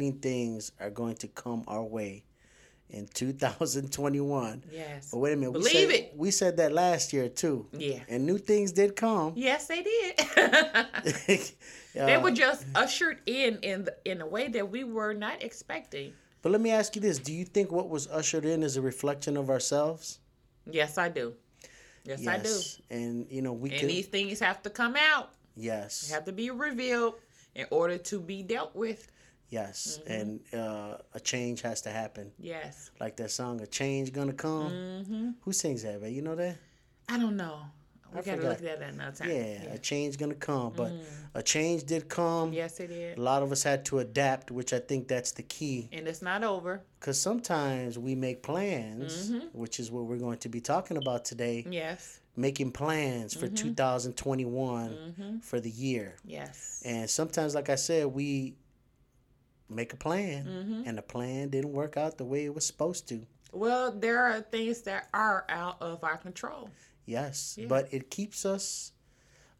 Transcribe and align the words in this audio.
Exciting 0.00 0.20
things 0.20 0.72
are 0.80 0.90
going 0.90 1.14
to 1.16 1.28
come 1.28 1.64
our 1.68 1.82
way 1.82 2.24
in 2.88 3.06
2021. 3.14 4.64
Yes. 4.72 5.10
But 5.12 5.18
wait 5.18 5.32
a 5.32 5.36
minute. 5.36 5.52
we 5.52 5.58
Believe 5.60 5.90
said, 5.90 5.90
it. 5.90 6.12
We 6.16 6.30
said 6.30 6.56
that 6.56 6.72
last 6.72 7.12
year 7.12 7.28
too. 7.28 7.66
Yeah. 7.72 8.00
And 8.08 8.26
new 8.26 8.38
things 8.38 8.72
did 8.72 8.96
come. 8.96 9.32
Yes, 9.36 9.66
they 9.66 9.82
did. 9.82 10.20
Uh, 10.36 10.84
they 12.06 12.18
were 12.18 12.30
just 12.30 12.64
ushered 12.74 13.18
in 13.26 13.58
in 13.62 13.84
the, 13.84 13.96
in 14.04 14.20
a 14.20 14.26
way 14.26 14.48
that 14.48 14.70
we 14.70 14.84
were 14.84 15.12
not 15.12 15.42
expecting. 15.42 16.12
but 16.42 16.52
let 16.52 16.60
me 16.60 16.70
ask 16.70 16.94
you 16.96 17.02
this: 17.02 17.18
Do 17.18 17.32
you 17.32 17.44
think 17.44 17.70
what 17.72 17.88
was 17.88 18.06
ushered 18.08 18.44
in 18.44 18.62
is 18.62 18.76
a 18.76 18.80
reflection 18.82 19.36
of 19.36 19.50
ourselves? 19.50 20.20
Yes, 20.70 20.98
I 20.98 21.08
do. 21.08 21.34
Yes, 22.04 22.26
I 22.26 22.38
do. 22.38 22.56
And 22.90 23.26
you 23.30 23.42
know 23.42 23.52
we 23.52 23.70
And 23.70 23.80
can. 23.80 23.88
these 23.88 24.06
things 24.06 24.38
have 24.40 24.62
to 24.62 24.70
come 24.70 24.96
out, 24.96 25.30
yes. 25.56 26.10
have 26.10 26.24
to 26.26 26.32
be 26.32 26.50
revealed 26.50 27.14
in 27.54 27.66
order 27.70 27.98
to 27.98 28.20
be 28.20 28.42
dealt 28.42 28.74
with. 28.74 29.10
Yes. 29.50 29.98
Mm-hmm. 30.08 30.12
And 30.12 30.40
uh, 30.54 30.96
a 31.14 31.20
change 31.20 31.62
has 31.62 31.82
to 31.82 31.90
happen. 31.90 32.32
Yes. 32.38 32.90
Like 33.00 33.16
that 33.16 33.30
song, 33.30 33.60
"A 33.60 33.66
Change 33.66 34.12
Gonna 34.12 34.32
Come." 34.32 34.70
Mm-hmm. 34.72 35.30
Who 35.42 35.52
sings 35.52 35.82
that, 35.82 36.00
man? 36.00 36.12
You 36.12 36.22
know 36.22 36.36
that? 36.36 36.56
I 37.08 37.18
don't 37.18 37.36
know. 37.36 37.58
We 38.12 38.18
I 38.18 38.22
gotta 38.22 38.36
forgot. 38.38 38.48
look 38.60 38.70
at 38.70 38.78
that 38.80 38.88
another 38.94 39.16
time. 39.16 39.30
Yeah, 39.30 39.72
a 39.74 39.78
change 39.78 40.18
gonna 40.18 40.34
come, 40.34 40.72
but 40.74 40.90
a 41.34 41.42
change 41.44 41.84
did 41.84 42.08
come. 42.08 42.50
Mm. 42.50 42.54
Yes, 42.54 42.80
it 42.80 42.88
did. 42.88 43.18
A 43.18 43.20
lot 43.20 43.42
of 43.44 43.52
us 43.52 43.62
had 43.62 43.84
to 43.86 44.00
adapt, 44.00 44.50
which 44.50 44.72
I 44.72 44.80
think 44.80 45.06
that's 45.06 45.30
the 45.30 45.44
key. 45.44 45.88
And 45.92 46.08
it's 46.08 46.20
not 46.22 46.42
over. 46.42 46.82
Because 46.98 47.20
sometimes 47.20 47.98
we 48.00 48.16
make 48.16 48.42
plans, 48.42 49.30
Mm-hmm. 49.30 49.46
which 49.52 49.78
is 49.78 49.92
what 49.92 50.04
we're 50.06 50.16
going 50.18 50.38
to 50.38 50.48
be 50.48 50.60
talking 50.60 50.96
about 50.96 51.24
today. 51.24 51.64
Yes. 51.70 52.18
Making 52.36 52.72
plans 52.72 53.34
Mm-hmm. 53.36 53.46
for 53.46 53.56
2021 54.24 55.40
for 55.42 55.60
the 55.60 55.70
year. 55.70 56.16
Yes. 56.24 56.82
And 56.84 57.08
sometimes, 57.08 57.54
like 57.54 57.68
I 57.70 57.76
said, 57.76 58.06
we 58.06 58.54
make 59.70 59.92
a 59.92 59.96
plan, 59.96 60.44
Mm-hmm. 60.46 60.82
and 60.86 60.98
the 60.98 61.02
plan 61.02 61.48
didn't 61.50 61.72
work 61.72 61.96
out 61.96 62.18
the 62.18 62.24
way 62.24 62.44
it 62.44 62.54
was 62.54 62.66
supposed 62.66 63.08
to. 63.08 63.26
Well, 63.52 63.90
there 63.92 64.18
are 64.24 64.40
things 64.40 64.82
that 64.82 65.08
are 65.12 65.44
out 65.48 65.80
of 65.80 66.04
our 66.04 66.16
control. 66.16 66.70
Yes, 67.06 67.56
Yeah. 67.58 67.66
but 67.68 67.92
it 67.92 68.10
keeps 68.10 68.44
us. 68.44 68.92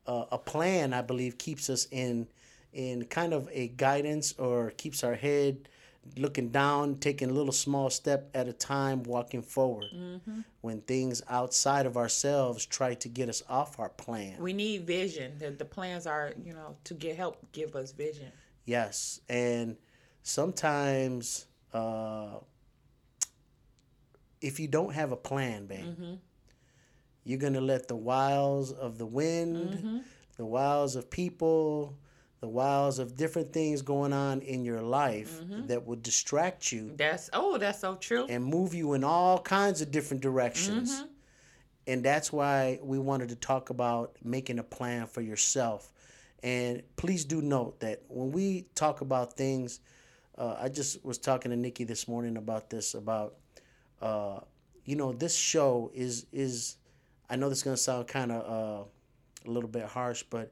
Uh, 0.07 0.25
a 0.33 0.39
plan, 0.39 0.93
I 0.93 1.03
believe, 1.03 1.39
keeps 1.39 1.69
us 1.71 1.87
in 1.91 2.27
in 2.73 3.05
kind 3.07 3.33
of 3.35 3.49
a 3.53 3.67
guidance 3.69 4.33
or 4.39 4.71
keeps 4.71 5.03
our 5.03 5.15
head 5.15 5.69
looking 6.17 6.49
down, 6.51 6.97
taking 6.97 7.29
a 7.29 7.33
little 7.33 7.53
small 7.53 7.91
step 7.91 8.31
at 8.33 8.47
a 8.49 8.53
time, 8.53 9.03
walking 9.03 9.43
forward. 9.43 9.87
Mm-hmm. 9.95 10.41
When 10.61 10.81
things 10.83 11.21
outside 11.29 11.85
of 11.85 11.97
ourselves 11.97 12.65
try 12.65 12.95
to 12.95 13.09
get 13.09 13.29
us 13.29 13.43
off 13.49 13.79
our 13.81 13.89
plan. 13.91 14.37
We 14.41 14.53
need 14.53 14.87
vision. 14.87 15.37
The, 15.39 15.51
the 15.51 15.65
plans 15.65 16.07
are, 16.07 16.33
you 16.45 16.55
know, 16.55 16.77
to 16.85 16.95
get 16.95 17.17
help 17.17 17.39
give 17.53 17.75
us 17.77 17.91
vision. 17.93 18.31
Yes, 18.65 19.21
and 19.29 19.77
sometimes 20.23 21.47
uh, 21.73 22.39
if 24.41 24.59
you 24.61 24.69
don't 24.69 24.95
have 24.95 25.13
a 25.13 25.17
plan, 25.17 25.67
babe, 25.67 25.85
Mm-hmm. 25.85 26.15
you're 27.25 27.39
gonna 27.39 27.61
let 27.61 27.89
the 27.89 27.97
wiles 27.97 28.73
of 28.73 28.99
the 28.99 29.07
wind, 29.07 29.57
Mm-hmm. 29.75 29.99
the 30.37 30.47
wiles 30.47 30.97
of 30.97 31.11
people, 31.11 31.97
the 32.41 32.49
wiles 32.49 32.99
of 32.99 33.17
different 33.17 33.53
things 33.53 33.83
going 33.83 34.13
on 34.15 34.41
in 34.41 34.65
your 34.65 34.81
life 34.83 35.41
Mm-hmm. 35.43 35.67
that 35.67 35.87
will 35.87 35.97
distract 35.97 36.73
you 36.73 36.93
That's 36.97 37.29
oh, 37.33 37.59
that's 37.59 37.81
so 37.81 37.97
true. 37.97 38.27
and 38.29 38.45
move 38.45 38.75
you 38.75 38.95
in 38.95 39.05
all 39.05 39.39
kinds 39.41 39.81
of 39.83 39.91
different 39.91 40.23
directions. 40.23 40.93
Mm-hmm. 40.93 41.07
And 41.87 42.05
that's 42.05 42.33
why 42.33 42.79
we 42.83 42.99
wanted 42.99 43.31
to 43.31 43.37
talk 43.37 43.71
about 43.71 44.17
making 44.23 44.59
a 44.59 44.63
plan 44.63 45.07
for 45.07 45.23
yourself. 45.23 45.93
And 46.43 46.83
please 46.97 47.25
do 47.25 47.43
note 47.43 47.81
that 47.81 48.03
when 48.09 48.31
we 48.33 48.67
talk 48.75 49.01
about 49.01 49.35
things, 49.37 49.81
uh, 50.41 50.57
I 50.59 50.71
just 50.71 51.05
was 51.05 51.19
talking 51.19 51.51
to 51.51 51.57
Nikki 51.57 51.85
this 51.85 52.09
morning 52.09 52.39
about 52.39 52.71
this 52.71 52.95
about, 52.95 53.35
uh, 54.01 54.41
you 54.87 54.97
know, 54.97 55.13
this 55.13 55.37
show 55.37 55.91
is 55.95 56.27
is, 56.33 56.77
I 57.29 57.37
know 57.37 57.51
this 57.51 57.59
is 57.59 57.65
gonna 57.65 57.77
sound 57.77 58.09
kind 58.09 58.33
of 58.33 58.41
uh, 58.51 58.85
a 59.47 59.51
little 59.51 59.69
bit 59.69 59.85
harsh, 59.85 60.25
but 60.31 60.51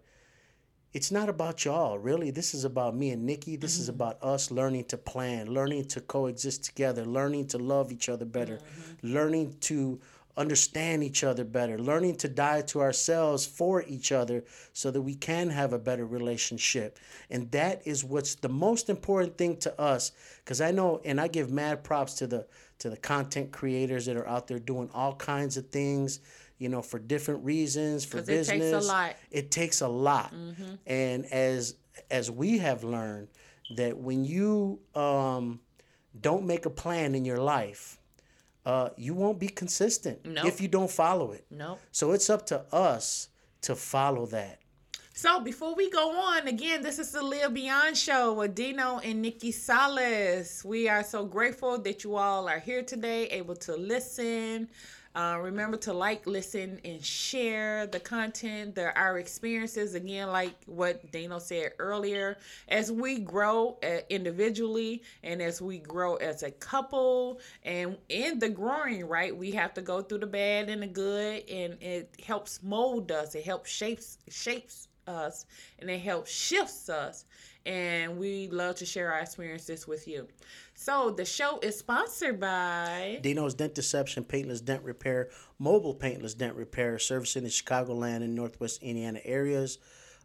it's 0.93 1.11
not 1.11 1.31
about 1.31 1.65
y'all 1.65 1.99
really. 1.99 2.31
This 2.31 2.53
is 2.53 2.65
about 2.65 2.95
me 2.95 3.11
and 3.11 3.25
nikki. 3.25 3.57
This 3.57 3.79
is 3.79 3.89
about 3.89 4.23
us 4.23 4.51
learning 4.51 4.85
to 4.87 4.99
plan 4.99 5.47
learning 5.47 5.87
to 5.87 6.01
coexist 6.03 6.65
together 6.65 7.05
learning 7.07 7.47
to 7.49 7.59
love 7.59 7.91
each 7.91 8.09
other 8.09 8.25
better 8.25 8.59
learning 9.03 9.57
to 9.61 10.01
understand 10.39 11.03
each 11.03 11.25
other 11.25 11.45
better 11.45 11.79
learning 11.79 12.15
to 12.17 12.29
die 12.29 12.63
to 12.63 12.81
ourselves 12.81 13.45
for 13.45 13.83
each 13.89 14.13
other 14.13 14.45
so 14.73 14.91
that 14.91 15.03
we 15.03 15.15
can 15.15 15.51
have 15.51 15.73
a 15.73 15.79
better 15.79 16.07
relationship. 16.07 16.99
And 17.29 17.51
that 17.51 17.83
is 17.87 18.05
what's 18.05 18.37
the 18.37 18.49
most 18.49 18.89
important 18.89 19.37
thing 19.37 19.57
to 19.59 19.81
us 19.81 20.13
because 20.45 20.61
i 20.61 20.71
know 20.71 21.01
and 21.05 21.21
i 21.21 21.27
give 21.29 21.51
mad 21.51 21.83
props 21.85 22.15
to 22.15 22.27
the 22.27 22.47
to 22.79 22.89
the 22.89 22.97
content 22.97 23.51
creators 23.53 24.07
that 24.07 24.17
are 24.17 24.29
out 24.29 24.47
there 24.47 24.59
doing 24.61 24.89
all 24.95 25.15
kinds 25.15 25.57
of 25.57 25.69
things 25.71 26.21
you 26.59 26.69
know 26.69 26.83
for 26.83 26.99
different 26.99 27.45
reasons 27.45 28.05
for 28.05 28.19
'Cause 28.19 28.29
it 28.29 28.37
takes 28.37 28.49
a 28.49 28.59
business. 28.59 28.87
lot. 28.89 29.17
it 29.31 29.51
takes 29.51 29.81
a 29.81 29.89
lot. 29.89 30.33
And 30.87 31.27
as 31.27 31.75
as 32.11 32.31
we 32.31 32.59
have 32.59 32.85
learned 32.85 33.29
that 33.77 33.97
when 33.99 34.25
you 34.25 34.79
um, 34.95 35.61
don't 36.21 36.47
make 36.47 36.65
a 36.67 36.71
plan 36.71 37.15
in 37.15 37.25
your 37.25 37.39
life 37.39 37.98
uh, 38.69 38.91
you 38.97 39.15
won't 39.15 39.39
be 39.41 39.49
consistent 39.49 40.25
No. 40.27 40.47
if 40.47 40.61
you 40.61 40.69
don't 40.69 40.91
follow 40.91 41.33
it 41.33 41.45
Nope. 41.51 41.81
so 41.91 42.13
it's 42.13 42.29
up 42.31 42.47
to 42.47 42.59
us 42.73 43.29
to 43.63 43.75
follow 43.75 44.27
that 44.27 44.59
So 45.15 45.41
before 45.41 45.75
we 45.75 45.91
go 45.91 46.07
on, 46.31 46.47
again, 46.47 46.81
this 46.87 46.99
is 47.01 47.11
the 47.11 47.23
Live 47.35 47.53
Beyond 47.53 47.97
Show 47.97 48.35
with 48.39 48.55
Dino 48.55 49.01
and 49.03 49.21
Nikki 49.21 49.51
Salas. 49.51 50.65
We 50.65 50.89
are 50.89 51.03
so 51.03 51.25
grateful 51.37 51.75
that 51.87 52.05
you 52.05 52.15
all 52.15 52.47
are 52.49 52.61
here 52.61 52.85
today, 52.85 53.27
able 53.41 53.57
to 53.67 53.73
listen. 53.77 54.69
Uh, 55.19 55.37
remember 55.43 55.77
to 55.77 55.93
like, 55.93 56.25
listen, 56.29 56.79
and 56.85 57.05
share 57.05 57.89
the 57.89 57.99
content, 57.99 58.79
our 58.95 59.19
experiences. 59.19 59.97
Again, 59.97 60.29
like 60.29 60.55
what 60.67 61.11
Dino 61.11 61.41
said 61.41 61.73
earlier, 61.81 62.39
as 62.69 62.93
we 62.93 63.19
grow 63.19 63.79
uh, 63.83 64.03
individually 64.11 65.03
and 65.25 65.43
as 65.43 65.61
we 65.61 65.79
grow 65.79 66.15
as 66.17 66.45
a 66.45 66.53
couple, 66.53 67.41
and 67.65 67.97
in 68.09 68.39
the 68.39 68.49
growing, 68.49 69.09
right, 69.09 69.37
we 69.37 69.51
have 69.51 69.75
to 69.75 69.83
go 69.83 70.03
through 70.03 70.19
the 70.19 70.27
bad 70.29 70.71
and 70.71 70.83
the 70.83 70.87
good, 70.87 71.43
and 71.51 71.83
it 71.83 72.15
helps 72.25 72.63
mold 72.63 73.11
us. 73.11 73.35
It 73.35 73.45
helps 73.45 73.73
shapes 73.73 74.19
shapes 74.29 74.87
us 75.09 75.47
and 75.79 75.91
it 75.91 76.01
helps 76.01 76.31
shifts 76.31 76.91
us 76.91 77.25
and 77.65 78.19
we 78.19 78.49
love 78.49 78.77
to 78.77 78.85
share 78.85 79.11
our 79.11 79.21
experiences 79.21 79.89
with 79.89 80.07
you 80.07 80.29
so 80.81 81.11
the 81.11 81.25
show 81.25 81.59
is 81.61 81.77
sponsored 81.77 82.39
by 82.39 83.19
Dino's 83.21 83.55
Dent 83.55 83.75
Deception, 83.75 84.23
Paintless 84.23 84.61
Dent 84.61 84.85
Repair, 84.85 85.29
Mobile 85.59 85.93
Paintless 85.93 86.35
Dent 86.35 86.55
Repair, 86.55 87.01
servicing 87.01 87.43
the 87.43 87.49
Chicagoland 87.49 88.19
and 88.19 88.37
Northwest 88.37 88.81
Indiana 88.81 89.21
areas. 89.25 89.79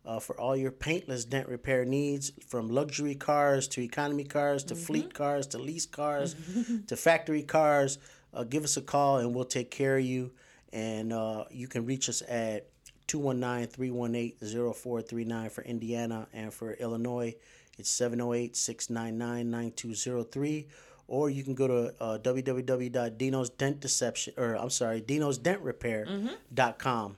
Uh, 0.06 0.20
for 0.20 0.40
all 0.40 0.56
your 0.56 0.70
paintless 0.70 1.26
dent 1.26 1.48
repair 1.48 1.86
needs, 1.86 2.34
from 2.46 2.70
luxury 2.70 3.16
cars 3.16 3.68
to 3.70 3.82
economy 3.82 4.26
cars 4.26 4.64
to 4.66 4.76
fleet 4.76 5.14
cars 5.14 5.48
to 5.48 5.58
lease 5.58 5.88
cars 5.88 6.36
to 6.88 6.96
factory 6.96 7.42
cars, 7.42 7.98
uh, 8.34 8.44
give 8.44 8.64
us 8.64 8.78
a 8.78 8.82
call 8.82 9.18
and 9.18 9.34
we'll 9.34 9.46
take 9.46 9.72
care 9.72 9.98
of 9.98 10.04
you. 10.04 10.34
And 10.72 11.14
uh, 11.14 11.46
you 11.50 11.68
can 11.68 11.86
reach 11.88 12.10
us 12.10 12.22
at 12.28 12.68
219 13.08 13.70
318 13.70 14.74
0439 14.74 15.50
for 15.50 15.64
Indiana 15.64 16.28
and 16.32 16.54
for 16.54 16.74
Illinois. 16.74 17.34
It's 17.78 17.90
708 17.90 18.56
699 18.56 19.50
9203. 19.50 20.68
Or 21.08 21.30
you 21.30 21.44
can 21.44 21.54
go 21.54 21.68
to 21.68 21.94
uh, 22.02 22.18
www.dino's 22.20 23.50
dent 23.50 23.82
deception, 23.82 24.34
or 24.38 24.56
I'm 24.56 24.70
sorry, 24.70 25.02
Dino's 25.02 25.38
dent 25.38 25.62
repair.com. 25.62 27.18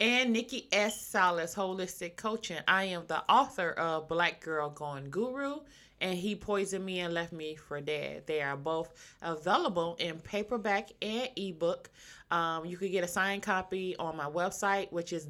And 0.00 0.32
Nikki 0.32 0.68
S. 0.72 1.00
Salas, 1.00 1.54
Holistic 1.54 2.16
Coaching. 2.16 2.58
I 2.66 2.84
am 2.84 3.04
the 3.06 3.22
author 3.30 3.70
of 3.72 4.08
Black 4.08 4.40
Girl 4.40 4.70
Gone 4.70 5.08
Guru 5.10 5.60
and 6.00 6.18
He 6.18 6.34
Poisoned 6.34 6.84
Me 6.84 7.00
and 7.00 7.14
Left 7.14 7.32
Me 7.32 7.54
for 7.54 7.80
Dead. 7.80 8.26
They 8.26 8.42
are 8.42 8.56
both 8.56 8.92
available 9.22 9.96
in 9.98 10.18
paperback 10.18 10.90
and 11.00 11.28
ebook. 11.36 11.90
Um, 12.30 12.64
you 12.64 12.76
can 12.76 12.90
get 12.90 13.04
a 13.04 13.08
signed 13.08 13.42
copy 13.42 13.96
on 13.96 14.16
my 14.16 14.26
website, 14.26 14.90
which 14.92 15.12
is 15.12 15.24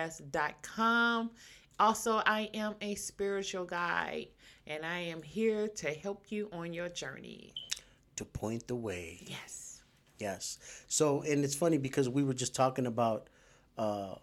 www.nikeiissalas.com. 0.00 1.30
Also, 1.78 2.20
I 2.26 2.50
am 2.52 2.74
a 2.80 2.94
spiritual 2.94 3.64
guide 3.64 4.28
and 4.66 4.84
I 4.84 4.98
am 5.00 5.22
here 5.22 5.68
to 5.68 5.88
help 5.88 6.26
you 6.30 6.48
on 6.52 6.72
your 6.74 6.88
journey. 6.90 7.54
To 8.16 8.24
point 8.24 8.66
the 8.66 8.74
way. 8.76 9.20
Yes. 9.26 9.80
Yes. 10.18 10.58
So, 10.88 11.22
and 11.22 11.42
it's 11.44 11.54
funny 11.54 11.78
because 11.78 12.06
we 12.08 12.22
were 12.22 12.34
just 12.34 12.54
talking 12.54 12.86
about 12.86 13.28
uh, 13.78 14.16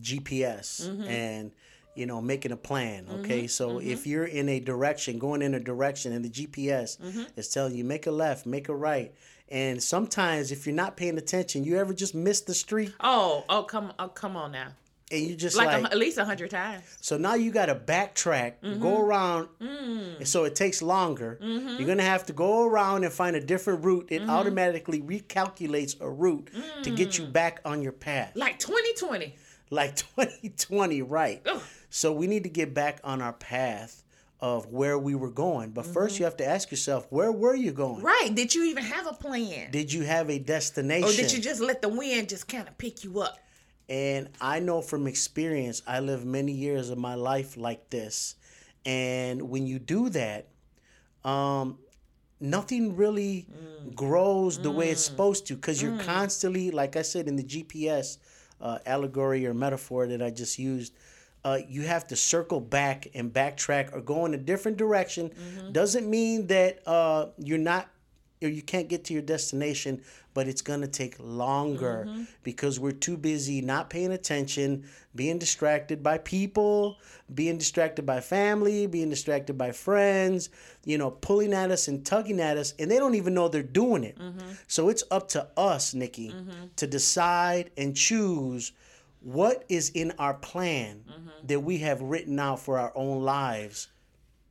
GPS 0.00 0.88
Mm-hmm. 0.88 1.02
and 1.04 1.52
you 1.94 2.06
know 2.06 2.20
making 2.20 2.50
a 2.52 2.56
plan. 2.56 3.06
Okay, 3.20 3.46
so 3.46 3.70
Mm-hmm. 3.78 3.88
if 3.90 4.06
you're 4.08 4.24
in 4.24 4.48
a 4.48 4.58
direction, 4.60 5.18
going 5.20 5.42
in 5.42 5.54
a 5.54 5.60
direction, 5.60 6.12
and 6.12 6.24
the 6.24 6.30
GPS 6.30 6.98
Mm-hmm. 7.00 7.22
is 7.36 7.48
telling 7.48 7.76
you 7.76 7.84
make 7.84 8.06
a 8.08 8.10
left, 8.10 8.44
make 8.46 8.68
a 8.68 8.74
right, 8.74 9.14
and 9.50 9.82
sometimes 9.82 10.52
if 10.52 10.66
you're 10.66 10.74
not 10.74 10.96
paying 10.96 11.18
attention, 11.18 11.64
you 11.64 11.78
ever 11.78 11.92
just 11.92 12.14
miss 12.14 12.40
the 12.42 12.54
street 12.54 12.92
Oh, 13.00 13.44
oh, 13.48 13.62
come, 13.64 13.92
oh, 13.98 14.08
come 14.08 14.36
on 14.36 14.52
now. 14.52 14.68
and 15.12 15.22
you 15.22 15.34
just 15.34 15.56
Like, 15.56 15.66
like, 15.68 15.84
a, 15.84 15.90
at 15.92 15.98
least 15.98 16.18
a 16.18 16.24
hundred 16.24 16.50
times. 16.50 16.84
so 17.00 17.16
now 17.18 17.34
you 17.34 17.50
got 17.50 17.66
to 17.66 17.74
backtrack, 17.74 18.54
Mm-hmm. 18.62 18.80
go 18.80 19.00
around, 19.00 19.48
Mm. 19.60 20.18
and 20.18 20.28
so 20.28 20.44
it 20.44 20.54
takes 20.54 20.82
longer. 20.82 21.38
You're 21.40 21.86
gonna 21.88 22.02
have 22.02 22.26
to 22.26 22.32
go 22.32 22.64
around 22.64 23.02
and 23.04 23.12
find 23.12 23.34
a 23.36 23.40
different 23.40 23.84
route. 23.84 24.06
It 24.10 24.20
Mm-hmm. 24.22 24.30
automatically 24.30 25.00
recalculates 25.02 26.00
a 26.00 26.08
route 26.08 26.48
to 26.84 26.90
get 26.90 27.08
Mm. 27.10 27.18
you 27.18 27.26
back 27.26 27.60
on 27.64 27.82
your 27.82 27.92
path. 27.92 28.32
Like 28.36 28.58
2020. 28.60 29.34
like 29.70 29.96
2020, 30.16 31.02
right? 31.02 31.42
Ugh. 31.46 31.60
So 31.90 32.12
we 32.12 32.26
need 32.28 32.44
to 32.44 32.48
get 32.50 32.72
back 32.72 33.00
on 33.02 33.20
our 33.20 33.32
path 33.32 34.04
of 34.40 34.66
where 34.66 34.98
we 34.98 35.14
were 35.14 35.30
going. 35.30 35.70
But 35.70 35.86
first, 35.86 36.18
you 36.18 36.24
have 36.24 36.36
to 36.38 36.46
ask 36.46 36.70
yourself, 36.70 37.06
where 37.10 37.30
were 37.30 37.54
you 37.54 37.72
going? 37.72 37.96
Mm-hmm. 37.96 38.06
Right. 38.06 38.30
Did 38.34 38.54
you 38.54 38.64
even 38.64 38.84
have 38.84 39.06
a 39.06 39.12
plan? 39.12 39.70
Did 39.70 39.92
you 39.92 40.02
have 40.02 40.30
a 40.30 40.38
destination? 40.38 41.08
or 41.08 41.12
did 41.12 41.32
you 41.32 41.40
just 41.40 41.60
let 41.60 41.82
the 41.82 41.88
wind 41.88 42.30
just 42.30 42.48
kind 42.48 42.66
of 42.66 42.76
pick 42.78 43.04
you 43.04 43.20
up? 43.20 43.38
And 43.88 44.28
I 44.40 44.60
know 44.60 44.80
from 44.80 45.06
experience, 45.06 45.82
I 45.86 46.00
lived 46.00 46.24
many 46.24 46.52
years 46.52 46.90
of 46.90 46.98
my 46.98 47.16
life 47.16 47.56
like 47.56 47.90
this. 47.90 48.36
And 48.86 49.50
when 49.50 49.66
you 49.66 49.78
do 49.78 50.08
that, 50.10 50.48
um, 51.24 51.78
nothing 52.40 52.96
really 52.96 53.46
grows 53.94 54.58
the 54.58 54.70
way 54.70 54.90
it's 54.90 55.04
supposed 55.04 55.46
to 55.48 55.54
because 55.54 55.82
you're 55.82 55.98
constantly, 55.98 56.70
like 56.70 56.96
I 56.96 57.02
said 57.02 57.28
in 57.28 57.36
the 57.36 57.42
GPS 57.42 58.18
uh, 58.60 58.78
allegory 58.86 59.46
or 59.46 59.52
metaphor 59.52 60.06
that 60.06 60.22
I 60.22 60.30
just 60.30 60.58
used, 60.58 60.94
uh, 61.44 61.58
you 61.68 61.82
have 61.82 62.06
to 62.08 62.16
circle 62.16 62.60
back 62.60 63.08
and 63.14 63.32
backtrack 63.32 63.94
or 63.94 64.00
go 64.00 64.26
in 64.26 64.34
a 64.34 64.38
different 64.38 64.76
direction. 64.76 65.30
Doesn't 65.72 66.08
mean 66.08 66.46
that 66.48 66.80
uh, 66.86 67.26
you're 67.38 67.58
not 67.58 67.88
or 68.42 68.48
you 68.48 68.62
can't 68.62 68.88
get 68.88 69.04
to 69.04 69.12
your 69.12 69.20
destination, 69.22 70.02
but 70.32 70.48
it's 70.48 70.62
going 70.62 70.80
to 70.80 70.88
take 70.88 71.14
longer 71.18 72.08
because 72.42 72.80
we're 72.80 72.90
too 72.90 73.18
busy 73.18 73.60
not 73.60 73.90
paying 73.90 74.12
attention, 74.12 74.84
being 75.14 75.38
distracted 75.38 76.02
by 76.02 76.16
people, 76.16 76.96
being 77.34 77.58
distracted 77.58 78.06
by 78.06 78.20
family, 78.20 78.86
being 78.86 79.10
distracted 79.10 79.58
by 79.58 79.72
friends, 79.72 80.48
you 80.86 80.96
know, 80.96 81.10
pulling 81.10 81.52
at 81.52 81.70
us 81.70 81.86
and 81.88 82.06
tugging 82.06 82.40
at 82.40 82.56
us, 82.56 82.72
and 82.78 82.90
they 82.90 82.96
don't 82.98 83.14
even 83.14 83.34
know 83.34 83.48
they're 83.48 83.62
doing 83.62 84.04
it. 84.04 84.16
So 84.68 84.88
it's 84.88 85.04
up 85.10 85.28
to 85.28 85.46
us, 85.58 85.92
Nikki, 85.92 86.34
to 86.76 86.86
decide 86.86 87.70
and 87.76 87.94
choose 87.94 88.72
what 89.20 89.64
is 89.68 89.90
in 89.90 90.12
our 90.18 90.34
plan 90.34 91.04
that 91.44 91.60
we 91.60 91.78
have 91.78 92.00
written 92.00 92.38
out 92.38 92.60
for 92.60 92.78
our 92.78 92.92
own 92.94 93.22
lives. 93.22 93.88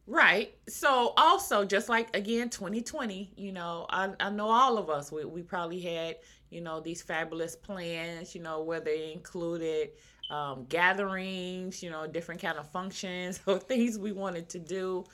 Right. 0.07 0.55
So 0.67 1.13
also 1.17 1.65
just 1.65 1.87
like 1.87 2.15
again 2.15 2.49
2020, 2.49 3.31
you 3.35 3.51
know, 3.51 3.85
I, 3.89 4.09
I 4.19 4.29
know 4.31 4.49
all 4.49 4.77
of 4.77 4.89
us 4.89 5.11
we, 5.11 5.23
we 5.25 5.43
probably 5.43 5.79
had, 5.79 6.17
you 6.49 6.61
know, 6.61 6.79
these 6.79 7.01
fabulous 7.01 7.55
plans, 7.55 8.33
you 8.33 8.41
know, 8.41 8.63
where 8.63 8.79
they 8.79 9.11
included 9.11 9.91
um, 10.31 10.65
gatherings, 10.67 11.83
you 11.83 11.91
know, 11.91 12.07
different 12.07 12.41
kind 12.41 12.57
of 12.57 12.67
functions 12.71 13.39
or 13.45 13.59
things 13.59 13.99
we 13.99 14.11
wanted 14.11 14.49
to 14.49 14.59
do. 14.59 15.05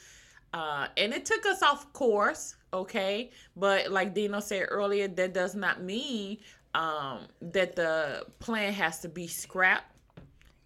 Uh, 0.54 0.88
and 0.96 1.14
it 1.14 1.26
took 1.26 1.46
us 1.46 1.62
off 1.62 1.92
course, 1.92 2.56
okay? 2.72 3.32
But 3.58 3.92
like 3.92 4.14
Dino 4.14 4.40
said 4.40 4.68
earlier, 4.70 5.10
that 5.10 5.34
does 5.34 5.54
not 5.54 5.84
mean 5.84 6.38
um, 6.76 7.20
that 7.42 7.76
the 7.76 8.28
plan 8.40 8.74
has 8.74 9.00
to 9.00 9.10
be 9.10 9.26
scrapped. 9.28 9.92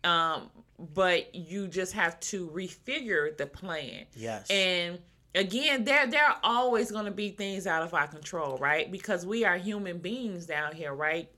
Um, 0.04 0.50
but 0.94 1.34
you 1.36 1.68
just 1.68 1.94
have 1.94 2.20
to 2.22 2.50
refigure 2.50 3.38
the 3.38 3.46
plan. 3.46 4.06
Yes. 4.16 4.50
And 4.50 4.98
again, 5.36 5.84
there 5.84 6.08
there 6.08 6.26
are 6.26 6.40
always 6.42 6.90
going 6.92 7.06
to 7.06 7.12
be 7.12 7.30
things 7.30 7.68
out 7.68 7.84
of 7.84 7.94
our 7.94 8.08
control, 8.08 8.58
right? 8.58 8.92
Because 8.92 9.26
we 9.26 9.46
are 9.46 9.58
human 9.58 10.00
beings 10.00 10.46
down 10.46 10.74
here, 10.74 10.94
right? 10.94 11.30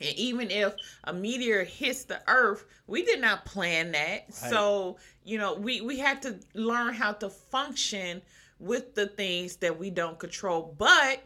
And 0.00 0.14
even 0.14 0.50
if 0.50 0.74
a 1.04 1.12
meteor 1.12 1.64
hits 1.64 2.04
the 2.04 2.20
earth, 2.28 2.64
we 2.86 3.04
did 3.04 3.20
not 3.20 3.44
plan 3.44 3.92
that. 3.92 4.32
So, 4.32 4.96
you 5.24 5.38
know, 5.38 5.54
we 5.54 5.80
we 5.80 5.98
had 5.98 6.22
to 6.22 6.38
learn 6.54 6.94
how 6.94 7.12
to 7.14 7.28
function 7.28 8.22
with 8.60 8.94
the 8.94 9.08
things 9.08 9.56
that 9.56 9.76
we 9.76 9.90
don't 9.90 10.18
control. 10.18 10.74
But 10.78 11.24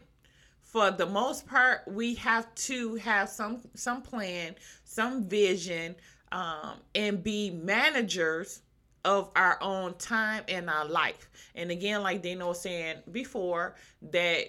for 0.73 0.89
the 0.89 1.05
most 1.05 1.45
part, 1.45 1.83
we 1.85 2.15
have 2.15 2.53
to 2.55 2.95
have 2.95 3.29
some 3.29 3.61
some 3.75 4.01
plan, 4.01 4.55
some 4.83 5.23
vision, 5.23 5.95
um, 6.31 6.79
and 6.95 7.23
be 7.23 7.51
managers 7.51 8.63
of 9.05 9.29
our 9.35 9.59
own 9.61 9.93
time 9.99 10.43
and 10.47 10.71
our 10.71 10.85
life. 10.85 11.29
And 11.53 11.69
again, 11.69 12.01
like 12.01 12.23
Dino 12.23 12.47
was 12.47 12.59
saying 12.59 12.97
before, 13.11 13.75
that 14.13 14.45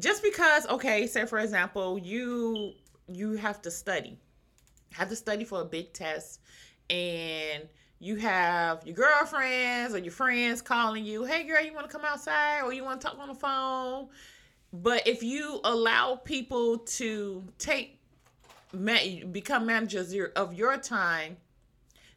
just 0.00 0.24
because, 0.24 0.66
okay, 0.66 1.06
say 1.06 1.26
for 1.26 1.38
example, 1.38 1.96
you 1.96 2.72
you 3.06 3.34
have 3.34 3.62
to 3.62 3.70
study, 3.70 4.18
have 4.94 5.08
to 5.10 5.16
study 5.16 5.44
for 5.44 5.60
a 5.60 5.64
big 5.64 5.92
test, 5.92 6.40
and 6.90 7.68
you 8.00 8.16
have 8.16 8.84
your 8.84 8.96
girlfriends 8.96 9.94
or 9.94 9.98
your 9.98 10.10
friends 10.10 10.60
calling 10.60 11.04
you, 11.04 11.24
hey 11.24 11.44
girl, 11.44 11.62
you 11.62 11.72
want 11.72 11.88
to 11.88 11.96
come 11.96 12.04
outside 12.04 12.62
or 12.62 12.72
you 12.72 12.82
want 12.82 13.00
to 13.00 13.06
talk 13.06 13.16
on 13.16 13.28
the 13.28 13.34
phone. 13.34 14.08
But 14.82 15.06
if 15.06 15.22
you 15.22 15.60
allow 15.64 16.16
people 16.16 16.78
to 16.78 17.44
take 17.58 17.98
become 19.32 19.66
managers 19.66 20.14
of 20.34 20.54
your 20.54 20.76
time, 20.76 21.36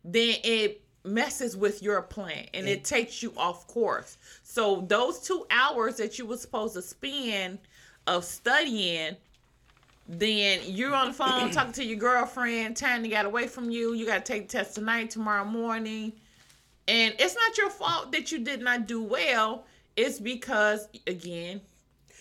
then 0.04 0.36
it 0.44 0.82
messes 1.06 1.56
with 1.56 1.82
your 1.82 2.02
plan 2.02 2.46
and 2.54 2.68
it 2.68 2.84
takes 2.84 3.24
you 3.24 3.34
off 3.38 3.68
course. 3.68 4.18
So 4.44 4.84
those 4.88 5.20
two 5.22 5.46
hours 5.50 5.98
that 5.98 6.20
you 6.20 6.26
were 6.26 6.38
supposed 6.38 6.74
to 6.74 6.82
spend 6.82 7.60
of 8.08 8.26
studying, 8.26 9.16
then 10.08 10.60
you're 10.66 10.94
on 10.94 11.10
the 11.10 11.14
phone 11.14 11.52
talking 11.52 11.74
to 11.74 11.86
your 11.86 11.98
girlfriend, 11.98 12.76
time 12.76 13.04
to 13.04 13.10
get 13.10 13.26
away 13.26 13.48
from 13.48 13.70
you. 13.70 13.94
You 13.94 14.06
got 14.06 14.26
to 14.26 14.34
take 14.34 14.50
the 14.50 14.58
test 14.58 14.76
tonight, 14.76 15.12
tomorrow 15.12 15.46
morning. 15.46 16.14
And 16.88 17.14
it's 17.20 17.36
not 17.36 17.58
your 17.58 17.70
fault 17.70 18.12
that 18.12 18.32
you 18.32 18.40
did 18.40 18.62
not 18.62 18.88
do 18.88 19.02
well. 19.04 19.66
It's 19.96 20.20
because, 20.20 20.88
again, 21.06 21.62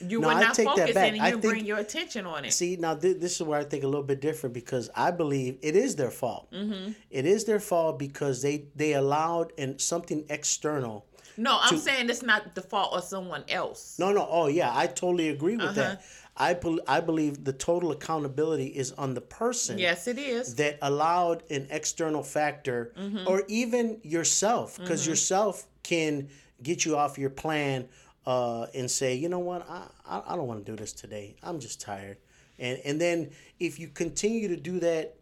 you 0.00 0.20
No, 0.20 0.28
were 0.28 0.34
I 0.34 0.40
not 0.40 0.56
focusing 0.56 0.96
and 0.96 1.20
I 1.22 1.28
you 1.30 1.38
bring 1.38 1.54
think- 1.56 1.66
your 1.66 1.78
attention 1.78 2.26
on 2.26 2.44
it. 2.44 2.52
See, 2.52 2.76
now 2.76 2.94
th- 2.94 3.18
this 3.18 3.36
is 3.40 3.42
where 3.42 3.58
I 3.58 3.64
think 3.64 3.84
a 3.84 3.86
little 3.88 4.02
bit 4.04 4.20
different 4.20 4.54
because 4.54 4.88
I 4.94 5.10
believe 5.10 5.58
it 5.62 5.74
is 5.76 5.96
their 5.96 6.10
fault. 6.10 6.50
Mm-hmm. 6.52 6.92
It 7.10 7.26
is 7.26 7.44
their 7.44 7.60
fault 7.60 7.98
because 7.98 8.42
they 8.42 8.64
they 8.76 8.92
allowed 8.94 9.52
and 9.58 9.80
something 9.80 10.24
external. 10.30 11.06
No, 11.36 11.58
I'm 11.62 11.78
saying 11.78 12.10
it's 12.10 12.22
not 12.22 12.54
the 12.56 12.62
fault 12.62 12.94
of 12.94 13.04
someone 13.04 13.44
else. 13.48 13.96
No, 13.98 14.10
no, 14.12 14.26
oh 14.28 14.48
yeah, 14.48 14.70
I 14.74 14.86
totally 14.88 15.28
agree 15.28 15.56
with 15.56 15.66
Uh-huh. 15.78 15.96
that. 15.96 16.02
I 16.36 16.56
I 16.86 17.00
believe 17.00 17.44
the 17.44 17.52
total 17.52 17.90
accountability 17.92 18.66
is 18.66 18.92
on 18.92 19.14
the 19.14 19.20
person. 19.20 19.78
Yes, 19.78 20.06
it 20.06 20.18
is. 20.18 20.54
That 20.56 20.78
allowed 20.82 21.42
an 21.50 21.66
external 21.70 22.22
factor, 22.22 22.92
Mm-hmm. 22.96 23.26
or 23.28 23.42
even 23.48 24.00
yourself, 24.02 24.78
because 24.78 25.06
yourself 25.06 25.66
can 25.82 26.28
get 26.62 26.84
you 26.84 26.96
off 26.96 27.18
your 27.18 27.30
plan 27.30 27.88
uh, 28.26 28.66
and 28.74 28.90
say, 28.90 29.14
you 29.14 29.28
know 29.28 29.38
what, 29.38 29.68
I, 29.68 29.86
I, 30.06 30.36
don't 30.36 30.46
want 30.46 30.64
to 30.64 30.70
do 30.70 30.76
this 30.76 30.92
today. 30.92 31.36
I'm 31.42 31.60
just 31.60 31.80
tired. 31.80 32.18
And 32.58 32.78
and 32.84 33.00
then 33.00 33.30
if 33.58 33.78
you 33.78 33.88
continue 33.88 34.48
to 34.48 34.56
do 34.56 34.80
that 34.80 35.16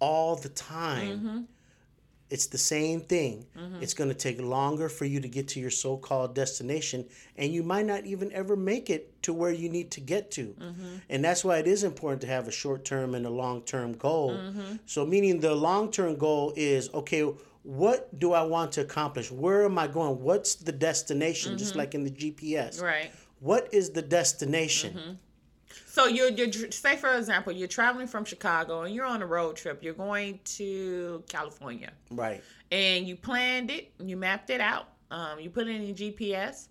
all 0.00 0.36
the 0.36 0.48
time, 0.48 1.46
it's 2.30 2.46
the 2.46 2.58
same 2.58 3.00
thing. 3.00 3.46
Mm-hmm. 3.58 3.82
It's 3.82 3.94
going 3.94 4.08
to 4.08 4.14
take 4.14 4.40
longer 4.40 4.88
for 4.88 5.04
you 5.04 5.20
to 5.20 5.28
get 5.28 5.48
to 5.48 5.60
your 5.60 5.70
so 5.70 5.96
called 5.96 6.34
destination, 6.34 7.06
and 7.36 7.52
you 7.52 7.62
might 7.62 7.86
not 7.86 8.06
even 8.06 8.32
ever 8.32 8.56
make 8.56 8.88
it 8.88 9.22
to 9.24 9.32
where 9.32 9.50
you 9.50 9.68
need 9.68 9.90
to 9.92 10.00
get 10.00 10.30
to. 10.32 10.54
Mm-hmm. 10.58 10.96
And 11.08 11.24
that's 11.24 11.44
why 11.44 11.58
it 11.58 11.66
is 11.66 11.84
important 11.84 12.22
to 12.22 12.28
have 12.28 12.48
a 12.48 12.52
short 12.52 12.84
term 12.84 13.14
and 13.14 13.26
a 13.26 13.30
long 13.30 13.62
term 13.62 13.92
goal. 13.94 14.32
Mm-hmm. 14.32 14.76
So, 14.86 15.04
meaning 15.04 15.40
the 15.40 15.54
long 15.54 15.90
term 15.90 16.16
goal 16.16 16.52
is 16.56 16.88
okay, 16.94 17.30
what 17.62 18.18
do 18.18 18.32
I 18.32 18.42
want 18.42 18.72
to 18.72 18.80
accomplish? 18.80 19.30
Where 19.30 19.64
am 19.64 19.78
I 19.78 19.86
going? 19.86 20.22
What's 20.22 20.54
the 20.54 20.72
destination? 20.72 21.58
Just 21.58 21.76
like 21.76 21.94
in 21.94 22.04
the 22.04 22.10
GPS. 22.10 22.80
Right. 22.80 23.12
What 23.40 23.72
is 23.72 23.90
the 23.90 24.02
destination? 24.02 25.18
So 25.90 26.06
you're 26.06 26.28
you're 26.30 26.70
say 26.70 26.96
for 26.96 27.12
example 27.16 27.52
you're 27.52 27.66
traveling 27.68 28.06
from 28.06 28.24
Chicago 28.24 28.82
and 28.82 28.94
you're 28.94 29.06
on 29.06 29.22
a 29.22 29.26
road 29.26 29.56
trip. 29.56 29.82
You're 29.82 29.94
going 29.94 30.38
to 30.56 31.22
California 31.28 31.90
Right. 32.10 32.42
and 32.70 33.06
you 33.08 33.16
planned 33.16 33.70
it. 33.70 33.92
You 33.98 34.16
mapped 34.16 34.50
it 34.50 34.60
out. 34.60 34.88
Um, 35.10 35.40
you 35.40 35.50
put 35.50 35.66
it 35.66 35.74
in 35.74 35.82
your 35.82 35.96
GPS, 35.96 36.68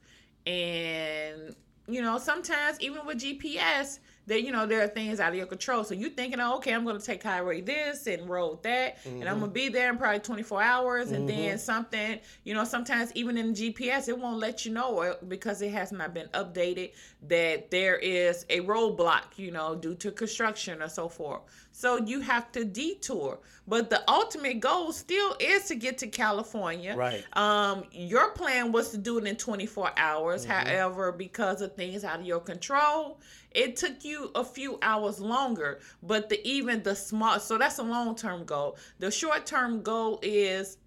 and 0.47 1.53
you 1.88 2.01
know 2.01 2.17
sometimes 2.17 2.79
even 2.79 3.05
with 3.05 3.17
GPS, 3.17 3.99
that 4.29 4.43
you 4.43 4.51
know 4.51 4.65
there 4.65 4.81
are 4.83 4.88
things 4.88 5.19
out 5.19 5.29
of 5.29 5.36
your 5.36 5.48
control. 5.48 5.83
So 5.83 5.93
you 5.93 6.09
thinking, 6.09 6.39
oh, 6.39 6.55
okay, 6.57 6.74
I'm 6.74 6.86
going 6.86 6.98
to 6.98 7.05
take 7.05 7.21
highway 7.21 7.62
this 7.62 8.07
and 8.07 8.29
road 8.29 8.63
that, 8.63 9.00
and 9.05 9.24
I'm 9.27 9.39
gonna 9.39 9.48
mm-hmm. 9.48 9.53
be 9.53 9.69
there 9.69 9.89
in 9.89 9.98
probably 9.98 10.19
24 10.19 10.62
hours, 10.62 11.12
and 11.12 11.27
then 11.27 11.38
mm-hmm. 11.38 11.57
something, 11.57 12.19
you 12.43 12.53
know, 12.53 12.63
sometimes 12.63 13.12
even 13.15 13.38
in 13.38 13.53
GPS 13.53 14.07
it 14.07 14.17
won't 14.17 14.39
let 14.39 14.65
you 14.65 14.71
know 14.71 15.15
because 15.27 15.62
it 15.62 15.71
has 15.71 15.91
not 15.91 16.13
been 16.13 16.27
updated 16.29 16.93
that 17.27 17.71
there 17.71 17.98
is 17.98 18.45
a 18.50 18.62
roadblock, 18.62 19.38
you 19.38 19.51
know, 19.51 19.75
due 19.75 19.95
to 19.95 20.12
construction 20.12 20.81
or 20.81 20.89
so 20.89 21.09
forth. 21.09 21.41
So 21.79 21.95
you 21.95 22.19
have 22.19 22.51
to 22.51 22.65
detour, 22.65 23.39
but 23.65 23.89
the 23.89 24.03
ultimate 24.12 24.59
goal 24.59 24.91
still 24.91 25.38
is 25.39 25.63
to 25.69 25.75
get 25.75 25.98
to 26.00 26.07
California. 26.07 26.93
Right. 26.93 27.24
Um, 27.38 27.86
your 27.93 28.31
plan 28.31 28.74
was 28.74 28.89
to 28.89 28.98
do 28.98 29.17
it 29.17 29.25
in 29.25 29.38
24 29.38 29.91
hours. 29.95 30.43
However, 30.43 31.13
because 31.13 31.62
of 31.62 31.77
things 31.77 32.03
out 32.03 32.19
of 32.19 32.25
your 32.25 32.41
control, 32.41 33.21
it 33.51 33.77
took 33.77 34.03
you 34.03 34.29
a 34.36 34.43
few 34.43 34.77
hours 34.81 35.21
longer. 35.21 35.79
But 36.03 36.27
the 36.27 36.45
even 36.45 36.83
the 36.83 36.93
small, 36.93 37.39
so 37.39 37.57
that's 37.57 37.79
a 37.79 37.83
long 37.83 38.13
term 38.13 38.43
goal. 38.43 38.75
The 38.98 39.09
short 39.09 39.45
term 39.45 39.81
goal 39.81 40.19
is, 40.21 40.79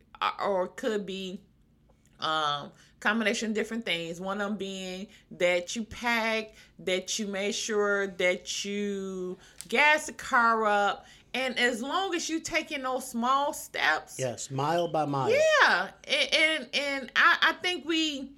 or 0.44 0.68
could 0.68 1.06
be, 1.06 1.40
um 2.20 2.70
combination 3.02 3.50
of 3.50 3.54
different 3.54 3.85
things. 3.85 4.21
One 4.21 4.40
of 4.40 4.49
them 4.50 4.56
being 4.56 5.09
that 5.32 5.75
you 5.76 5.85
pack 5.85 6.54
that 6.78 7.18
you 7.18 7.26
make 7.26 7.54
sure 7.54 8.06
that 8.06 8.64
you 8.64 9.37
gas 9.68 10.06
the 10.06 10.12
car 10.12 10.64
up 10.66 11.06
and 11.35 11.59
as 11.59 11.82
long 11.82 12.14
as 12.14 12.28
you 12.28 12.40
taking 12.40 12.82
those 12.82 13.09
small 13.09 13.52
steps 13.52 14.16
Yes, 14.18 14.50
mile 14.50 14.88
by 14.88 15.04
mile. 15.06 15.30
yeah 15.30 15.88
and 16.06 16.35
and, 16.35 16.68
and 16.75 17.12
I, 17.16 17.37
I 17.42 17.52
think 17.54 17.85
we 17.87 18.30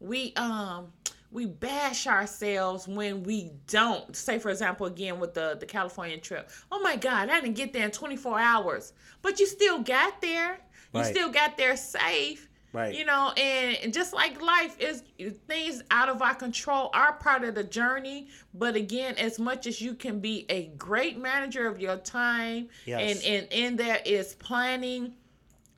we 0.00 0.34
um 0.34 0.92
we 1.32 1.46
bash 1.46 2.06
ourselves 2.08 2.88
when 2.88 3.22
we 3.22 3.52
don't. 3.68 4.16
Say 4.16 4.38
for 4.40 4.50
example 4.50 4.86
again 4.86 5.20
with 5.20 5.32
the 5.34 5.56
the 5.60 5.66
california 5.66 6.18
trip. 6.18 6.50
Oh 6.72 6.80
my 6.80 6.96
god 6.96 7.28
i 7.30 7.40
didn't 7.40 7.56
get 7.56 7.72
there 7.72 7.84
in 7.84 7.90
24 7.90 8.38
hours. 8.38 8.92
But 9.22 9.38
you 9.40 9.46
still 9.46 9.80
got 9.80 10.20
there. 10.20 10.58
You 10.92 11.04
still 11.04 11.30
got 11.30 11.56
there 11.56 11.76
safe 11.76 12.48
Right. 12.72 12.94
you 12.94 13.04
know 13.04 13.32
and 13.36 13.92
just 13.92 14.12
like 14.12 14.40
life 14.40 14.78
is 14.78 15.02
things 15.48 15.82
out 15.90 16.08
of 16.08 16.22
our 16.22 16.34
control 16.34 16.90
are 16.94 17.14
part 17.14 17.42
of 17.42 17.54
the 17.56 17.64
journey 17.64 18.28
but 18.54 18.76
again 18.76 19.16
as 19.18 19.38
much 19.38 19.66
as 19.66 19.80
you 19.80 19.94
can 19.94 20.20
be 20.20 20.46
a 20.48 20.66
great 20.78 21.18
manager 21.18 21.66
of 21.66 21.80
your 21.80 21.96
time 21.96 22.68
Yes. 22.86 23.24
and 23.24 23.34
and 23.34 23.52
in 23.52 23.76
there 23.76 24.00
is 24.04 24.34
planning 24.34 25.14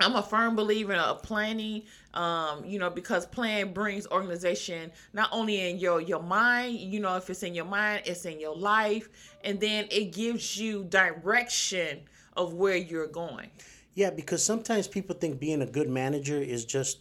I'm 0.01 0.17
a 0.17 0.23
firm 0.23 0.57
believer 0.57 0.95
of 0.95 1.23
planning, 1.23 1.83
um, 2.15 2.65
you 2.65 2.79
know, 2.79 2.91
because 2.91 3.25
plan 3.27 3.73
brings 3.73 4.07
organization 4.09 4.91
not 5.13 5.29
only 5.33 5.71
in 5.71 5.79
your 5.79 6.01
your 6.01 6.23
mind, 6.23 6.79
you 6.79 6.99
know, 6.99 7.17
if 7.17 7.31
it's 7.31 7.43
in 7.43 7.55
your 7.55 7.67
mind, 7.67 8.03
it's 8.07 8.25
in 8.25 8.41
your 8.41 8.57
life, 8.57 9.09
and 9.45 9.61
then 9.61 9.87
it 9.91 10.07
gives 10.13 10.59
you 10.59 10.85
direction 10.85 12.01
of 12.37 12.55
where 12.55 12.77
you're 12.77 13.07
going. 13.07 13.51
Yeah, 13.95 14.11
because 14.11 14.45
sometimes 14.45 14.89
people 14.89 15.15
think 15.17 15.39
being 15.39 15.63
a 15.63 15.67
good 15.67 15.89
manager 15.89 16.41
is 16.41 16.65
just, 16.65 16.99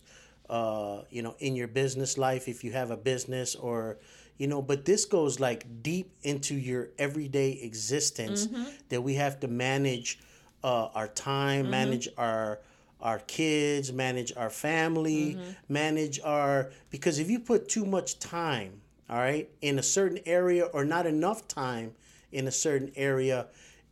uh, 0.49 1.01
you 1.09 1.21
know, 1.21 1.35
in 1.39 1.55
your 1.55 1.67
business 1.67 2.17
life 2.17 2.47
if 2.47 2.63
you 2.63 2.71
have 2.73 2.91
a 2.91 2.97
business 2.97 3.55
or, 3.55 3.97
you 4.37 4.47
know, 4.47 4.61
but 4.61 4.85
this 4.85 5.05
goes 5.05 5.39
like 5.39 5.81
deep 5.83 6.11
into 6.23 6.55
your 6.55 6.89
everyday 6.97 7.51
existence 7.51 8.47
that 8.89 9.01
we 9.01 9.15
have 9.15 9.39
to 9.39 9.47
manage 9.47 10.19
uh, 10.63 10.87
our 10.93 11.07
time, 11.07 11.69
manage 11.69 12.07
our 12.17 12.59
our 13.01 13.19
kids, 13.19 13.91
manage 13.91 14.31
our 14.37 14.49
family, 14.51 15.39
manage 15.67 16.19
our 16.23 16.71
because 16.91 17.17
if 17.19 17.29
you 17.29 17.39
put 17.39 17.67
too 17.67 17.85
much 17.85 18.19
time, 18.19 18.81
all 19.09 19.17
right, 19.17 19.49
in 19.61 19.79
a 19.79 19.83
certain 19.83 20.19
area 20.25 20.65
or 20.65 20.85
not 20.85 21.05
enough 21.07 21.47
time 21.47 21.93
in 22.31 22.47
a 22.47 22.51
certain 22.51 22.91
area, 22.95 23.47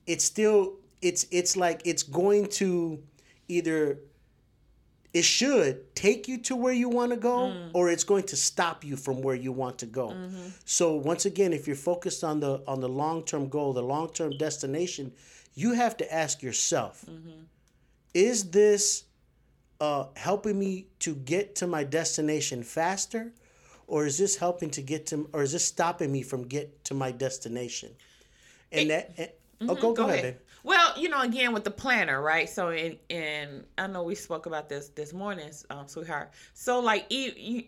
it's 0.05 0.23
still 0.23 0.73
it's 1.01 1.25
it's 1.31 1.55
like 1.55 1.81
it's 1.85 2.03
going 2.03 2.47
to 2.47 3.01
either 3.47 3.99
it 5.13 5.23
should 5.23 5.95
take 5.95 6.27
you 6.27 6.37
to 6.37 6.55
where 6.55 6.73
you 6.73 6.87
want 6.87 7.11
to 7.11 7.17
go 7.17 7.51
mm. 7.51 7.71
or 7.73 7.89
it's 7.89 8.03
going 8.03 8.23
to 8.23 8.35
stop 8.35 8.83
you 8.83 8.95
from 8.95 9.21
where 9.21 9.35
you 9.35 9.51
want 9.51 9.79
to 9.79 9.87
go. 9.87 10.09
Mm-hmm. 10.09 10.49
So 10.65 10.95
once 10.95 11.25
again 11.25 11.51
if 11.51 11.65
you're 11.67 11.75
focused 11.75 12.23
on 12.23 12.39
the 12.39 12.61
on 12.67 12.79
the 12.79 12.89
long-term 12.89 13.49
goal 13.49 13.73
the 13.73 13.83
long-term 13.83 14.37
destination 14.37 15.11
you 15.55 15.73
have 15.73 15.97
to 15.97 16.13
ask 16.13 16.43
yourself 16.43 17.05
mm-hmm. 17.09 17.41
is 18.13 18.51
this 18.51 19.05
uh, 19.81 20.05
helping 20.15 20.59
me 20.59 20.87
to 20.99 21.15
get 21.15 21.55
to 21.55 21.67
my 21.67 21.83
destination 21.83 22.63
faster 22.63 23.31
or 23.87 24.05
is 24.05 24.17
this 24.17 24.35
helping 24.35 24.69
to 24.69 24.81
get 24.81 25.07
to 25.07 25.29
or 25.33 25.41
is 25.41 25.51
this 25.51 25.65
stopping 25.65 26.11
me 26.11 26.21
from 26.21 26.43
get 26.43 26.83
to 26.85 26.93
my 26.93 27.11
destination? 27.11 27.89
And 28.71 28.89
that 28.91 29.13
and, 29.17 29.29
oh 29.61 29.73
mm-hmm. 29.73 29.81
go, 29.81 29.93
go, 29.93 30.07
ahead, 30.07 30.21
babe. 30.21 30.35
Well, 30.63 30.93
you 30.97 31.09
know, 31.09 31.21
again 31.21 31.53
with 31.53 31.63
the 31.63 31.71
planner, 31.71 32.21
right? 32.21 32.49
So, 32.49 32.71
in 32.71 32.97
and 33.09 33.65
I 33.77 33.87
know 33.87 34.03
we 34.03 34.15
spoke 34.15 34.45
about 34.45 34.69
this 34.69 34.89
this 34.89 35.13
morning, 35.13 35.51
um, 35.69 35.87
sweetheart. 35.87 36.31
So, 36.53 36.79
like, 36.79 37.05
you, 37.09 37.31
you, 37.35 37.63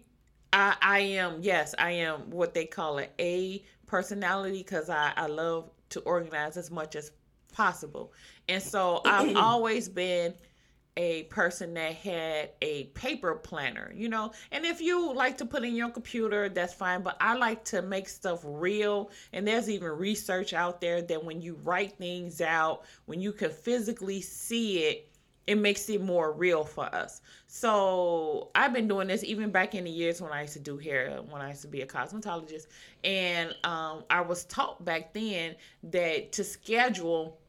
I, 0.52 0.76
I 0.82 1.00
am 1.00 1.40
yes, 1.42 1.74
I 1.80 1.92
am 1.92 2.30
what 2.30 2.54
they 2.54 2.66
call 2.66 2.98
an 2.98 3.08
A 3.20 3.64
personality 3.86 4.58
because 4.58 4.90
I, 4.90 5.14
I 5.16 5.28
love 5.28 5.70
to 5.90 6.02
organize 6.02 6.58
as 6.58 6.70
much 6.70 6.96
as 6.96 7.12
possible, 7.54 8.12
and 8.50 8.62
so 8.62 9.02
I've 9.06 9.36
always 9.38 9.88
been 9.88 10.34
a 10.98 11.24
person 11.24 11.74
that 11.76 11.94
had 11.96 12.52
a 12.62 12.86
paper 12.86 13.36
planner, 13.36 13.92
you 13.96 14.10
know. 14.10 14.32
And 14.52 14.66
if 14.66 14.82
you 14.82 15.14
like 15.14 15.38
to 15.38 15.46
put 15.46 15.64
in 15.64 15.76
your 15.76 15.90
computer, 15.90 16.50
that's 16.50 16.74
fine. 16.74 17.02
But 17.02 17.18
I 17.22 17.36
like 17.36 17.64
to 17.66 17.82
make 17.82 18.10
stuff 18.10 18.42
real. 18.44 19.12
And 19.34 19.48
there's 19.48 19.70
even 19.70 19.90
research 19.90 20.54
out 20.54 20.82
there 20.82 21.02
that 21.02 21.24
when 21.24 21.42
you 21.42 21.58
write 21.64 21.98
things 21.98 22.42
out, 22.42 22.84
when 23.06 23.22
you 23.22 23.32
can 23.32 23.52
physically 23.52 24.22
see 24.22 24.80
it, 24.80 25.08
it 25.48 25.56
makes 25.56 25.90
it 25.90 26.02
more 26.02 26.32
real 26.32 26.64
for 26.64 26.86
us. 26.94 27.22
So 27.48 28.52
I've 28.54 28.74
been 28.74 28.88
doing 28.88 29.08
this 29.08 29.24
even 29.24 29.50
back 29.50 29.76
in 29.76 29.86
the 29.86 29.90
years 29.90 30.22
when 30.22 30.32
I 30.32 30.42
used 30.44 30.54
to 30.54 30.60
do 30.60 30.78
hair, 30.78 31.20
when 31.30 31.42
I 31.42 31.50
used 31.50 31.64
to 31.64 31.68
be 31.68 31.82
a 31.82 31.88
cosmetologist. 31.88 32.68
And 33.04 33.56
um, 33.64 34.04
I 34.10 34.22
was 34.22 34.46
taught 34.46 34.86
back 34.86 35.14
then 35.14 35.56
that 35.84 36.32
to 36.34 36.44
schedule 36.44 37.41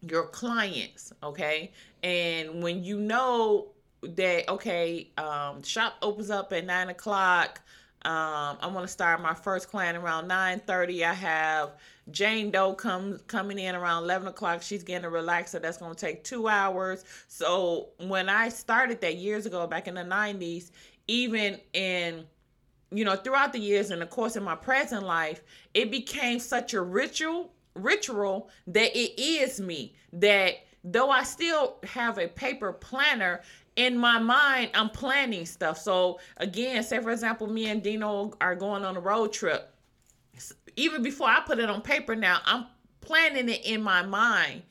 your 0.00 0.26
clients, 0.28 1.12
okay? 1.22 1.72
And 2.02 2.62
when 2.62 2.84
you 2.84 2.98
know 2.98 3.68
that, 4.02 4.48
okay, 4.48 5.10
um, 5.18 5.62
shop 5.62 5.94
opens 6.02 6.30
up 6.30 6.52
at 6.52 6.64
nine 6.64 6.88
o'clock. 6.88 7.60
Um, 8.02 8.56
I'm 8.60 8.72
gonna 8.72 8.86
start 8.86 9.20
my 9.20 9.34
first 9.34 9.68
client 9.68 9.98
around 9.98 10.28
nine 10.28 10.60
thirty. 10.64 11.04
I 11.04 11.12
have 11.12 11.72
Jane 12.12 12.52
Doe 12.52 12.72
come 12.74 13.18
coming 13.26 13.58
in 13.58 13.74
around 13.74 14.04
eleven 14.04 14.28
o'clock. 14.28 14.62
She's 14.62 14.84
getting 14.84 15.06
a 15.06 15.10
relaxer. 15.10 15.60
That's 15.60 15.78
gonna 15.78 15.94
take 15.96 16.22
two 16.22 16.46
hours. 16.46 17.04
So 17.26 17.88
when 17.98 18.28
I 18.28 18.48
started 18.50 19.00
that 19.00 19.16
years 19.16 19.44
ago, 19.44 19.66
back 19.66 19.88
in 19.88 19.94
the 19.94 20.04
nineties, 20.04 20.70
even 21.08 21.58
in 21.72 22.24
you 22.92 23.04
know 23.04 23.16
throughout 23.16 23.52
the 23.52 23.58
years 23.58 23.90
and 23.90 24.00
of 24.02 24.10
course 24.10 24.36
in 24.36 24.44
my 24.44 24.54
present 24.54 25.02
life, 25.02 25.42
it 25.74 25.90
became 25.90 26.38
such 26.38 26.74
a 26.74 26.82
ritual 26.82 27.50
ritual 27.76 28.50
that 28.66 28.96
it 28.96 29.20
is 29.20 29.60
me 29.60 29.94
that 30.12 30.54
though 30.84 31.10
I 31.10 31.22
still 31.24 31.76
have 31.84 32.18
a 32.18 32.28
paper 32.28 32.72
planner 32.72 33.42
in 33.76 33.98
my 33.98 34.18
mind 34.18 34.70
I'm 34.74 34.90
planning 34.90 35.46
stuff. 35.46 35.78
So 35.78 36.18
again, 36.38 36.82
say 36.82 37.00
for 37.00 37.10
example 37.10 37.46
me 37.46 37.68
and 37.68 37.82
Dino 37.82 38.32
are 38.40 38.54
going 38.54 38.84
on 38.84 38.96
a 38.96 39.00
road 39.00 39.32
trip. 39.32 39.72
Even 40.76 41.02
before 41.02 41.28
I 41.28 41.40
put 41.40 41.58
it 41.58 41.70
on 41.70 41.80
paper 41.80 42.14
now, 42.14 42.40
I'm 42.44 42.66
planning 43.00 43.48
it 43.48 43.64
in 43.64 43.82
my 43.82 44.02
mind. 44.02 44.62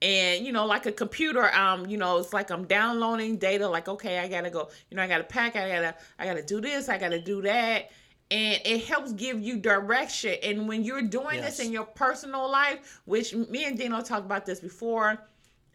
And 0.00 0.44
you 0.44 0.50
know, 0.50 0.66
like 0.66 0.86
a 0.86 0.92
computer, 0.92 1.54
um, 1.54 1.86
you 1.86 1.96
know, 1.96 2.18
it's 2.18 2.32
like 2.32 2.50
I'm 2.50 2.64
downloading 2.64 3.36
data. 3.36 3.68
Like, 3.68 3.86
okay, 3.86 4.18
I 4.18 4.26
gotta 4.26 4.50
go. 4.50 4.68
You 4.90 4.96
know, 4.96 5.02
I 5.04 5.06
gotta 5.06 5.22
pack. 5.22 5.54
I 5.54 5.68
gotta, 5.68 5.94
I 6.18 6.26
gotta 6.26 6.42
do 6.42 6.60
this. 6.60 6.88
I 6.88 6.98
gotta 6.98 7.20
do 7.20 7.40
that 7.42 7.90
and 8.32 8.62
it 8.64 8.84
helps 8.84 9.12
give 9.12 9.42
you 9.42 9.58
direction. 9.58 10.36
And 10.42 10.66
when 10.66 10.82
you're 10.84 11.02
doing 11.02 11.36
Yes. 11.36 11.58
this 11.58 11.66
in 11.66 11.70
your 11.72 11.84
personal 11.84 12.50
life, 12.50 13.02
which 13.04 13.34
me 13.34 13.66
and 13.66 13.76
Dino 13.76 14.00
talked 14.00 14.24
about 14.24 14.46
this 14.46 14.58
before, 14.58 15.22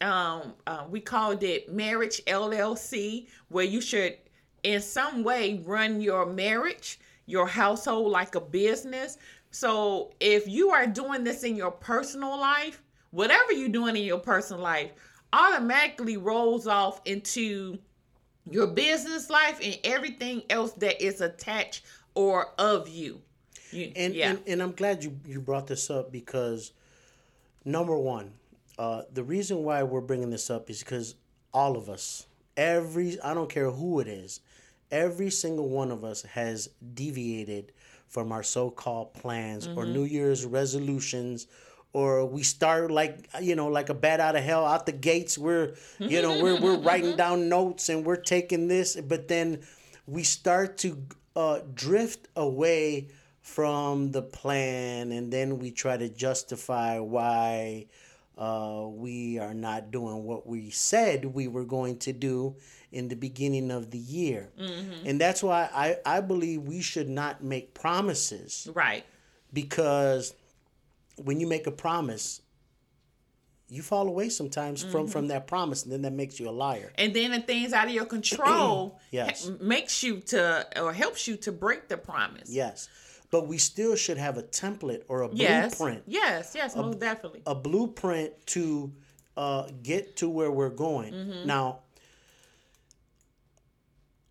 um, 0.02 0.56
uh, 0.66 0.86
we 0.90 1.00
called 1.00 1.44
it 1.44 1.72
Marriage 1.72 2.20
LLC, 2.26 3.28
where 3.50 3.64
you 3.64 3.80
should, 3.80 4.18
in 4.64 4.82
some 4.82 5.24
way, 5.24 5.62
run 5.66 6.02
your 6.02 6.26
marriage, 6.26 7.00
your 7.28 7.46
household 7.46 8.12
like 8.12 8.34
a 8.34 8.42
business. 8.42 9.20
So 9.52 10.14
if 10.20 10.48
you 10.48 10.72
are 10.72 10.88
doing 10.88 11.24
this 11.24 11.44
in 11.44 11.56
your 11.56 11.72
personal 11.72 12.40
life, 12.40 12.82
whatever 13.12 13.52
you're 13.52 13.70
doing 13.70 13.96
in 13.96 14.04
your 14.04 14.20
personal 14.20 14.64
life 14.64 14.92
automatically 15.32 16.18
rolls 16.18 16.66
off 16.66 17.02
into 17.06 17.78
your 18.50 18.68
business 18.68 19.30
life 19.30 19.60
and 19.62 19.78
everything 19.84 20.42
else 20.50 20.72
that 20.74 21.04
is 21.04 21.22
attached 21.22 21.84
or 22.17 22.47
of 22.57 22.89
you. 22.89 23.21
you 23.71 23.91
and, 23.95 24.13
yeah. 24.15 24.31
and 24.31 24.39
and 24.47 24.63
I'm 24.63 24.71
glad 24.71 25.03
you 25.03 25.17
you 25.25 25.39
brought 25.39 25.67
this 25.67 25.89
up 25.89 26.12
because 26.12 26.74
number 27.63 27.95
one, 27.95 28.33
uh, 28.79 29.03
the 29.13 29.24
reason 29.24 29.63
why 29.63 29.83
we're 29.83 30.01
bringing 30.01 30.31
this 30.31 30.50
up 30.50 30.69
is 30.69 30.79
because 30.79 31.15
all 31.53 31.77
of 31.77 31.89
us, 31.89 32.25
every 32.57 33.21
I 33.21 33.36
don't 33.36 33.50
care 33.50 33.69
who 33.69 34.00
it 34.00 34.07
is, 34.07 34.41
every 34.91 35.29
single 35.29 35.69
one 35.69 35.91
of 35.91 36.03
us 36.03 36.24
has 36.24 36.69
deviated 36.93 37.71
from 38.07 38.31
our 38.31 38.43
so-called 38.43 39.13
plans 39.13 39.67
or 39.67 39.86
New 39.86 40.05
Year's 40.05 40.45
resolutions 40.45 41.45
or 41.93 42.25
we 42.25 42.41
start 42.43 42.89
like 42.89 43.29
you 43.41 43.55
know 43.55 43.67
like 43.67 43.89
a 43.89 43.93
bat 43.93 44.19
out 44.19 44.36
of 44.36 44.43
hell 44.43 44.65
out 44.65 44.86
the 44.86 44.91
gates 44.91 45.38
we're 45.38 45.74
you 46.00 46.21
know 46.21 46.41
we're 46.41 46.59
we're 46.59 46.77
writing 46.77 47.15
down 47.24 47.50
notes 47.50 47.89
and 47.89 48.05
we're 48.05 48.15
taking 48.15 48.67
this 48.67 48.95
but 48.95 49.27
then 49.27 49.59
we 50.05 50.24
start 50.24 50.77
to 50.77 50.97
uh, 51.38 51.60
drift 51.75 52.27
away 52.36 53.08
from 53.41 54.12
the 54.12 54.24
plan 54.24 55.12
and 55.12 55.32
then 55.32 55.60
we 55.60 55.70
try 55.70 55.96
to 55.96 56.10
justify 56.10 56.98
why 56.98 57.86
uh, 58.39 58.86
we 58.89 59.38
are 59.38 59.53
not 59.53 59.91
doing 59.91 60.24
what 60.24 60.48
we 60.48 60.72
said 60.72 61.24
we 61.25 61.48
were 61.48 61.63
going 61.63 61.96
to 61.98 62.12
do 62.12 62.56
in 62.91 63.08
the 63.08 63.15
beginning 63.15 63.70
of 63.70 63.91
the 63.91 64.00
year. 64.00 64.50
And 65.06 65.22
that's 65.22 65.44
why 65.44 65.70
I, 65.74 65.98
I 66.06 66.22
believe 66.22 66.63
we 66.63 66.82
should 66.82 67.08
not 67.08 67.44
make 67.44 67.74
promises. 67.74 68.67
Right. 68.74 69.06
because 69.53 70.34
when 71.24 71.39
you 71.39 71.48
make 71.48 71.67
a 71.67 71.72
promise 71.72 72.41
you 73.69 73.81
fall 73.81 74.07
away 74.07 74.29
sometimes 74.29 74.81
from 74.83 75.07
from 75.07 75.27
that 75.27 75.45
promise 75.47 75.83
and 75.83 75.91
then 75.91 76.01
that 76.03 76.13
makes 76.13 76.39
you 76.39 76.47
a 76.50 76.51
liar 76.65 76.91
And 76.97 77.13
then 77.13 77.31
the 77.31 77.41
things 77.41 77.74
out 77.74 77.88
of 77.88 77.93
your 77.93 78.05
control 78.05 79.00
Yes. 79.12 79.47
ha- 79.47 79.55
makes 79.59 80.03
you 80.03 80.19
to 80.31 80.65
or 80.81 80.93
helps 80.93 81.27
you 81.27 81.36
to 81.38 81.51
break 81.51 81.88
the 81.89 81.97
promise. 81.97 82.50
yes 82.50 82.88
but 83.29 83.45
we 83.45 83.57
still 83.57 83.95
should 83.97 84.17
have 84.17 84.38
a 84.38 84.43
template 84.43 85.03
or 85.09 85.24
a 85.24 85.29
Yes. 85.33 85.75
blueprint 85.77 86.03
Yes, 86.07 86.53
yes, 86.55 86.75
most 86.75 87.00
definitely. 87.00 87.41
a 87.45 87.55
blueprint 87.55 88.31
to 88.47 88.93
uh, 89.36 89.67
get 89.83 90.15
to 90.17 90.29
where 90.29 90.50
we're 90.51 90.69
going 90.69 91.13
Mm-hmm. 91.13 91.47
now 91.47 91.79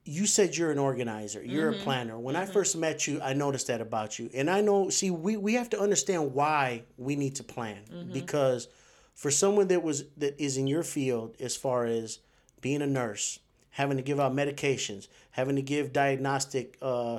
you 0.04 0.24
said 0.26 0.56
you're 0.56 0.70
an 0.70 0.78
organizer 0.78 1.42
you're 1.44 1.72
Mm-hmm. 1.72 1.80
a 1.80 1.84
planner 1.84 2.18
when 2.18 2.36
i 2.36 2.46
first 2.46 2.76
met 2.76 3.06
you 3.06 3.20
i 3.22 3.32
noticed 3.32 3.66
that 3.66 3.80
about 3.80 4.18
you 4.18 4.30
and 4.34 4.48
i 4.48 4.60
know 4.60 4.88
see 4.88 5.10
we, 5.10 5.36
we 5.36 5.54
have 5.54 5.68
to 5.70 5.80
understand 5.80 6.32
why 6.32 6.84
we 6.96 7.16
need 7.16 7.34
to 7.36 7.42
plan 7.44 7.78
Mm-hmm. 7.92 8.12
because 8.12 8.68
for 9.16 9.32
someone 9.32 9.66
that 9.66 9.82
was 9.82 10.04
that 10.16 10.40
is 10.40 10.56
in 10.56 10.68
your 10.68 10.85
field 10.85 11.35
as 11.40 11.56
far 11.56 11.87
as 11.87 12.20
being 12.61 12.82
a 12.82 12.87
nurse 12.87 13.40
having 13.70 13.96
to 13.96 14.02
give 14.02 14.20
out 14.20 14.32
medications 14.32 15.08
having 15.30 15.56
to 15.56 15.62
give 15.62 15.92
diagnostic 15.92 16.78
uh, 16.80 17.18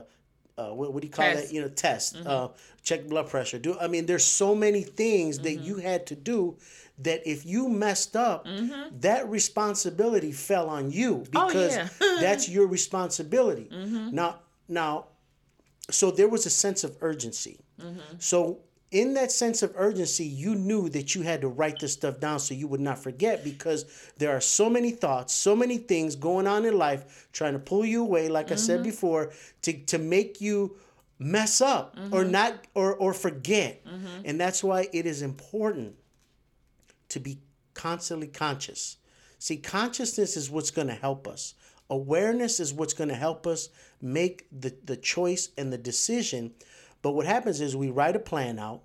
uh, 0.57 0.69
what, 0.69 0.91
what 0.91 1.01
do 1.01 1.07
you 1.07 1.13
call 1.13 1.25
Tests. 1.25 1.49
that? 1.49 1.53
You 1.53 1.61
know, 1.61 1.67
test, 1.67 2.17
uh, 2.25 2.47
check 2.81 3.07
blood 3.07 3.29
pressure. 3.29 3.59
Do 3.59 3.77
I 3.79 3.87
mean? 3.87 4.07
There's 4.07 4.23
so 4.23 4.55
many 4.55 4.81
things 4.81 5.37
that 5.39 5.57
you 5.59 5.77
had 5.77 6.07
to 6.07 6.15
do 6.15 6.57
that 6.99 7.27
if 7.29 7.45
you 7.45 7.69
messed 7.69 8.15
up, 8.15 8.47
that 9.01 9.29
responsibility 9.29 10.31
fell 10.31 10.67
on 10.67 10.89
you 10.89 11.23
because 11.29 11.75
yeah. 11.75 11.89
that's 12.19 12.49
your 12.49 12.65
responsibility. 12.65 13.67
Now, 13.71 14.39
now, 14.67 15.05
so 15.91 16.09
there 16.09 16.27
was 16.27 16.45
a 16.47 16.49
sense 16.49 16.83
of 16.83 16.97
urgency. 17.01 17.59
So 18.17 18.59
in 18.91 19.15
that 19.15 19.31
sense 19.31 19.63
of 19.63 19.73
urgency, 19.75 20.25
you 20.25 20.55
knew 20.55 20.87
that 20.89 21.13
you 21.13 21.21
had 21.21 21.41
to 21.41 21.49
write 21.49 21.79
this 21.79 21.93
stuff 21.93 22.19
down 22.19 22.39
so 22.39 22.53
you 22.53 22.67
would 22.67 22.79
not 22.79 22.97
forget 22.97 23.43
because 23.43 23.85
there 24.17 24.35
are 24.35 24.39
so 24.39 24.69
many 24.69 24.91
thoughts, 24.91 25.33
so 25.33 25.55
many 25.55 25.77
things 25.77 26.15
going 26.15 26.47
on 26.47 26.63
in 26.65 26.77
life 26.77 27.27
trying 27.33 27.53
to 27.53 27.59
pull 27.59 27.85
you 27.85 28.01
away, 28.01 28.29
like 28.29 28.51
I 28.51 28.55
said 28.55 28.77
mm-hmm. 28.77 28.89
before, 28.89 29.31
to, 29.63 29.73
to 29.73 29.97
make 29.97 30.39
you 30.39 30.77
mess 31.19 31.61
up 31.61 31.97
or 32.11 32.21
mm-hmm. 32.21 32.31
not 32.31 32.53
or 32.75 32.95
or 32.95 33.13
forget. 33.13 33.85
Mm-hmm. 33.85 34.21
And 34.25 34.39
that's 34.39 34.63
why 34.63 34.87
it 34.93 35.05
is 35.05 35.21
important 35.21 35.95
to 37.09 37.19
be 37.19 37.39
constantly 37.73 38.27
conscious. 38.27 38.97
See, 39.39 39.57
consciousness 39.57 40.37
is 40.37 40.49
what's 40.49 40.71
going 40.71 40.87
to 40.87 40.93
help 40.93 41.27
us. 41.27 41.53
Awareness 41.89 42.59
is 42.59 42.73
what's 42.73 42.93
going 42.93 43.09
to 43.09 43.15
help 43.15 43.47
us 43.47 43.69
make 44.01 44.45
the, 44.51 44.75
the 44.83 44.97
choice 44.97 45.49
and 45.57 45.71
the 45.71 45.77
decision. 45.77 46.53
But 47.07 47.13
what 47.13 47.25
happens 47.25 47.61
is 47.61 47.73
we 47.73 47.89
write 47.89 48.17
a 48.17 48.19
plan 48.19 48.59
out, 48.59 48.81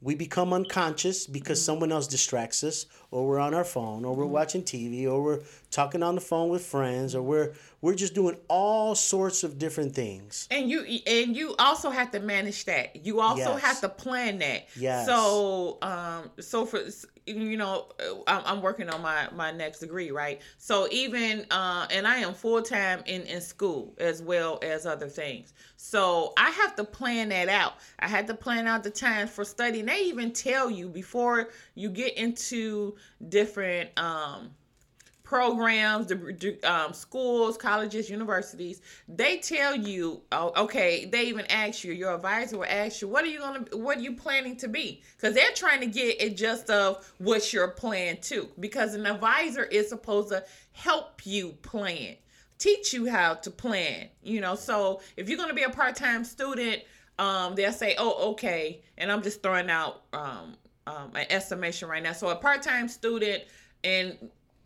we 0.00 0.14
become 0.14 0.52
unconscious 0.52 1.26
because 1.26 1.58
mm-hmm. 1.58 1.64
someone 1.64 1.90
else 1.90 2.06
distracts 2.06 2.62
us, 2.62 2.86
or 3.10 3.26
we're 3.26 3.40
on 3.40 3.54
our 3.54 3.64
phone, 3.64 4.04
or 4.04 4.14
we're 4.14 4.22
mm-hmm. 4.22 4.34
watching 4.34 4.62
TV, 4.62 5.10
or 5.10 5.20
we're 5.20 5.40
talking 5.74 6.04
on 6.04 6.14
the 6.14 6.20
phone 6.20 6.48
with 6.48 6.64
friends, 6.64 7.14
or 7.14 7.22
we're 7.22 7.52
we're 7.80 7.94
just 7.94 8.14
doing 8.14 8.36
all 8.48 8.94
sorts 8.94 9.42
of 9.42 9.58
different 9.58 9.94
things. 9.94 10.46
And 10.50 10.70
you 10.70 10.82
and 11.06 11.36
you 11.36 11.54
also 11.58 11.90
have 11.90 12.12
to 12.12 12.20
manage 12.20 12.64
that. 12.66 13.04
You 13.04 13.20
also 13.20 13.54
Yes. 13.54 13.60
have 13.62 13.80
to 13.80 13.88
plan 13.88 14.38
that. 14.38 14.68
Yes. 14.76 15.04
So 15.06 15.78
um 15.82 16.30
so 16.40 16.64
for 16.64 16.80
you 17.26 17.56
know 17.56 17.88
uh, 17.98 18.14
I'm, 18.28 18.42
I'm 18.46 18.62
working 18.62 18.88
on 18.88 19.02
my 19.02 19.28
my 19.34 19.50
next 19.50 19.80
degree 19.80 20.12
right. 20.12 20.40
So 20.58 20.86
even 20.92 21.44
uh 21.50 21.86
and 21.90 22.06
I 22.06 22.18
am 22.18 22.34
full 22.34 22.62
time 22.62 23.02
in 23.06 23.22
in 23.22 23.40
school 23.40 23.94
as 23.98 24.22
well 24.22 24.60
as 24.62 24.86
other 24.86 25.08
things. 25.08 25.52
So 25.76 26.32
I 26.38 26.50
have 26.50 26.76
to 26.76 26.84
plan 26.84 27.30
that 27.30 27.48
out. 27.48 27.74
I 27.98 28.06
had 28.06 28.28
to 28.28 28.34
plan 28.34 28.68
out 28.68 28.84
the 28.84 28.90
times 28.90 29.30
for 29.30 29.44
studying. 29.44 29.86
They 29.86 30.02
even 30.04 30.32
tell 30.32 30.70
you 30.70 30.88
before 30.88 31.50
you 31.74 31.90
get 31.90 32.16
into 32.16 32.94
different 33.28 33.90
um 33.98 34.50
programs, 35.24 36.06
the 36.06 36.58
um, 36.64 36.92
schools, 36.92 37.56
colleges, 37.56 38.10
universities, 38.10 38.82
they 39.08 39.38
tell 39.38 39.74
you, 39.74 40.20
oh, 40.30 40.52
okay, 40.64 41.06
they 41.06 41.24
even 41.24 41.46
ask 41.46 41.82
you, 41.82 41.92
your 41.92 42.14
advisor 42.14 42.58
will 42.58 42.66
ask 42.66 43.00
you, 43.00 43.08
what 43.08 43.24
are 43.24 43.28
you 43.28 43.38
gonna, 43.40 43.64
what 43.72 43.96
are 43.96 44.02
you 44.02 44.14
planning 44.14 44.54
to 44.54 44.68
be? 44.68 45.02
Because 45.16 45.34
they're 45.34 45.52
trying 45.54 45.80
to 45.80 45.86
get 45.86 46.20
it 46.20 46.36
just 46.36 46.68
of 46.68 47.10
what's 47.18 47.52
your 47.52 47.68
plan 47.68 48.18
too. 48.20 48.48
Because 48.60 48.94
an 48.94 49.06
advisor 49.06 49.64
is 49.64 49.88
supposed 49.88 50.28
to 50.28 50.44
help 50.72 51.24
you 51.24 51.52
plan, 51.62 52.16
teach 52.58 52.92
you 52.92 53.10
how 53.10 53.34
to 53.34 53.50
plan. 53.50 54.08
You 54.22 54.42
know, 54.42 54.54
so 54.54 55.00
if 55.16 55.28
you're 55.30 55.38
gonna 55.38 55.54
be 55.54 55.62
a 55.62 55.70
part-time 55.70 56.24
student, 56.24 56.82
um, 57.18 57.54
they'll 57.54 57.72
say, 57.72 57.94
oh, 57.98 58.32
okay, 58.32 58.82
and 58.98 59.10
I'm 59.10 59.22
just 59.22 59.42
throwing 59.42 59.70
out 59.70 60.02
um, 60.12 60.56
um, 60.86 61.12
an 61.14 61.24
estimation 61.30 61.88
right 61.88 62.02
now. 62.02 62.12
So 62.12 62.28
a 62.28 62.36
part-time 62.36 62.88
student 62.88 63.44
and 63.82 64.18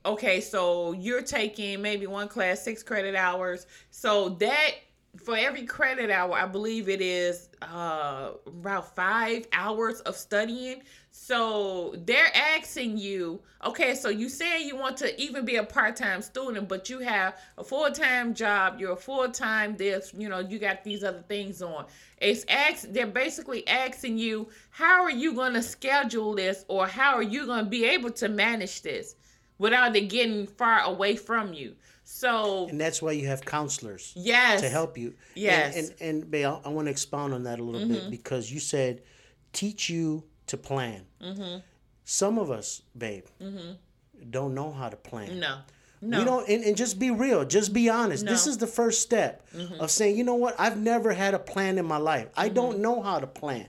okay, 0.08 0.40
so 0.40 0.92
you're 0.92 1.22
taking 1.22 1.82
maybe 1.82 2.06
one 2.06 2.28
class, 2.28 2.62
six 2.62 2.82
credit 2.82 3.14
hours. 3.14 3.66
So 3.90 4.30
that 4.40 4.70
for 5.16 5.36
every 5.36 5.64
credit 5.64 6.10
hour, 6.10 6.32
I 6.32 6.46
believe 6.46 6.88
it 6.88 7.00
is 7.02 7.48
uh, 7.60 8.30
about 8.46 8.94
five 8.94 9.46
hours 9.52 10.00
of 10.00 10.16
studying. 10.16 10.82
So 11.10 11.94
they're 12.06 12.34
asking 12.34 12.96
you, 12.96 13.40
okay, 13.64 13.94
so 13.94 14.08
you 14.08 14.28
saying 14.28 14.66
you 14.66 14.76
want 14.76 14.96
to 14.98 15.20
even 15.20 15.44
be 15.44 15.56
a 15.56 15.64
part-time 15.64 16.22
student, 16.22 16.68
but 16.68 16.88
you 16.88 17.00
have 17.00 17.36
a 17.58 17.64
full-time 17.64 18.32
job, 18.32 18.78
you're 18.78 18.92
a 18.92 18.96
full-time 18.96 19.76
this, 19.76 20.14
you 20.16 20.28
know, 20.28 20.38
you 20.38 20.58
got 20.58 20.84
these 20.84 21.04
other 21.04 21.24
things 21.28 21.60
on. 21.60 21.86
It's 22.18 22.44
ask 22.48 22.86
they're 22.92 23.06
basically 23.06 23.66
asking 23.66 24.18
you, 24.18 24.48
how 24.70 25.02
are 25.02 25.10
you 25.10 25.34
gonna 25.34 25.62
schedule 25.62 26.34
this 26.34 26.64
or 26.68 26.86
how 26.86 27.14
are 27.14 27.22
you 27.22 27.46
gonna 27.46 27.68
be 27.68 27.84
able 27.84 28.10
to 28.12 28.28
manage 28.28 28.82
this 28.82 29.16
without 29.58 29.94
it 29.96 30.08
getting 30.08 30.46
far 30.46 30.80
away 30.80 31.16
from 31.16 31.52
you? 31.52 31.74
So 32.04 32.66
And 32.68 32.80
that's 32.80 33.02
why 33.02 33.12
you 33.12 33.26
have 33.26 33.44
counselors. 33.44 34.14
yes. 34.16 34.62
to 34.62 34.68
help 34.68 34.96
you. 34.96 35.14
Yes. 35.34 35.76
And 35.76 35.86
and, 36.00 36.22
and 36.22 36.30
babe, 36.30 36.46
I, 36.64 36.68
want 36.70 36.86
to 36.86 36.90
expound 36.90 37.34
on 37.34 37.42
that 37.42 37.58
a 37.58 37.62
little 37.62 37.86
bit 37.86 38.00
mm-hmm. 38.00 38.10
because 38.10 38.50
you 38.50 38.60
said 38.60 39.02
teach 39.52 39.90
you 39.90 40.24
to 40.46 40.56
plan. 40.56 41.02
Mm-hmm. 41.22 41.58
Some 42.04 42.38
of 42.38 42.50
us, 42.50 42.80
babe, 42.96 43.26
mm-hmm. 43.40 43.72
don't 44.30 44.54
know 44.54 44.72
how 44.72 44.88
to 44.88 44.96
plan. 44.96 45.38
No. 45.38 45.58
No. 46.00 46.20
We 46.20 46.24
don't, 46.24 46.48
and, 46.48 46.64
and 46.64 46.76
just 46.76 46.98
be 46.98 47.10
real. 47.10 47.44
Just 47.44 47.72
be 47.72 47.90
honest. 47.90 48.24
This 48.24 48.46
is 48.46 48.56
the 48.56 48.68
first 48.68 49.02
step 49.02 49.46
mm-hmm. 49.52 49.80
of 49.80 49.90
saying, 49.90 50.16
you 50.16 50.22
know 50.22 50.36
what? 50.36 50.54
I've 50.58 50.78
never 50.78 51.12
had 51.12 51.34
a 51.34 51.38
plan 51.40 51.76
in 51.76 51.84
my 51.84 51.96
life. 51.96 52.28
I 52.36 52.48
don't 52.48 52.78
know 52.78 53.02
how 53.02 53.18
to 53.18 53.26
plan. 53.26 53.66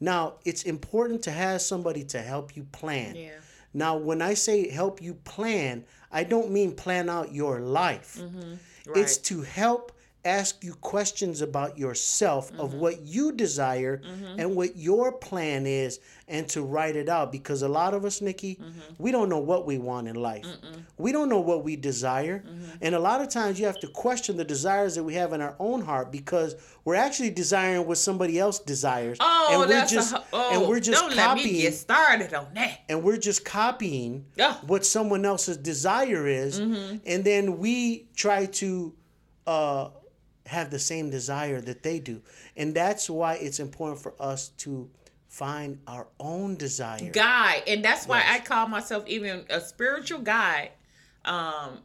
Now, 0.00 0.34
it's 0.44 0.62
important 0.62 1.22
to 1.24 1.30
have 1.30 1.60
somebody 1.60 2.02
to 2.04 2.22
help 2.22 2.56
you 2.56 2.64
plan. 2.72 3.14
Yeah. 3.14 3.30
Now, 3.76 3.96
when 3.98 4.22
I 4.22 4.32
say 4.34 4.70
help 4.70 5.02
you 5.02 5.14
plan, 5.14 5.84
I 6.10 6.24
don't 6.24 6.50
mean 6.50 6.72
plan 6.74 7.10
out 7.10 7.34
your 7.34 7.60
life. 7.60 8.18
Mm-hmm. 8.20 8.54
It's 8.94 9.16
Right. 9.18 9.24
to 9.24 9.42
help 9.42 9.92
ask 10.26 10.62
you 10.64 10.74
questions 10.74 11.40
about 11.40 11.78
yourself 11.78 12.50
of 12.58 12.70
Mm-hmm. 12.70 12.80
what 12.80 13.00
you 13.02 13.32
desire 13.32 14.00
and 14.38 14.56
what 14.56 14.76
your 14.76 15.12
plan 15.12 15.66
is 15.66 16.00
and 16.28 16.48
to 16.48 16.62
write 16.62 16.96
it 16.96 17.08
out 17.08 17.30
because 17.30 17.62
a 17.62 17.68
lot 17.68 17.94
of 17.94 18.04
us 18.04 18.20
nikki 18.20 18.56
Mm-hmm. 18.56 18.80
we 18.98 19.12
don't 19.12 19.28
know 19.28 19.38
what 19.38 19.64
we 19.66 19.78
want 19.78 20.08
in 20.08 20.16
life 20.16 20.46
we 20.98 21.12
don't 21.12 21.28
know 21.28 21.40
what 21.40 21.62
we 21.64 21.76
desire 21.76 22.38
Mm-hmm. 22.46 22.76
and 22.82 22.94
a 22.94 22.98
lot 22.98 23.20
of 23.20 23.28
times 23.28 23.58
you 23.60 23.66
have 23.66 23.78
to 23.80 23.88
question 23.88 24.36
the 24.36 24.44
desires 24.44 24.94
that 24.96 25.04
we 25.04 25.14
have 25.14 25.32
in 25.32 25.40
our 25.40 25.54
own 25.58 25.80
heart 25.82 26.10
because 26.10 26.56
we're 26.84 26.94
actually 26.96 27.30
desiring 27.30 27.86
what 27.86 27.98
somebody 27.98 28.38
else 28.38 28.58
desires 28.58 29.16
Oh, 29.20 29.48
and 29.50 29.58
we're 29.70 29.86
just 29.86 30.12
a, 30.14 30.22
oh, 30.32 30.50
and 30.52 30.68
we're 30.68 30.80
just 30.80 31.00
don't 31.00 31.14
let 31.16 31.36
me 31.36 31.42
copying 31.42 31.60
get 31.62 31.74
started 31.74 32.34
on 32.34 32.46
that. 32.54 32.80
and 32.88 33.02
we're 33.04 33.16
just 33.30 33.44
copying 33.44 34.24
Yeah. 34.36 34.54
what 34.66 34.84
someone 34.84 35.24
else's 35.24 35.56
desire 35.56 36.26
is 36.26 36.60
Mm-hmm. 36.60 36.96
and 37.06 37.24
then 37.24 37.58
we 37.58 38.06
try 38.16 38.46
to 38.62 38.94
uh, 39.46 39.88
have 40.46 40.70
the 40.70 40.78
same 40.78 41.10
desire 41.10 41.60
that 41.60 41.82
they 41.82 41.98
do. 41.98 42.22
And 42.56 42.74
that's 42.74 43.08
why 43.10 43.34
it's 43.34 43.58
important 43.60 44.00
for 44.00 44.14
us 44.20 44.48
to 44.58 44.88
find 45.28 45.78
our 45.86 46.06
own 46.20 46.56
desire. 46.56 47.10
Guide 47.10 47.62
and 47.66 47.84
that's 47.84 48.06
why 48.06 48.18
Yes. 48.18 48.40
i 48.40 48.44
call 48.44 48.68
myself 48.68 49.06
even 49.06 49.44
a 49.50 49.60
spiritual 49.60 50.20
guide 50.20 50.70
um 51.24 51.80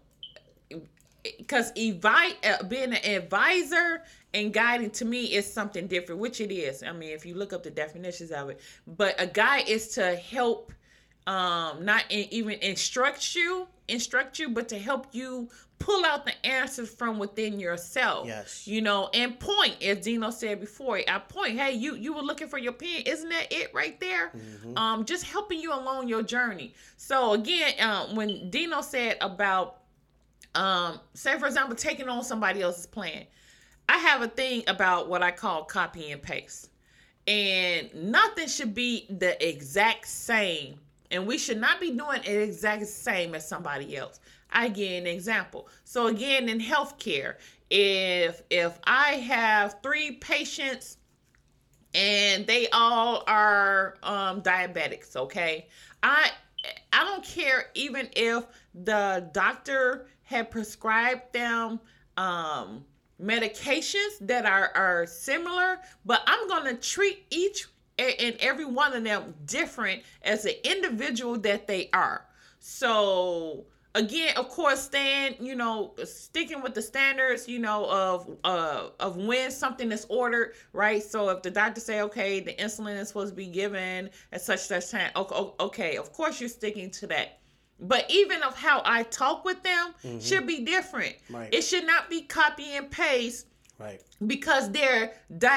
because 1.37 1.71
evi- 1.73 2.35
uh, 2.43 2.63
being 2.63 2.93
an 2.93 3.05
advisor 3.15 4.03
and 4.33 4.53
guiding 4.53 4.89
to 4.89 5.05
me 5.05 5.25
is 5.25 5.51
something 5.51 5.85
different 5.87 6.19
which 6.21 6.39
it 6.41 6.51
is. 6.53 6.83
I 6.83 6.91
mean 6.93 7.09
if 7.11 7.25
you 7.25 7.35
look 7.35 7.51
up 7.53 7.63
the 7.63 7.71
definitions 7.71 8.31
of 8.31 8.49
it. 8.49 8.59
But 8.87 9.15
a 9.19 9.27
guide 9.27 9.67
is 9.67 9.89
to 9.95 10.15
help 10.15 10.71
um 11.27 11.83
not 11.85 12.03
in, 12.09 12.27
even 12.31 12.53
instruct 12.61 13.35
you 13.35 13.67
instruct 13.87 14.39
you 14.39 14.49
but 14.49 14.67
to 14.69 14.79
help 14.79 15.07
you 15.11 15.49
pull 15.81 16.05
out 16.05 16.25
the 16.25 16.45
answers 16.45 16.89
from 16.89 17.19
within 17.19 17.59
yourself 17.59 18.27
Yes. 18.27 18.67
you 18.67 18.81
know 18.81 19.09
and 19.13 19.39
point 19.39 19.81
as 19.81 19.99
dino 20.05 20.29
said 20.29 20.59
before 20.59 20.99
i 21.07 21.19
point 21.19 21.57
hey 21.57 21.73
you 21.73 21.95
you 21.95 22.13
were 22.13 22.21
looking 22.21 22.47
for 22.47 22.57
your 22.57 22.73
pen. 22.73 23.01
Isn't 23.05 23.29
that 23.29 23.47
it 23.51 23.73
right 23.73 23.99
there? 23.99 24.31
Um 24.75 25.05
just 25.05 25.23
helping 25.25 25.59
you 25.59 25.73
along 25.73 26.07
your 26.07 26.23
journey. 26.23 26.73
So 26.97 27.33
again 27.33 27.73
um 27.79 28.15
when 28.15 28.49
dino 28.49 28.81
said 28.81 29.17
about 29.21 29.77
um 30.55 30.99
say 31.13 31.37
for 31.39 31.47
example 31.47 31.75
taking 31.75 32.07
on 32.09 32.23
somebody 32.23 32.61
else's 32.61 32.85
plan 32.85 33.25
i 33.87 33.97
have 33.97 34.21
a 34.21 34.27
thing 34.27 34.63
about 34.67 35.07
what 35.09 35.21
i 35.23 35.31
call 35.31 35.63
copy 35.63 36.11
and 36.11 36.21
paste. 36.21 36.69
And 37.27 37.93
nothing 37.93 38.47
should 38.47 38.73
be 38.73 39.05
the 39.09 39.47
exact 39.47 40.07
same. 40.07 40.79
And 41.11 41.27
we 41.27 41.37
should 41.37 41.59
not 41.59 41.79
be 41.79 41.91
doing 41.91 42.21
it 42.25 42.27
exact 42.49 42.87
same 42.87 43.35
as 43.35 43.47
somebody 43.47 43.95
else 43.95 44.19
i 44.51 44.67
give 44.67 45.01
an 45.01 45.07
example. 45.07 45.67
So 45.83 46.07
again 46.07 46.49
in 46.49 46.59
healthcare 46.59 47.35
if 47.69 48.41
if 48.49 48.79
i 48.83 49.13
have 49.13 49.77
three 49.81 50.11
patients 50.13 50.97
and 51.93 52.45
they 52.47 52.67
all 52.69 53.23
are 53.27 53.95
um 54.03 54.41
diabetics 54.41 55.15
okay? 55.15 55.67
I 56.03 56.31
i 56.93 57.03
don't 57.03 57.23
care 57.23 57.65
even 57.75 58.09
if 58.15 58.45
the 58.73 59.29
doctor 59.33 60.07
had 60.23 60.51
prescribed 60.51 61.33
them 61.33 61.79
um 62.17 62.85
medications 63.21 64.17
that 64.21 64.45
are 64.45 64.71
are 64.75 65.05
similar 65.05 65.79
but 66.05 66.21
i'm 66.27 66.47
to 66.65 66.75
treat 66.75 67.25
each 67.29 67.67
and 68.01 68.35
every 68.39 68.65
one 68.65 68.93
of 68.93 69.03
them 69.03 69.33
different 69.45 70.01
as 70.23 70.45
an 70.45 70.53
individual 70.63 71.37
that 71.39 71.67
they 71.67 71.89
are. 71.93 72.25
So 72.59 73.65
again 73.95 74.35
of 74.37 74.47
course 74.49 74.81
staying 74.81 75.35
you 75.39 75.55
know 75.55 75.93
sticking 76.03 76.61
with 76.61 76.73
the 76.73 76.81
standards 76.81 77.47
you 77.47 77.59
know 77.59 77.85
of 77.89 78.29
uh 78.43 78.87
of 78.99 79.17
when 79.17 79.51
something 79.51 79.91
is 79.91 80.05
ordered 80.09 80.53
right? 80.73 81.03
So 81.03 81.29
if 81.29 81.41
the 81.41 81.51
doctor 81.51 81.81
say 81.81 82.01
okay 82.01 82.39
the 82.39 82.53
insulin 82.53 82.97
is 82.99 83.09
supposed 83.09 83.31
to 83.31 83.35
be 83.35 83.47
given 83.47 84.09
at 84.31 84.41
such 84.41 84.59
such 84.61 84.89
time 84.89 85.11
okay, 85.15 85.35
okay 85.59 85.97
of 85.97 86.13
course 86.13 86.39
you're 86.39 86.49
sticking 86.49 86.89
to 86.91 87.07
that. 87.07 87.39
But 87.79 88.05
even 88.09 88.43
of 88.43 88.55
how 88.55 88.81
i 88.85 89.03
talk 89.03 89.43
with 89.43 89.61
them 89.63 89.93
should 90.19 90.45
be 90.47 90.63
different. 90.63 91.15
Right. 91.29 91.53
it 91.53 91.63
should 91.63 91.85
not 91.85 92.09
be 92.09 92.21
copy 92.21 92.75
and 92.75 92.89
paste 92.89 93.47
right 93.81 94.01
because 94.27 94.71
their 94.71 95.13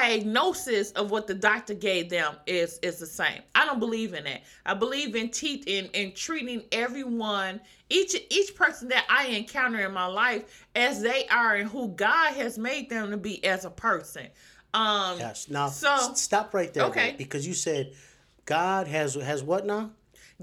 diagnosis 0.09 0.91
of 0.91 1.11
what 1.11 1.27
the 1.27 1.33
doctor 1.33 1.73
gave 1.73 2.09
them 2.09 2.35
is 2.47 2.79
is 2.81 2.97
the 2.99 3.05
same. 3.05 3.41
I 3.53 3.65
don't 3.65 3.79
believe 3.79 4.13
in 4.13 4.23
that. 4.25 4.41
I 4.65 4.73
believe 4.73 5.15
in 5.15 5.29
teach 5.29 5.65
in, 5.67 5.85
in 5.93 6.13
treating 6.13 6.63
everyone, 6.71 7.61
each 7.89 8.15
each 8.29 8.55
person 8.55 8.87
that 8.89 9.05
I 9.09 9.27
encounter 9.27 9.85
in 9.85 9.93
my 9.93 10.05
life 10.07 10.65
as 10.75 11.01
they 11.01 11.27
are 11.27 11.55
and 11.55 11.69
who 11.69 11.89
God 11.89 12.33
has 12.33 12.57
made 12.57 12.89
them 12.89 13.11
to 13.11 13.17
be 13.17 13.43
as 13.45 13.65
a 13.65 13.69
person. 13.69 14.27
Um 14.73 15.19
yes 15.19 15.49
now 15.49 15.67
So- 15.69 16.13
stop 16.15 16.53
right 16.53 16.73
there 16.73 16.85
Okay. 16.85 17.11
though, 17.11 17.17
because 17.17 17.47
you 17.47 17.53
said 17.53 17.93
god 18.45 18.87
has 18.87 19.15
has 19.15 19.41
what 19.43 19.65
now 19.65 19.91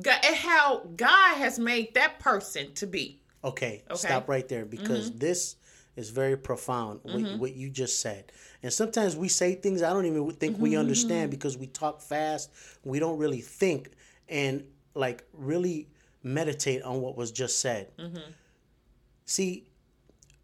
God, 0.00 0.24
how 0.24 0.78
God 0.96 1.36
has 1.36 1.58
made 1.58 1.92
that 1.94 2.18
person 2.18 2.72
to 2.74 2.86
be. 2.86 3.20
Okay, 3.44 3.82
Okay. 3.90 3.96
stop 3.98 4.26
right 4.28 4.48
there 4.48 4.64
because 4.64 5.10
Mm-hmm. 5.10 5.18
this 5.18 5.56
is 5.96 6.10
very 6.10 6.36
profound 6.36 7.00
what, 7.02 7.38
what 7.38 7.54
you 7.54 7.68
just 7.68 8.00
said. 8.00 8.32
And 8.62 8.72
sometimes 8.72 9.16
we 9.16 9.28
say 9.28 9.54
things 9.54 9.82
I 9.82 9.90
don't 9.90 10.06
even 10.06 10.30
think 10.32 10.54
Mm-hmm, 10.54 10.62
we 10.62 10.76
understand 10.76 11.30
because 11.30 11.58
we 11.58 11.66
talk 11.66 12.00
fast, 12.00 12.50
we 12.84 12.98
don't 12.98 13.18
really 13.18 13.40
think 13.40 13.90
and 14.28 14.64
like 14.94 15.24
really 15.32 15.88
meditate 16.22 16.82
on 16.82 17.00
what 17.00 17.16
was 17.16 17.32
just 17.32 17.60
said. 17.60 17.88
Mm-hmm. 17.98 18.30
See, 19.26 19.66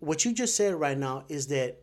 what 0.00 0.24
you 0.24 0.32
just 0.32 0.56
said 0.56 0.74
right 0.74 0.96
now 0.96 1.24
is 1.28 1.48
that 1.48 1.78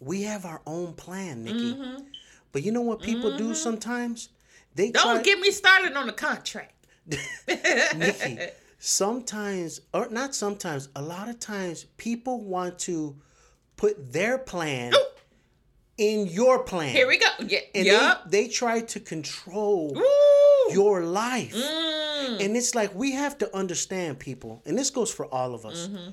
we 0.00 0.22
have 0.22 0.44
our 0.44 0.62
own 0.66 0.94
plan, 0.94 1.44
Nikki. 1.44 1.74
Mm-hmm. 1.74 2.04
But 2.52 2.62
you 2.62 2.72
know 2.72 2.80
what 2.80 3.00
people 3.00 3.36
do 3.36 3.54
sometimes? 3.54 4.30
They 4.74 4.90
Don't 4.90 5.16
try, 5.16 5.22
get 5.22 5.38
me 5.40 5.50
started 5.50 5.94
on 5.94 6.06
the 6.06 6.12
contract. 6.12 6.86
Nikki, 7.06 8.38
sometimes, 8.78 9.80
or 9.92 10.08
not 10.10 10.34
sometimes, 10.34 10.88
a 10.96 11.02
lot 11.02 11.28
of 11.28 11.38
times 11.40 11.84
people 11.96 12.40
want 12.44 12.78
to 12.80 13.16
put 13.76 14.12
their 14.12 14.38
plan 14.38 14.92
in 15.96 16.26
your 16.26 16.62
plan. 16.64 16.90
Here 16.94 17.06
we 17.08 17.18
go. 17.18 17.26
Yeah. 17.46 17.58
and 17.74 17.86
Yup. 17.86 18.30
they, 18.30 18.44
they 18.44 18.48
try 18.48 18.80
to 18.80 19.00
control 19.00 19.92
Woo. 19.94 20.74
your 20.74 21.02
life. 21.04 21.54
Mm. 21.54 22.44
And 22.44 22.56
it's 22.56 22.74
like 22.74 22.94
we 22.94 23.12
have 23.12 23.38
to 23.38 23.56
understand 23.56 24.18
people, 24.18 24.62
and 24.66 24.76
this 24.78 24.90
goes 24.90 25.12
for 25.12 25.26
all 25.26 25.54
of 25.54 25.64
us. 25.66 25.88
Mm-hmm. 25.88 26.10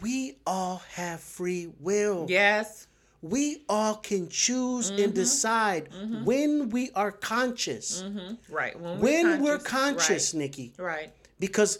We 0.00 0.38
all 0.46 0.82
have 0.92 1.20
free 1.20 1.70
will. 1.80 2.26
Yes. 2.28 2.86
We 3.22 3.64
all 3.68 3.96
can 3.96 4.28
choose 4.28 4.90
Mm-hmm. 4.90 5.02
and 5.02 5.14
decide 5.14 5.88
when 6.24 6.68
we 6.70 6.90
are 6.94 7.10
conscious. 7.12 8.04
Right. 8.50 8.78
When 8.78 9.00
When 9.00 9.42
we're 9.42 9.58
conscious, 9.58 10.34
Right. 10.34 10.38
Nikki. 10.40 10.72
right. 10.78 11.10
because 11.40 11.78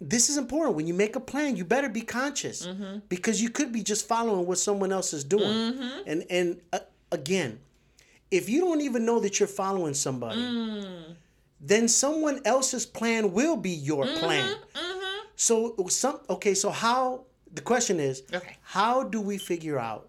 this 0.00 0.30
is 0.30 0.36
important 0.38 0.76
when 0.76 0.86
you 0.86 0.94
make 0.94 1.14
a 1.16 1.20
plan 1.20 1.56
you 1.56 1.64
better 1.64 1.88
be 1.88 2.00
conscious 2.02 2.66
Mm-hmm. 2.66 3.00
because 3.08 3.42
you 3.42 3.50
could 3.50 3.70
be 3.72 3.82
just 3.82 4.08
following 4.08 4.46
what 4.46 4.58
someone 4.58 4.92
else 4.92 5.12
is 5.12 5.24
doing 5.24 5.78
and 6.06 6.24
and 6.30 6.60
uh, 6.72 6.78
again 7.12 7.58
if 8.30 8.48
you 8.48 8.60
don't 8.60 8.80
even 8.80 9.04
know 9.04 9.20
that 9.20 9.38
you're 9.38 9.48
following 9.48 9.94
somebody 9.94 10.40
Mm. 10.40 11.16
then 11.60 11.88
someone 11.88 12.40
else's 12.44 12.86
plan 12.86 13.32
will 13.32 13.56
be 13.56 13.70
your 13.70 14.04
Mm-hmm. 14.06 14.18
plan 14.18 14.54
so 15.36 15.74
some 15.88 16.20
okay 16.30 16.54
so 16.54 16.70
how 16.70 17.24
the 17.52 17.60
question 17.60 18.00
is 18.00 18.22
Okay. 18.32 18.56
how 18.62 19.02
do 19.04 19.20
we 19.20 19.36
figure 19.38 19.78
out 19.78 20.08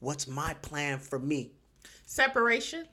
what's 0.00 0.26
my 0.26 0.54
plan 0.54 0.98
for 0.98 1.18
me 1.18 1.50
Separation. 2.06 2.86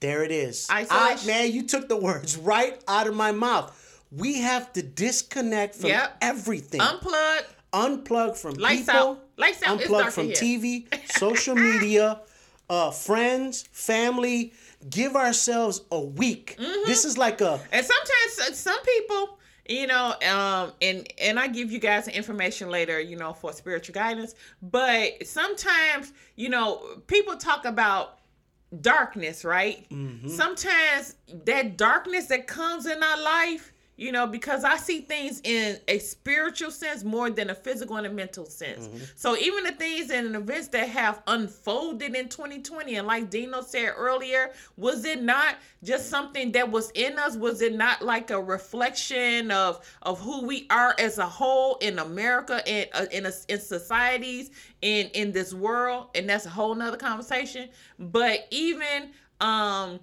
there 0.00 0.22
it 0.24 0.30
is. 0.30 0.66
I, 0.70 0.80
Isolation. 0.82 1.26
man, 1.26 1.52
you 1.52 1.62
took 1.64 1.88
the 1.88 1.96
words 1.96 2.36
right 2.38 2.82
out 2.88 3.06
of 3.06 3.14
my 3.14 3.32
mouth. 3.32 3.70
We 4.10 4.40
have 4.40 4.72
to 4.74 4.82
disconnect 4.82 5.74
from 5.76 5.90
Yep. 5.90 6.16
everything. 6.20 6.80
Unplug. 6.80 7.44
unplug 7.72 8.36
from 8.38 8.54
Lights 8.54 8.86
people. 8.86 8.94
out. 8.94 9.24
Lights 9.36 9.62
out. 9.62 9.80
Unplug 9.80 10.10
from. 10.12 10.28
TV, 10.30 10.86
social 11.18 11.54
media, 11.54 12.20
uh, 12.70 12.90
friends, 12.90 13.64
family. 13.72 14.52
Give 14.88 15.16
ourselves 15.16 15.82
a 15.90 16.00
week. 16.00 16.56
Mm-hmm. 16.58 16.86
This 16.86 17.04
is 17.04 17.18
like 17.18 17.40
a 17.40 17.60
And 17.72 17.84
sometimes 17.84 18.38
uh, 18.50 18.52
some 18.54 18.78
people, 18.82 19.38
you 19.68 19.86
know, 19.88 20.14
um, 20.30 20.72
and 20.80 21.06
and 21.20 21.38
I 21.40 21.48
give 21.48 21.70
you 21.72 21.78
guys 21.80 22.06
information 22.08 22.70
later, 22.70 23.00
you 23.00 23.16
know, 23.16 23.32
for 23.32 23.52
spiritual 23.52 23.94
guidance. 23.94 24.34
But 24.62 25.26
sometimes, 25.26 26.12
you 26.36 26.48
know, 26.48 26.82
people 27.08 27.36
talk 27.36 27.64
about 27.64 28.18
darkness, 28.80 29.44
right? 29.44 29.88
Mm-hmm. 29.90 30.28
Sometimes 30.28 31.16
that 31.44 31.76
darkness 31.76 32.26
that 32.26 32.46
comes 32.46 32.86
in 32.86 33.02
our 33.02 33.20
life 33.22 33.72
you 33.96 34.12
know, 34.12 34.26
because 34.26 34.62
I 34.62 34.76
see 34.76 35.00
things 35.00 35.40
in 35.42 35.78
a 35.88 35.98
spiritual 35.98 36.70
sense 36.70 37.02
more 37.02 37.30
than 37.30 37.48
a 37.48 37.54
physical 37.54 37.96
and 37.96 38.06
a 38.06 38.10
mental 38.10 38.44
sense. 38.44 38.88
Mm-hmm. 38.88 39.04
So 39.14 39.36
even 39.38 39.64
the 39.64 39.72
things 39.72 40.10
and 40.10 40.36
events 40.36 40.68
that 40.68 40.88
have 40.90 41.22
unfolded 41.26 42.14
in 42.14 42.28
2020, 42.28 42.96
and 42.96 43.06
like 43.06 43.30
Dino 43.30 43.62
said 43.62 43.94
earlier, 43.96 44.50
was 44.76 45.06
it 45.06 45.22
not 45.22 45.56
just 45.82 46.10
something 46.10 46.52
that 46.52 46.70
was 46.70 46.90
in 46.90 47.18
us? 47.18 47.36
Was 47.36 47.62
it 47.62 47.74
not 47.74 48.02
like 48.02 48.30
a 48.30 48.40
reflection 48.40 49.50
of 49.50 49.84
of 50.02 50.20
who 50.20 50.44
we 50.46 50.66
are 50.68 50.94
as 50.98 51.16
a 51.16 51.26
whole 51.26 51.76
in 51.76 51.98
America 51.98 52.66
and 52.68 52.88
uh, 52.92 53.06
in 53.12 53.24
a, 53.24 53.32
in 53.48 53.60
societies 53.60 54.50
in 54.82 55.08
in 55.14 55.32
this 55.32 55.54
world? 55.54 56.08
And 56.14 56.28
that's 56.28 56.44
a 56.44 56.50
whole 56.50 56.74
nother 56.74 56.98
conversation. 56.98 57.70
But 57.98 58.46
even 58.50 59.12
um 59.40 60.00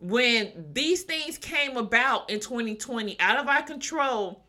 when 0.00 0.52
these 0.72 1.02
things 1.02 1.38
came 1.38 1.76
about 1.76 2.28
in 2.30 2.40
2020 2.40 3.18
out 3.20 3.38
of 3.38 3.48
our 3.48 3.62
control 3.62 4.45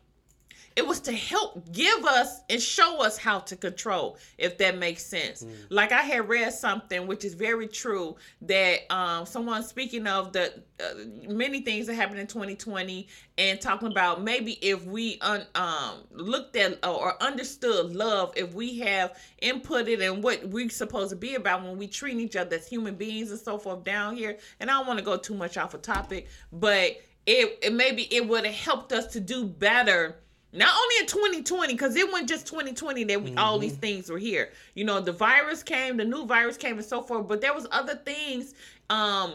it 0.78 0.86
was 0.86 1.00
to 1.00 1.12
help 1.12 1.72
give 1.72 2.04
us 2.04 2.42
and 2.48 2.62
show 2.62 3.02
us 3.02 3.18
how 3.18 3.40
to 3.40 3.56
control 3.56 4.16
if 4.38 4.56
that 4.58 4.78
makes 4.78 5.04
sense 5.04 5.42
mm. 5.42 5.52
like 5.70 5.90
i 5.90 6.02
had 6.02 6.28
read 6.28 6.52
something 6.52 7.08
which 7.08 7.24
is 7.24 7.34
very 7.34 7.66
true 7.66 8.14
that 8.42 8.90
um, 8.92 9.26
someone 9.26 9.64
speaking 9.64 10.06
of 10.06 10.32
the 10.32 10.54
uh, 10.80 10.94
many 11.28 11.62
things 11.62 11.88
that 11.88 11.94
happened 11.94 12.20
in 12.20 12.28
2020 12.28 13.08
and 13.38 13.60
talking 13.60 13.88
about 13.88 14.22
maybe 14.22 14.52
if 14.64 14.84
we 14.86 15.18
un, 15.22 15.44
um, 15.56 16.04
looked 16.12 16.54
at 16.54 16.78
or 16.86 17.20
understood 17.20 17.96
love 17.96 18.32
if 18.36 18.54
we 18.54 18.78
have 18.78 19.18
inputted 19.42 19.98
in 19.98 20.22
what 20.22 20.46
we're 20.48 20.70
supposed 20.70 21.10
to 21.10 21.16
be 21.16 21.34
about 21.34 21.64
when 21.64 21.76
we 21.76 21.88
treat 21.88 22.16
each 22.18 22.36
other 22.36 22.54
as 22.54 22.68
human 22.68 22.94
beings 22.94 23.32
and 23.32 23.40
so 23.40 23.58
forth 23.58 23.82
down 23.82 24.14
here 24.14 24.38
and 24.60 24.70
i 24.70 24.74
don't 24.74 24.86
want 24.86 24.98
to 24.98 25.04
go 25.04 25.16
too 25.16 25.34
much 25.34 25.56
off 25.56 25.74
a 25.74 25.78
topic 25.78 26.28
but 26.52 26.98
it, 27.26 27.58
it 27.62 27.72
maybe 27.72 28.02
it 28.14 28.26
would 28.28 28.46
have 28.46 28.54
helped 28.54 28.92
us 28.92 29.08
to 29.08 29.18
do 29.18 29.44
better 29.44 30.20
not 30.52 30.74
only 30.74 30.94
in 31.00 31.06
2020 31.06 31.74
because 31.74 31.94
it 31.96 32.10
wasn't 32.10 32.28
just 32.28 32.46
2020 32.46 33.04
that 33.04 33.22
we, 33.22 33.30
mm-hmm. 33.30 33.38
all 33.38 33.58
these 33.58 33.72
mm-hmm. 33.72 33.80
things 33.80 34.10
were 34.10 34.18
here 34.18 34.50
you 34.74 34.84
know 34.84 35.00
the 35.00 35.12
virus 35.12 35.62
came 35.62 35.96
the 35.96 36.04
new 36.04 36.24
virus 36.24 36.56
came 36.56 36.76
and 36.78 36.86
so 36.86 37.02
forth 37.02 37.28
but 37.28 37.40
there 37.40 37.52
was 37.54 37.66
other 37.70 37.94
things 37.96 38.54
um 38.90 39.34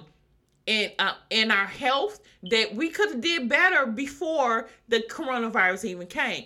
in 0.65 0.91
uh, 0.99 1.13
in 1.29 1.51
our 1.51 1.65
health 1.65 2.19
that 2.43 2.73
we 2.73 2.89
could 2.89 3.09
have 3.09 3.21
did 3.21 3.47
better 3.47 3.85
before 3.85 4.67
the 4.87 5.03
coronavirus 5.09 5.85
even 5.85 6.07
came 6.07 6.45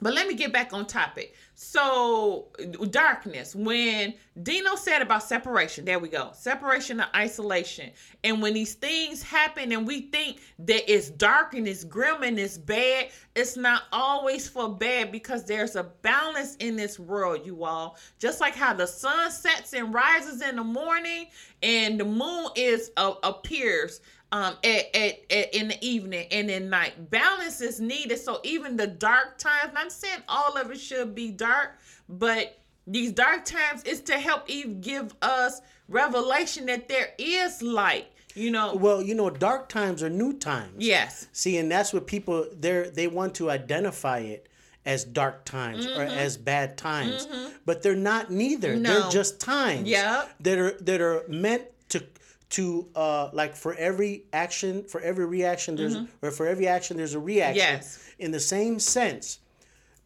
but 0.00 0.14
let 0.14 0.28
me 0.28 0.34
get 0.34 0.52
back 0.52 0.72
on 0.72 0.86
topic 0.86 1.34
so, 1.58 2.48
darkness, 2.90 3.54
when 3.54 4.12
Dino 4.42 4.74
said 4.76 5.00
about 5.00 5.22
separation, 5.22 5.86
there 5.86 5.98
we 5.98 6.10
go 6.10 6.28
separation 6.34 7.00
and 7.00 7.08
isolation. 7.16 7.92
And 8.24 8.42
when 8.42 8.52
these 8.52 8.74
things 8.74 9.22
happen 9.22 9.72
and 9.72 9.86
we 9.86 10.02
think 10.02 10.42
that 10.58 10.92
it's 10.92 11.08
dark 11.08 11.54
and 11.54 11.66
it's 11.66 11.82
grim 11.82 12.22
and 12.22 12.38
it's 12.38 12.58
bad, 12.58 13.08
it's 13.34 13.56
not 13.56 13.84
always 13.90 14.46
for 14.46 14.68
bad 14.68 15.10
because 15.10 15.46
there's 15.46 15.76
a 15.76 15.84
balance 15.84 16.56
in 16.56 16.76
this 16.76 16.98
world, 16.98 17.46
you 17.46 17.64
all. 17.64 17.96
Just 18.18 18.38
like 18.38 18.54
how 18.54 18.74
the 18.74 18.86
sun 18.86 19.30
sets 19.30 19.72
and 19.72 19.94
rises 19.94 20.42
in 20.42 20.56
the 20.56 20.64
morning 20.64 21.28
and 21.62 21.98
the 21.98 22.04
moon 22.04 22.48
is 22.54 22.90
uh, 22.98 23.14
appears 23.22 24.02
um 24.36 24.54
at, 24.64 24.94
at, 24.94 25.20
at, 25.30 25.54
in 25.54 25.68
the 25.68 25.84
evening 25.84 26.26
and 26.30 26.50
in 26.50 26.68
night. 26.68 27.10
Balance 27.10 27.60
is 27.60 27.80
needed. 27.80 28.18
So 28.18 28.40
even 28.44 28.76
the 28.76 28.86
dark 28.86 29.38
times 29.38 29.72
i'm 29.76 29.90
saying 29.90 30.22
all 30.28 30.56
of 30.56 30.70
it 30.70 30.80
should 30.80 31.14
be 31.14 31.30
dark 31.30 31.78
but 32.08 32.58
these 32.86 33.12
dark 33.12 33.44
times 33.44 33.82
is 33.84 34.00
to 34.02 34.18
help 34.18 34.48
eve 34.48 34.80
give 34.80 35.14
us 35.22 35.60
revelation 35.88 36.66
that 36.66 36.88
there 36.88 37.10
is 37.18 37.62
light 37.62 38.08
you 38.34 38.50
know? 38.50 38.74
Well 38.74 39.02
you 39.02 39.14
know 39.14 39.30
dark 39.30 39.68
times 39.68 40.02
are 40.02 40.10
new 40.10 40.34
times. 40.34 40.74
Yes. 40.76 41.26
See 41.32 41.56
and 41.56 41.70
that's 41.70 41.92
what 41.92 42.06
people 42.06 42.46
they're 42.52 42.90
they 42.90 43.06
want 43.06 43.34
to 43.36 43.50
identify 43.50 44.18
it 44.18 44.48
as 44.84 45.04
dark 45.04 45.44
times 45.44 45.86
mm-hmm. 45.86 46.00
or 46.00 46.04
as 46.04 46.36
bad 46.36 46.76
times. 46.76 47.26
Mm-hmm. 47.26 47.52
but 47.64 47.82
they're 47.82 47.96
not 47.96 48.30
neither. 48.30 48.76
No. 48.76 49.00
they're 49.00 49.10
just 49.10 49.40
times 49.40 49.88
yeah 49.88 50.26
that 50.40 50.58
are 50.58 50.76
that 50.82 51.00
are 51.00 51.24
meant 51.28 51.62
to 51.88 52.04
to 52.48 52.88
uh 52.94 53.28
like 53.32 53.56
for 53.56 53.74
every 53.74 54.24
action 54.32 54.84
for 54.84 55.00
every 55.00 55.26
reaction 55.26 55.74
there's 55.74 55.96
mm-hmm. 55.96 56.26
or 56.26 56.30
for 56.30 56.46
every 56.46 56.68
action 56.68 56.96
there's 56.96 57.14
a 57.14 57.18
reaction 57.18 57.56
yes 57.56 58.12
in 58.18 58.30
the 58.30 58.40
same 58.40 58.78
sense 58.78 59.40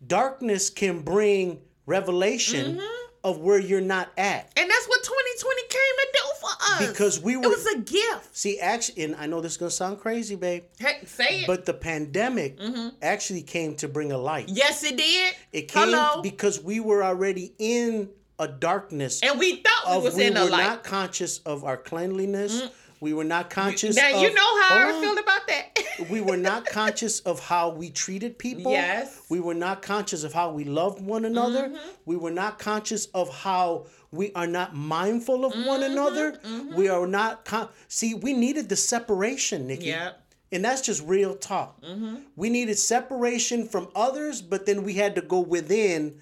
darkness 0.07 0.70
can 0.70 1.03
bring 1.03 1.61
revelation 1.85 2.76
mm-hmm. 2.76 3.07
of 3.24 3.38
where 3.38 3.59
you're 3.59 3.81
not 3.81 4.09
at 4.16 4.50
and 4.57 4.70
that's 4.70 4.87
what 4.87 5.03
2020 5.03 5.62
came 5.68 5.81
to 5.98 6.09
do 6.12 6.18
for 6.40 6.50
us 6.62 6.88
because 6.88 7.20
we 7.20 7.37
were 7.37 7.44
it 7.44 7.48
was 7.48 7.66
a 7.66 7.79
gift 7.81 8.35
see 8.35 8.59
actually 8.59 9.05
and 9.05 9.14
i 9.16 9.26
know 9.26 9.42
this 9.42 9.53
is 9.53 9.59
gonna 9.59 9.70
sound 9.70 9.98
crazy 10.00 10.35
babe 10.35 10.64
hey, 10.79 11.00
say 11.05 11.42
it 11.42 11.46
but 11.46 11.66
the 11.66 11.74
pandemic 11.74 12.59
mm-hmm. 12.59 12.88
actually 13.03 13.42
came 13.42 13.74
to 13.74 13.87
bring 13.87 14.12
a 14.12 14.18
light 14.18 14.48
yes 14.48 14.83
it 14.83 14.96
did 14.96 15.35
it 15.53 15.68
came 15.68 15.88
Hello? 15.88 16.22
because 16.22 16.62
we 16.62 16.81
were 16.81 17.05
already 17.05 17.53
in 17.59 18.09
a 18.40 18.48
darkness. 18.48 19.20
And 19.22 19.38
we 19.38 19.57
thought 19.57 19.98
we 19.98 20.05
was 20.05 20.16
we 20.16 20.24
in 20.24 20.37
a 20.37 20.44
light. 20.44 20.50
We 20.50 20.57
were 20.57 20.62
not 20.62 20.85
conscious 20.85 21.38
of 21.40 21.62
our 21.62 21.76
cleanliness. 21.76 22.62
Mm. 22.62 22.70
We 23.00 23.14
were 23.14 23.24
not 23.24 23.48
conscious. 23.48 23.96
Now 23.96 24.14
of, 24.14 24.22
you 24.22 24.35
know 24.35 24.62
how 24.62 24.88
I 24.88 25.00
feel 25.00 25.18
about 25.18 25.46
that. 25.46 26.11
we 26.11 26.20
were 26.20 26.37
not 26.50 26.66
conscious 26.66 27.20
of 27.20 27.40
how 27.40 27.70
we 27.70 27.90
treated 27.90 28.38
people. 28.38 28.72
Yes. 28.72 29.22
We 29.31 29.40
were 29.40 29.55
not 29.55 29.81
conscious 29.81 30.22
of 30.22 30.35
how 30.35 30.53
we 30.53 30.64
loved 30.64 31.00
one 31.00 31.24
another. 31.24 31.68
Mm-hmm. 31.68 31.88
We 32.05 32.16
were 32.16 32.31
not 32.31 32.59
conscious 32.59 33.07
of 33.07 33.35
how 33.35 33.87
we 34.11 34.33
are 34.35 34.46
not 34.46 34.74
mindful 34.74 35.44
of 35.44 35.53
mm-hmm. 35.53 35.66
one 35.66 35.83
another. 35.83 36.33
Mm-hmm. 36.33 36.74
We 36.74 36.88
are 36.88 37.07
not. 37.07 37.44
Con- 37.44 37.68
See, 37.88 38.14
we 38.14 38.35
needed 38.35 38.68
the 38.68 38.76
separation, 38.76 39.66
Nikki. 39.66 39.87
Yeah. 39.87 40.12
And 40.53 40.64
that's 40.64 40.83
just 40.83 41.07
real 41.07 41.37
talk. 41.37 41.81
Mm-hmm. 41.83 42.16
We 42.37 42.50
needed 42.50 42.76
separation 42.76 43.66
from 43.66 43.88
others, 43.94 44.42
but 44.42 44.66
then 44.66 44.83
we 44.83 44.94
had 44.94 45.14
to 45.14 45.22
go 45.22 45.40
within 45.40 46.20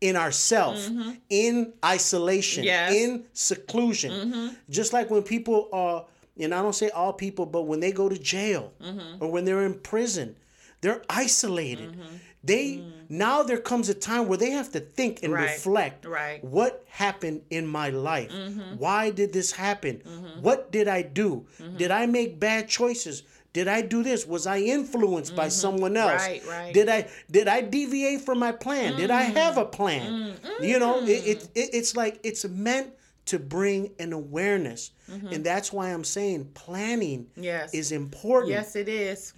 in 0.00 0.16
ourself, 0.16 0.76
mm-hmm. 0.76 1.12
in 1.30 1.72
isolation, 1.84 2.64
yes. 2.64 2.92
in 2.92 3.24
seclusion. 3.32 4.12
Mm-hmm. 4.12 4.54
Just 4.68 4.92
like 4.92 5.10
when 5.10 5.22
people 5.22 5.68
are, 5.72 6.04
and 6.38 6.54
I 6.54 6.62
don't 6.62 6.74
say 6.74 6.90
all 6.90 7.12
people, 7.12 7.46
but 7.46 7.62
when 7.62 7.80
they 7.80 7.92
go 7.92 8.08
to 8.08 8.18
jail 8.18 8.72
mm-hmm. 8.82 9.22
or 9.22 9.30
when 9.30 9.44
they're 9.44 9.64
in 9.64 9.74
prison, 9.74 10.36
they're 10.80 11.02
isolated. 11.08 11.92
Mm-hmm. 11.92 12.16
They 12.44 12.76
mm. 12.76 12.92
now 13.08 13.42
there 13.42 13.58
comes 13.58 13.88
a 13.88 13.94
time 13.94 14.28
where 14.28 14.38
they 14.38 14.50
have 14.50 14.70
to 14.72 14.80
think 14.80 15.24
and 15.24 15.32
right. 15.32 15.50
reflect. 15.50 16.04
Right. 16.04 16.44
What 16.44 16.84
happened 16.88 17.42
in 17.50 17.66
my 17.66 17.90
life? 17.90 18.30
Mm-hmm. 18.30 18.76
Why 18.76 19.10
did 19.10 19.32
this 19.32 19.50
happen? 19.50 20.02
Mm-hmm. 20.06 20.42
What 20.42 20.70
did 20.70 20.86
I 20.86 21.02
do? 21.02 21.46
Did 21.76 21.90
I 21.90 22.06
make 22.06 22.38
bad 22.38 22.68
choices? 22.68 23.24
Did 23.56 23.68
I 23.68 23.80
do 23.80 24.02
this? 24.02 24.26
Was 24.26 24.46
I 24.46 24.58
influenced 24.58 25.30
mm-hmm. 25.30 25.36
by 25.38 25.48
someone 25.48 25.96
else? 25.96 26.20
Right, 26.20 26.46
right. 26.46 26.74
Did 26.74 26.90
I 26.90 27.08
did 27.30 27.48
I 27.48 27.62
deviate 27.62 28.20
from 28.20 28.38
my 28.38 28.52
plan? 28.52 28.90
Mm-hmm. 28.90 29.00
Did 29.00 29.10
I 29.10 29.22
have 29.22 29.56
a 29.56 29.64
plan? 29.64 30.12
Mm-hmm. 30.12 30.62
You 30.62 30.78
know, 30.78 31.02
it, 31.02 31.08
it, 31.08 31.48
it, 31.54 31.70
it's 31.72 31.96
like 31.96 32.20
it's 32.22 32.46
meant 32.46 32.92
to 33.24 33.38
bring 33.38 33.92
an 33.98 34.12
awareness, 34.12 34.90
mm-hmm. 35.10 35.28
and 35.28 35.42
that's 35.42 35.72
why 35.72 35.88
I'm 35.88 36.04
saying 36.04 36.50
planning 36.52 37.28
yes. 37.34 37.72
is 37.72 37.92
important. 37.92 38.50
Yes, 38.50 38.76
it 38.76 38.90
is. 38.90 39.32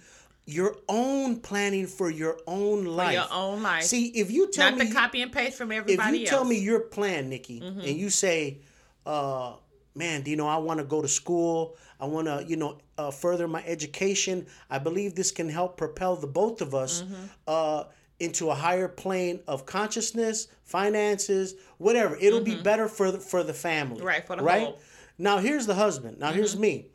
Your 0.45 0.75
own 0.89 1.39
planning 1.39 1.87
for 1.87 2.09
your 2.09 2.39
own 2.45 2.83
life. 2.83 3.07
For 3.07 3.13
your 3.13 3.27
own 3.31 3.63
life. 3.63 3.83
See, 3.83 4.07
if 4.07 4.31
you 4.31 4.51
tell 4.51 4.71
Not 4.71 4.79
me 4.79 4.87
the 4.87 4.93
copy 4.95 5.21
and 5.21 5.31
paste 5.31 5.57
from 5.57 5.71
everybody 5.71 6.09
If 6.09 6.15
you 6.15 6.21
else. 6.23 6.29
tell 6.29 6.43
me 6.43 6.59
your 6.59 6.81
plan, 6.81 7.29
Nikki, 7.29 7.61
Mm-hmm. 7.61 7.79
and 7.79 7.97
you 7.97 8.09
say, 8.09 8.57
uh, 9.05 9.53
"Man, 9.95 10.23
do 10.23 10.29
you 10.29 10.35
know 10.35 10.47
I 10.47 10.57
want 10.57 10.79
to 10.79 10.85
go 10.85 11.01
to 11.01 11.07
school? 11.07 11.77
I 11.99 12.05
want 12.05 12.27
to, 12.27 12.45
you 12.47 12.55
know, 12.55 12.77
uh, 12.97 13.11
further 13.11 13.47
my 13.47 13.63
education. 13.65 14.47
I 14.69 14.79
believe 14.79 15.15
this 15.15 15.31
can 15.31 15.49
help 15.49 15.77
propel 15.77 16.15
the 16.15 16.27
both 16.27 16.61
of 16.61 16.73
us 16.73 17.01
Mm-hmm. 17.01 17.13
uh, 17.47 17.83
into 18.19 18.49
a 18.49 18.53
higher 18.55 18.89
plane 18.89 19.39
of 19.47 19.65
consciousness, 19.65 20.47
finances, 20.65 21.55
whatever. 21.77 22.17
It'll 22.19 22.41
be 22.41 22.55
better 22.55 22.89
for 22.89 23.11
the, 23.11 23.17
for 23.19 23.43
the 23.43 23.53
family. 23.53 23.97
Mm-hmm. 23.97 24.05
Right, 24.05 24.27
for 24.27 24.35
the 24.35 24.43
right? 24.43 24.63
whole. 24.63 24.73
Mm-hmm. 24.73 25.23
Now 25.23 25.37
here's 25.37 25.65
the 25.67 25.75
husband. 25.75 26.19
Now 26.19 26.31
here's 26.33 26.57
me. 26.57 26.87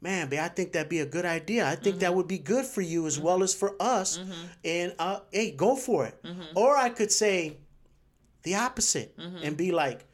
Man, 0.00 0.28
babe, 0.28 0.40
I 0.40 0.48
think 0.48 0.72
that'd 0.72 0.88
be 0.88 1.00
a 1.00 1.06
good 1.06 1.24
idea. 1.24 1.66
I 1.66 1.74
think 1.74 1.96
Mm-hmm. 1.96 1.98
that 2.00 2.14
would 2.14 2.28
be 2.28 2.38
good 2.38 2.64
for 2.64 2.82
you 2.82 3.06
as 3.06 3.18
well 3.18 3.42
as 3.42 3.54
for 3.54 3.74
us. 3.80 4.20
And 4.64 4.94
uh, 4.98 5.20
hey, 5.32 5.50
go 5.50 5.74
for 5.74 6.06
it. 6.06 6.22
Mm-hmm. 6.22 6.42
Or 6.56 6.76
I 6.76 6.88
could 6.90 7.10
say 7.10 7.56
the 8.44 8.54
opposite 8.54 9.16
Mm-hmm. 9.18 9.38
and 9.42 9.56
be 9.56 9.72
like, 9.72 10.04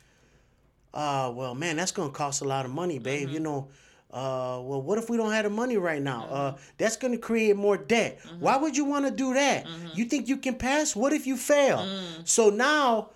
uh, 0.95 1.31
well, 1.35 1.55
man, 1.55 1.77
that's 1.77 1.93
gonna 1.93 2.11
cost 2.11 2.41
a 2.41 2.45
lot 2.45 2.65
of 2.65 2.71
money, 2.71 2.99
babe. 2.99 3.27
Mm-hmm. 3.27 3.35
You 3.35 3.41
know, 3.41 3.69
uh, 4.13 4.61
well, 4.63 4.81
what 4.81 4.97
if 4.99 5.11
we 5.11 5.17
don't 5.17 5.33
have 5.33 5.45
the 5.45 5.51
money 5.51 5.77
right 5.77 6.01
now? 6.01 6.27
Uh, 6.31 6.53
Mm-hmm. 6.53 6.61
that's 6.79 6.97
gonna 6.97 7.19
create 7.19 7.57
more 7.57 7.77
debt. 7.77 8.21
Why 8.39 8.57
would 8.57 8.77
you 8.77 8.85
want 8.87 9.05
to 9.07 9.11
do 9.11 9.35
that? 9.35 9.67
Mm-hmm. 9.67 9.89
You 9.95 10.05
think 10.07 10.29
you 10.29 10.37
can 10.39 10.55
pass? 10.55 10.95
What 10.97 11.13
if 11.13 11.27
you 11.27 11.37
fail? 11.37 11.79
Mm. 11.79 12.27
So 12.29 12.49
now. 12.51 13.11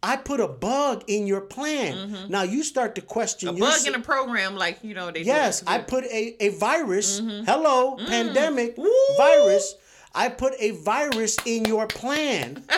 I 0.00 0.14
put 0.14 0.38
a 0.38 0.46
bug 0.46 1.02
in 1.08 1.26
your 1.26 1.40
plan. 1.40 2.28
Now 2.28 2.42
you 2.44 2.62
start 2.62 2.94
to 2.94 3.00
question 3.02 3.48
Mm-hmm. 3.48 3.56
A 3.62 3.66
your 3.66 3.76
bug 3.76 3.86
in 3.88 3.94
a 3.96 4.00
program 4.00 4.54
like 4.54 4.78
you 4.84 4.94
know 4.94 5.10
they. 5.10 5.22
Yes. 5.22 5.64
I 5.66 5.78
put 5.78 6.04
a, 6.04 6.36
a 6.38 6.50
virus. 6.50 7.18
Hello, 7.18 7.96
pandemic 8.06 8.76
Mm-hmm. 8.76 8.82
Woo! 8.82 9.16
virus. 9.16 9.74
I 10.14 10.28
put 10.28 10.54
a 10.60 10.70
virus 10.70 11.36
in 11.44 11.64
your 11.64 11.88
plan. 11.88 12.62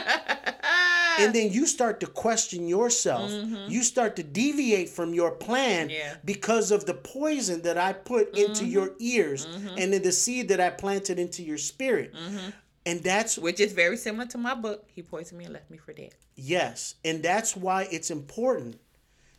and 1.20 1.34
then 1.34 1.52
you 1.52 1.66
start 1.66 2.00
to 2.00 2.06
question 2.06 2.66
yourself. 2.68 3.30
You 3.68 3.82
start 3.82 4.16
to 4.16 4.22
deviate 4.22 4.88
from 4.88 5.14
your 5.14 5.30
plan 5.32 5.88
Mm-hmm. 5.88 5.90
Yeah. 5.98 6.14
because 6.24 6.70
of 6.70 6.86
the 6.86 6.94
poison 6.94 7.62
that 7.62 7.78
I 7.78 7.92
put 7.92 8.36
into 8.36 8.62
Mm-hmm. 8.62 8.70
your 8.72 8.90
ears 8.98 9.46
and 9.78 9.92
in 9.94 10.02
the 10.02 10.12
seed 10.12 10.48
that 10.48 10.60
I 10.60 10.70
planted 10.70 11.18
into 11.18 11.42
your 11.42 11.58
spirit. 11.58 12.14
Mm-hmm. 12.14 12.50
And 12.86 13.02
that's 13.02 13.36
Which 13.38 13.60
is 13.60 13.72
very 13.72 13.96
similar 13.96 14.26
to 14.26 14.38
my 14.38 14.54
book. 14.54 14.86
He 14.94 15.02
poisoned 15.02 15.38
me 15.38 15.44
and 15.44 15.52
left 15.54 15.70
me 15.70 15.78
for 15.78 15.92
dead. 15.92 16.14
yes, 16.36 16.94
and 17.04 17.22
that's 17.22 17.54
why 17.56 17.86
it's 17.90 18.10
important 18.10 18.80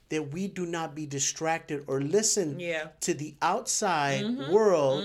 that 0.09 0.31
we 0.33 0.47
do 0.47 0.65
not 0.65 0.93
be 0.93 1.05
distracted 1.05 1.83
or 1.87 2.01
listen 2.01 2.59
Yeah. 2.59 2.87
to 3.01 3.13
the 3.13 3.33
outside 3.41 4.25
world 4.49 5.03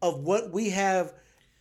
of 0.00 0.20
what 0.20 0.50
we 0.52 0.70
have 0.70 1.12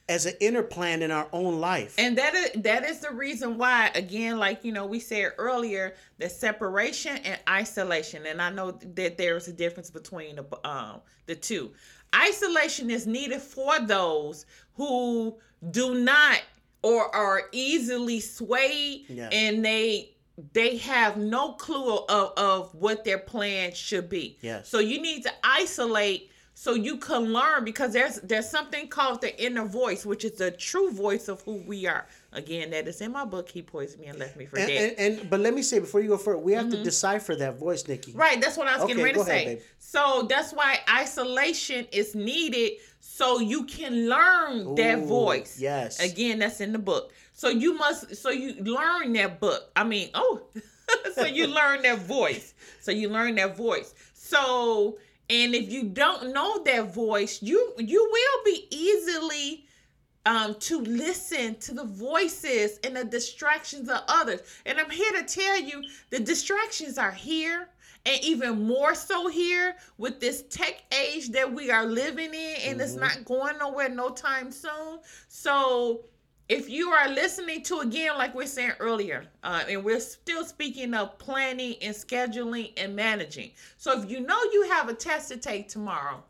as 0.09 0.25
an 0.25 0.33
inner 0.41 0.63
plan 0.63 1.01
in 1.01 1.11
our 1.11 1.27
own 1.31 1.59
life. 1.59 1.95
And 1.97 2.17
that 2.17 2.33
is 2.33 2.51
that 2.63 2.83
is 2.83 2.99
the 2.99 3.11
reason 3.11 3.57
why, 3.57 3.89
again, 3.95 4.37
like 4.37 4.63
you 4.65 4.71
know, 4.71 4.85
we 4.85 4.99
said 4.99 5.31
earlier, 5.37 5.95
the 6.17 6.29
separation 6.29 7.17
and 7.17 7.39
isolation. 7.49 8.25
And 8.25 8.41
I 8.41 8.49
know 8.49 8.71
that 8.71 9.17
there 9.17 9.37
is 9.37 9.47
a 9.47 9.53
difference 9.53 9.89
between 9.89 10.35
the 10.35 10.67
um 10.67 11.01
the 11.25 11.35
two. 11.35 11.71
Isolation 12.15 12.89
is 12.91 13.07
needed 13.07 13.41
for 13.41 13.79
those 13.79 14.45
who 14.75 15.35
do 15.71 15.95
not 15.95 16.41
or 16.81 17.13
are 17.15 17.43
easily 17.53 18.19
swayed 18.19 19.05
Yeah. 19.09 19.29
and 19.31 19.63
they 19.63 20.09
they 20.51 20.77
have 20.77 21.15
no 21.15 21.53
clue 21.53 21.97
of, 22.09 22.33
of 22.37 22.73
what 22.75 23.05
their 23.05 23.19
plan 23.19 23.71
should 23.73 24.09
be. 24.09 24.37
Yes. 24.41 24.67
So 24.67 24.79
you 24.79 24.99
need 25.01 25.23
to 25.23 25.31
isolate 25.43 26.31
so 26.55 26.75
you 26.75 26.97
can 26.97 27.33
learn 27.33 27.65
because 27.65 27.93
there's 27.93 28.17
there's 28.21 28.49
something 28.49 28.87
called 28.87 29.21
the 29.21 29.43
inner 29.43 29.65
voice, 29.65 30.05
which 30.05 30.23
is 30.23 30.33
the 30.33 30.51
true 30.51 30.91
voice 30.91 31.27
of 31.27 31.41
who 31.41 31.55
we 31.65 31.87
are. 31.87 32.07
Again, 32.31 32.71
that 32.71 32.87
is 32.87 33.01
in 33.01 33.11
my 33.11 33.25
book. 33.25 33.49
He 33.49 33.61
poisoned 33.61 34.01
me 34.01 34.07
and 34.07 34.19
left 34.19 34.37
me 34.37 34.45
for 34.45 34.57
and, 34.57 34.67
dead. 34.67 34.95
and, 34.97 35.19
and 35.19 35.29
but 35.29 35.39
let 35.39 35.53
me 35.53 35.61
say 35.61 35.79
before 35.79 36.01
you 36.01 36.09
go 36.09 36.17
further, 36.17 36.37
we 36.39 36.53
have 36.53 36.69
to 36.69 36.83
decipher 36.83 37.35
that 37.35 37.57
voice, 37.59 37.87
Nikki. 37.87 38.11
Mm-hmm. 38.11 38.19
Right, 38.19 38.41
that's 38.41 38.57
what 38.57 38.67
I 38.67 38.73
was 38.75 38.83
Okay, 38.83 38.93
getting 38.93 39.03
ready 39.03 39.15
go 39.17 39.23
to 39.25 39.29
ahead, 39.31 39.43
say. 39.47 39.55
babe. 39.55 39.63
So 39.79 40.25
that's 40.29 40.51
why 40.53 40.79
isolation 40.89 41.87
is 41.91 42.15
needed 42.15 42.73
so 42.99 43.39
you 43.39 43.65
can 43.65 44.07
learn 44.09 44.75
that 44.75 44.99
voice. 45.05 45.59
yes. 45.59 45.99
Again, 45.99 46.39
that's 46.39 46.61
in 46.61 46.71
the 46.71 46.79
book. 46.79 47.11
So 47.33 47.49
you 47.49 47.73
must 47.77 48.15
so 48.15 48.29
you 48.29 48.53
learn 48.63 49.13
that 49.13 49.39
book. 49.39 49.69
I 49.75 49.83
mean, 49.83 50.09
oh, 50.13 50.41
so 51.13 51.25
you 51.25 51.47
learn 51.47 51.81
that 51.81 51.99
voice. 51.99 52.53
So 52.81 52.91
you 52.91 53.09
learn 53.09 53.35
that 53.35 53.57
voice. 53.57 53.93
So 54.13 54.97
and 55.29 55.55
if 55.55 55.71
you 55.71 55.83
don't 55.83 56.33
know 56.33 56.63
that 56.63 56.93
voice, 56.93 57.41
you 57.41 57.73
you 57.77 58.09
will 58.11 58.43
be 58.45 58.67
easily 58.69 59.65
um, 60.25 60.55
to 60.55 60.79
listen 60.81 61.55
to 61.55 61.73
the 61.73 61.85
voices 61.85 62.79
and 62.83 62.95
the 62.95 63.03
distractions 63.03 63.89
of 63.89 64.01
others. 64.07 64.41
And 64.65 64.79
I'm 64.79 64.89
here 64.89 65.11
to 65.13 65.23
tell 65.23 65.59
you 65.59 65.83
the 66.09 66.19
distractions 66.19 66.97
are 66.97 67.11
here. 67.11 67.69
And 68.05 68.21
even 68.21 68.67
more 68.67 68.95
so 68.95 69.29
here 69.29 69.77
with 69.97 70.19
this 70.19 70.43
tech 70.49 70.83
age 70.91 71.29
that 71.29 71.53
we 71.53 71.71
are 71.71 71.85
living 71.85 72.33
in, 72.33 72.55
and 72.65 72.81
it's 72.81 72.95
not 72.95 73.23
going 73.23 73.57
nowhere 73.59 73.87
no 73.87 74.09
time 74.09 74.51
soon. 74.51 74.99
So, 75.29 76.03
if 76.49 76.69
you 76.69 76.89
are 76.89 77.09
listening 77.09 77.63
to 77.63 77.79
again, 77.79 78.17
like 78.17 78.35
we're 78.35 78.45
saying 78.45 78.73
earlier, 78.79 79.25
uh, 79.43 79.63
and 79.69 79.83
we're 79.83 79.99
still 79.99 80.43
speaking 80.45 80.93
of 80.93 81.17
planning 81.17 81.75
and 81.81 81.95
scheduling 81.95 82.73
and 82.77 82.95
managing. 82.95 83.51
So, 83.77 84.01
if 84.01 84.09
you 84.09 84.19
know 84.19 84.39
you 84.51 84.69
have 84.69 84.89
a 84.89 84.93
test 84.93 85.29
to 85.29 85.37
take 85.37 85.69
tomorrow, 85.69 86.23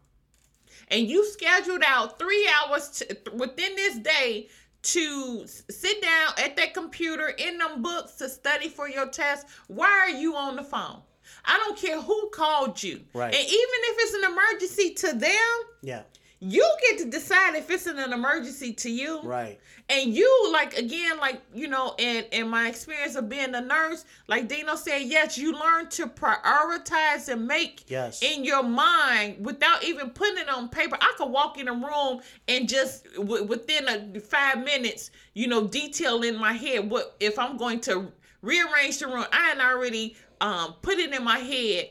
and 0.89 1.08
you 1.08 1.26
scheduled 1.26 1.84
out 1.86 2.19
three 2.19 2.47
hours 2.47 2.89
to, 2.89 3.17
within 3.34 3.76
this 3.76 3.97
day 3.97 4.49
to 4.84 5.47
sit 5.47 6.02
down 6.02 6.34
at 6.38 6.56
that 6.58 6.73
computer 6.73 7.30
in 7.30 7.58
them 7.58 7.82
books 7.82 8.13
to 8.15 8.30
study 8.30 8.67
for 8.67 8.89
your 8.89 9.08
test, 9.08 9.47
why 9.67 9.88
are 9.88 10.10
you 10.10 10.36
on 10.36 10.58
the 10.58 10.63
phone? 10.63 11.02
I 11.45 11.58
don't 11.58 11.78
care 11.78 12.02
who 12.02 12.30
called 12.30 12.82
you. 12.84 13.02
Right. 13.13 13.34
And 13.34 13.43
even 13.43 13.49
if 13.54 13.97
it's 13.99 14.13
an 14.13 14.32
emergency 14.32 14.93
to 14.95 15.13
them, 15.19 15.67
Yeah. 15.82 16.02
You 16.45 16.75
get 16.89 16.99
to 16.99 17.10
decide 17.10 17.56
if 17.56 17.69
it's 17.71 17.86
an 17.86 17.97
emergency 18.12 18.73
to 18.73 18.89
you. 18.91 19.21
Right. 19.21 19.60
And 19.89 20.13
you 20.13 20.49
like 20.51 20.77
again, 20.77 21.17
like 21.19 21.41
you 21.53 21.67
know, 21.67 21.95
in 21.97 22.25
in 22.32 22.49
my 22.49 22.67
experience 22.67 23.15
of 23.15 23.29
being 23.29 23.56
a 23.56 23.62
nurse, 23.62 24.06
like 24.27 24.47
Dino 24.47 24.75
said, 24.75 24.99
yes, 25.03 25.38
you 25.38 25.53
learn 25.53 25.88
to 25.89 26.08
prioritize 26.08 27.29
and 27.29 27.47
make 27.47 27.86
Yes. 27.89 28.21
in 28.21 28.43
your 28.43 28.63
mind 28.63 29.45
without 29.45 29.84
even 29.84 30.10
putting 30.10 30.38
it 30.38 30.49
on 30.49 30.69
paper. 30.69 30.97
I 30.99 31.13
could 31.17 31.29
walk 31.29 31.58
in 31.58 31.67
a 31.67 31.73
room 31.73 32.21
and 32.47 32.67
just 32.67 33.06
w- 33.15 33.43
within 33.45 33.88
a 33.88 34.19
five 34.19 34.63
minutes, 34.63 35.12
you 35.34 35.47
know, 35.47 35.67
detail 35.67 36.23
in 36.23 36.38
my 36.38 36.53
head 36.53 36.89
what 36.89 37.15
if 37.19 37.39
I'm 37.39 37.58
going 37.58 37.79
to 37.82 38.12
rearrange 38.41 38.99
the 38.99 39.08
room. 39.08 39.25
I 39.32 39.49
had 39.49 39.60
already 39.60 40.15
um 40.41 40.75
put 40.82 40.97
it 40.97 41.13
in 41.13 41.23
my 41.23 41.39
head 41.39 41.89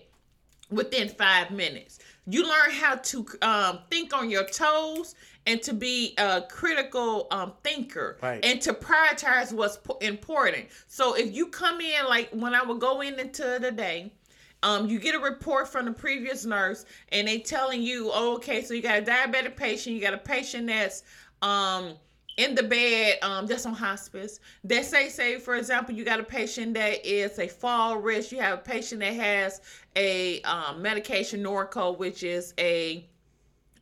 within 0.70 1.08
five 1.08 1.50
minutes. 1.50 1.98
You 2.26 2.44
learn 2.44 2.70
how 2.70 2.96
to 2.96 3.26
um, 3.42 3.78
think 3.90 4.14
on 4.14 4.30
your 4.30 4.44
toes 4.44 5.14
and 5.46 5.60
to 5.62 5.72
be 5.72 6.14
a 6.18 6.42
critical 6.42 7.26
um, 7.32 7.52
thinker 7.64 8.16
Right. 8.22 8.44
and 8.44 8.60
to 8.62 8.72
prioritize 8.72 9.52
what's 9.52 9.78
important. 10.00 10.66
So 10.86 11.14
if 11.14 11.34
you 11.34 11.48
come 11.48 11.80
in, 11.80 12.04
like 12.06 12.30
when 12.30 12.54
I 12.54 12.62
would 12.62 12.78
go 12.78 13.00
in 13.00 13.18
into 13.18 13.58
the 13.60 13.72
day, 13.72 14.12
um, 14.62 14.88
you 14.88 15.00
get 15.00 15.16
a 15.16 15.18
report 15.18 15.66
from 15.66 15.86
the 15.86 15.92
previous 15.92 16.44
nurse 16.44 16.84
and 17.10 17.26
they 17.26 17.40
telling 17.40 17.82
you, 17.82 18.10
oh, 18.14 18.36
okay, 18.36 18.62
so 18.62 18.74
you 18.74 18.82
got 18.82 18.98
a 19.00 19.02
diabetic 19.02 19.56
patient, 19.56 19.96
you 19.96 20.00
got 20.00 20.14
a 20.14 20.18
patient 20.18 20.68
that's 20.68 21.02
um, 21.42 21.94
in 22.36 22.54
the 22.54 22.62
bed 22.62 23.18
um, 23.22 23.46
that's 23.46 23.66
on 23.66 23.74
hospice. 23.74 24.40
They 24.64 24.82
say, 24.82 25.08
say 25.08 25.38
for 25.38 25.56
example, 25.56 25.94
you 25.94 26.04
got 26.04 26.20
a 26.20 26.24
patient 26.24 26.74
that 26.74 27.04
is 27.06 27.38
a 27.38 27.48
fall 27.48 27.98
risk. 27.98 28.32
You 28.32 28.40
have 28.40 28.58
a 28.58 28.62
patient 28.62 29.00
that 29.00 29.14
has 29.14 29.60
a 29.96 30.40
um, 30.42 30.80
medication 30.82 31.42
Norco, 31.42 31.96
which 31.96 32.22
is 32.22 32.54
a 32.58 33.06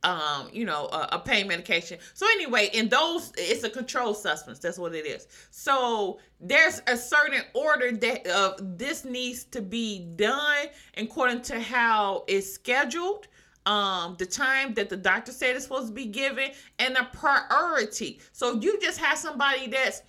um, 0.02 0.48
you 0.52 0.64
know, 0.64 0.86
a, 0.86 1.08
a 1.12 1.18
pain 1.18 1.46
medication. 1.46 1.98
So 2.14 2.26
anyway, 2.32 2.70
in 2.72 2.88
those, 2.88 3.32
it's 3.36 3.64
a 3.64 3.70
controlled 3.70 4.16
substance. 4.16 4.58
That's 4.58 4.78
what 4.78 4.94
it 4.94 5.06
is. 5.06 5.28
So 5.50 6.20
there's 6.40 6.80
a 6.86 6.96
certain 6.96 7.42
order 7.54 7.92
that 7.92 8.26
uh, 8.26 8.54
this 8.60 9.04
needs 9.04 9.44
to 9.44 9.60
be 9.60 10.06
done 10.16 10.68
according 10.96 11.42
to 11.42 11.60
how 11.60 12.24
it's 12.28 12.50
scheduled. 12.50 13.28
Um, 13.66 14.16
the 14.18 14.26
time 14.26 14.74
that 14.74 14.88
the 14.88 14.96
doctor 14.96 15.32
said 15.32 15.54
it's 15.54 15.64
supposed 15.64 15.88
to 15.88 15.92
be 15.92 16.06
given, 16.06 16.50
and 16.78 16.96
the 16.96 17.06
priority. 17.12 18.20
So 18.32 18.56
if 18.56 18.64
you 18.64 18.80
just 18.80 18.98
have 18.98 19.18
somebody 19.18 19.66
that's 19.66 20.02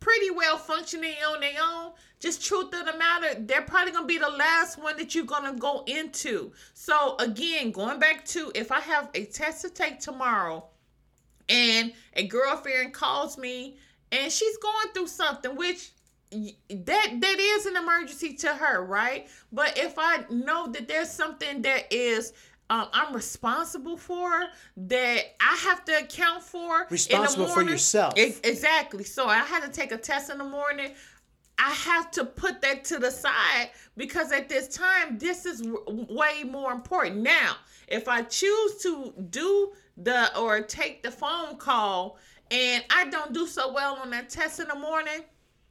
pretty 0.00 0.30
well 0.30 0.56
functioning 0.56 1.14
on 1.26 1.40
their 1.40 1.54
own, 1.60 1.92
just 2.20 2.44
truth 2.44 2.74
of 2.74 2.86
the 2.86 2.96
matter, 2.98 3.40
they're 3.40 3.62
probably 3.62 3.92
gonna 3.92 4.06
be 4.06 4.18
the 4.18 4.28
last 4.28 4.78
one 4.78 4.96
that 4.96 5.14
you're 5.14 5.24
gonna 5.24 5.54
go 5.54 5.84
into. 5.86 6.52
So 6.74 7.16
again, 7.18 7.70
going 7.70 7.98
back 7.98 8.24
to 8.26 8.52
if 8.54 8.70
I 8.72 8.80
have 8.80 9.08
a 9.14 9.24
test 9.24 9.62
to 9.62 9.70
take 9.70 10.00
tomorrow 10.00 10.66
and 11.48 11.92
a 12.14 12.26
girlfriend 12.26 12.92
calls 12.92 13.38
me 13.38 13.78
and 14.12 14.30
she's 14.30 14.56
going 14.58 14.88
through 14.94 15.08
something 15.08 15.56
which 15.56 15.92
that 16.30 17.18
that 17.20 17.36
is 17.38 17.66
an 17.66 17.76
emergency 17.76 18.34
to 18.34 18.48
her, 18.48 18.84
right? 18.84 19.28
But 19.50 19.78
if 19.78 19.94
I 19.96 20.24
know 20.30 20.66
that 20.68 20.86
there's 20.86 21.10
something 21.10 21.62
that 21.62 21.92
is 21.92 22.32
um, 22.70 22.88
I'm 22.92 23.14
responsible 23.14 23.96
for 23.96 24.30
that 24.76 25.20
I 25.40 25.56
have 25.64 25.84
to 25.86 25.98
account 25.98 26.42
for. 26.42 26.80
in 26.82 26.86
the 26.88 26.92
Responsible 26.92 27.46
for 27.46 27.54
morning- 27.56 27.72
yourself. 27.72 28.14
Ex- 28.16 28.40
exactly. 28.44 29.04
So 29.04 29.26
I 29.26 29.38
had 29.38 29.62
to 29.64 29.70
take 29.70 29.90
a 29.92 29.96
test 29.96 30.30
in 30.30 30.38
the 30.38 30.44
morning. 30.44 30.92
I 31.58 31.70
have 31.70 32.10
to 32.12 32.24
put 32.24 32.60
that 32.62 32.84
to 32.84 32.98
the 32.98 33.10
side 33.10 33.70
because 33.96 34.30
at 34.32 34.48
this 34.48 34.68
time, 34.68 35.18
this 35.18 35.44
is 35.44 35.60
w- 35.62 36.06
way 36.10 36.44
more 36.44 36.70
important. 36.72 37.16
Now, 37.16 37.56
if 37.88 38.06
I 38.06 38.22
choose 38.22 38.76
to 38.82 39.12
do 39.30 39.72
the 39.96 40.38
or 40.38 40.60
take 40.60 41.02
the 41.02 41.10
phone 41.10 41.56
call 41.56 42.18
and 42.50 42.84
I 42.90 43.06
don't 43.06 43.32
do 43.32 43.46
so 43.46 43.72
well 43.72 43.96
on 43.96 44.10
that 44.10 44.28
test 44.30 44.60
in 44.60 44.68
the 44.68 44.76
morning, 44.76 45.24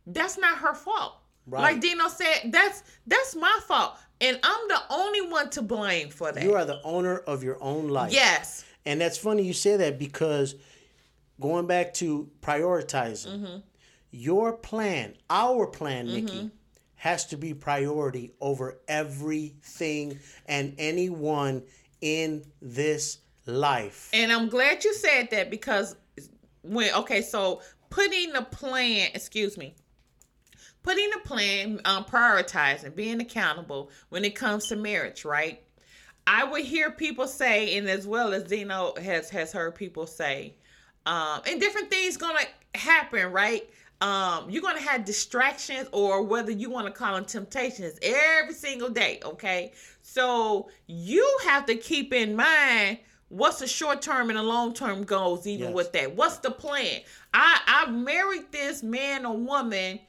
that's 0.08 0.38
not 0.38 0.58
her 0.58 0.74
fault. 0.74 1.20
Right. 1.46 1.62
Like 1.62 1.80
Dino 1.80 2.10
said, 2.10 2.52
that's 2.52 2.84
that's 3.06 3.34
my 3.36 3.58
fault, 3.66 3.98
and 4.22 4.40
I'm 4.44 4.68
the 4.68 4.80
only 4.90 5.22
one 5.30 5.50
to 5.52 5.62
blame 5.62 6.10
for 6.10 6.32
that. 6.32 6.44
You 6.44 6.56
are 6.56 6.66
the 6.66 6.82
owner 6.84 7.18
of 7.20 7.44
your 7.44 7.62
own 7.62 7.90
life. 7.90 8.12
yes. 8.14 8.64
And 8.86 9.02
that's 9.02 9.18
funny 9.18 9.44
you 9.44 9.54
say 9.54 9.76
that 9.78 10.00
because 10.00 10.56
going 11.42 11.68
back 11.68 11.94
to 11.96 12.30
prioritizing, 12.42 13.28
Mm-hmm. 13.40 13.58
your 14.12 14.54
plan, 14.54 15.16
our 15.30 15.68
plan, 15.68 16.08
Nikki, 16.08 16.50
has 16.96 17.26
to 17.28 17.38
be 17.38 17.54
priority 17.54 18.32
over 18.42 18.80
everything 18.88 20.20
and 20.46 20.74
anyone 20.78 21.64
in 22.02 22.44
this 22.62 23.20
life. 23.46 24.10
And 24.14 24.32
I'm 24.32 24.50
glad 24.50 24.84
you 24.84 24.94
said 24.94 25.30
that 25.32 25.50
because 25.50 25.96
when 26.64 26.94
okay, 26.96 27.22
so 27.22 27.62
putting 27.90 28.34
the 28.34 28.42
plan, 28.42 29.10
excuse 29.14 29.58
me, 29.58 29.76
putting 30.88 31.10
a 31.16 31.20
plan, 31.28 31.82
um, 31.84 32.06
prioritizing, 32.06 32.96
being 32.96 33.20
accountable 33.20 33.90
when 34.08 34.24
it 34.24 34.36
comes 34.36 34.68
to 34.68 34.76
marriage, 34.78 35.26
right? 35.26 35.62
I 36.26 36.46
would 36.46 36.64
hear 36.64 36.92
people 36.92 37.28
say, 37.28 37.78
and 37.78 37.90
as 37.90 38.08
well 38.08 38.34
as 38.34 38.44
Dino 38.44 38.94
has 39.02 39.30
has 39.32 39.52
heard 39.52 39.76
people 39.76 40.08
say, 40.08 40.54
um, 41.06 41.42
and 41.46 41.60
different 41.60 41.90
things 41.90 42.16
gonna 42.16 42.40
happen, 42.74 43.34
right? 43.34 43.70
um, 44.00 44.48
you're 44.48 44.62
gonna 44.62 44.80
have 44.80 45.04
distractions 45.06 45.90
or 45.92 46.22
whether 46.22 46.52
you 46.52 46.70
want 46.70 46.86
to 46.86 46.92
call 46.94 47.16
them 47.16 47.26
temptations 47.26 47.98
every 48.04 48.54
single 48.54 48.90
day. 48.90 49.20
Okay, 49.26 49.72
so 50.04 50.70
you 50.86 51.38
have 51.46 51.66
to 51.66 51.76
keep 51.76 52.14
in 52.14 52.36
mind 52.36 53.00
what's 53.30 53.58
the 53.60 53.68
short 53.68 54.02
term 54.04 54.30
and 54.30 54.38
the 54.38 54.44
long 54.44 54.72
term 54.74 55.04
goals 55.04 55.48
even 55.48 55.70
Yes. 55.70 55.76
with 55.76 55.92
that. 55.94 56.16
What's 56.16 56.38
the 56.38 56.52
plan? 56.52 57.02
I 57.34 57.60
I 57.66 57.90
married 57.90 58.52
this 58.52 58.84
man 58.84 59.26
or 59.26 59.36
woman 59.36 60.00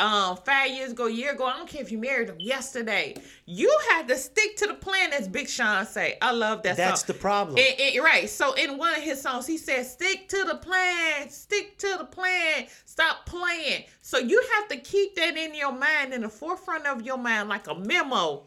um 0.00 0.36
five 0.36 0.70
years 0.70 0.92
ago, 0.92 1.06
a 1.06 1.10
year 1.10 1.32
ago. 1.32 1.44
I 1.44 1.56
don't 1.56 1.68
care 1.68 1.82
if 1.82 1.90
you 1.90 1.98
married 1.98 2.28
him 2.28 2.38
yesterday. 2.38 3.16
You 3.46 3.76
had 3.90 4.06
to 4.08 4.16
stick 4.16 4.56
to 4.58 4.66
the 4.66 4.74
plan, 4.74 5.12
as 5.12 5.26
Big 5.26 5.48
Sean 5.48 5.84
say. 5.86 6.18
I 6.22 6.30
love 6.32 6.62
that 6.62 6.76
That's 6.76 7.00
song. 7.00 7.06
the 7.08 7.14
problem. 7.14 7.58
It- 7.58 7.80
it- 7.80 8.02
right. 8.02 8.28
So 8.30 8.52
in 8.52 8.78
one 8.78 8.94
of 8.94 9.02
his 9.02 9.20
songs, 9.20 9.46
he 9.46 9.58
said, 9.58 9.86
"Stick 9.86 10.28
to 10.28 10.44
the 10.44 10.56
plan. 10.56 11.30
Stick 11.30 11.78
to 11.78 11.96
the 11.98 12.04
plan. 12.04 12.68
Stop 12.84 13.26
playing." 13.26 13.84
So 14.00 14.18
you 14.18 14.40
have 14.56 14.68
to 14.68 14.76
keep 14.76 15.16
that 15.16 15.36
in 15.36 15.54
your 15.54 15.72
mind, 15.72 16.14
in 16.14 16.22
the 16.22 16.28
forefront 16.28 16.86
of 16.86 17.02
your 17.02 17.18
mind, 17.18 17.48
like 17.48 17.66
a 17.66 17.74
memo, 17.74 18.46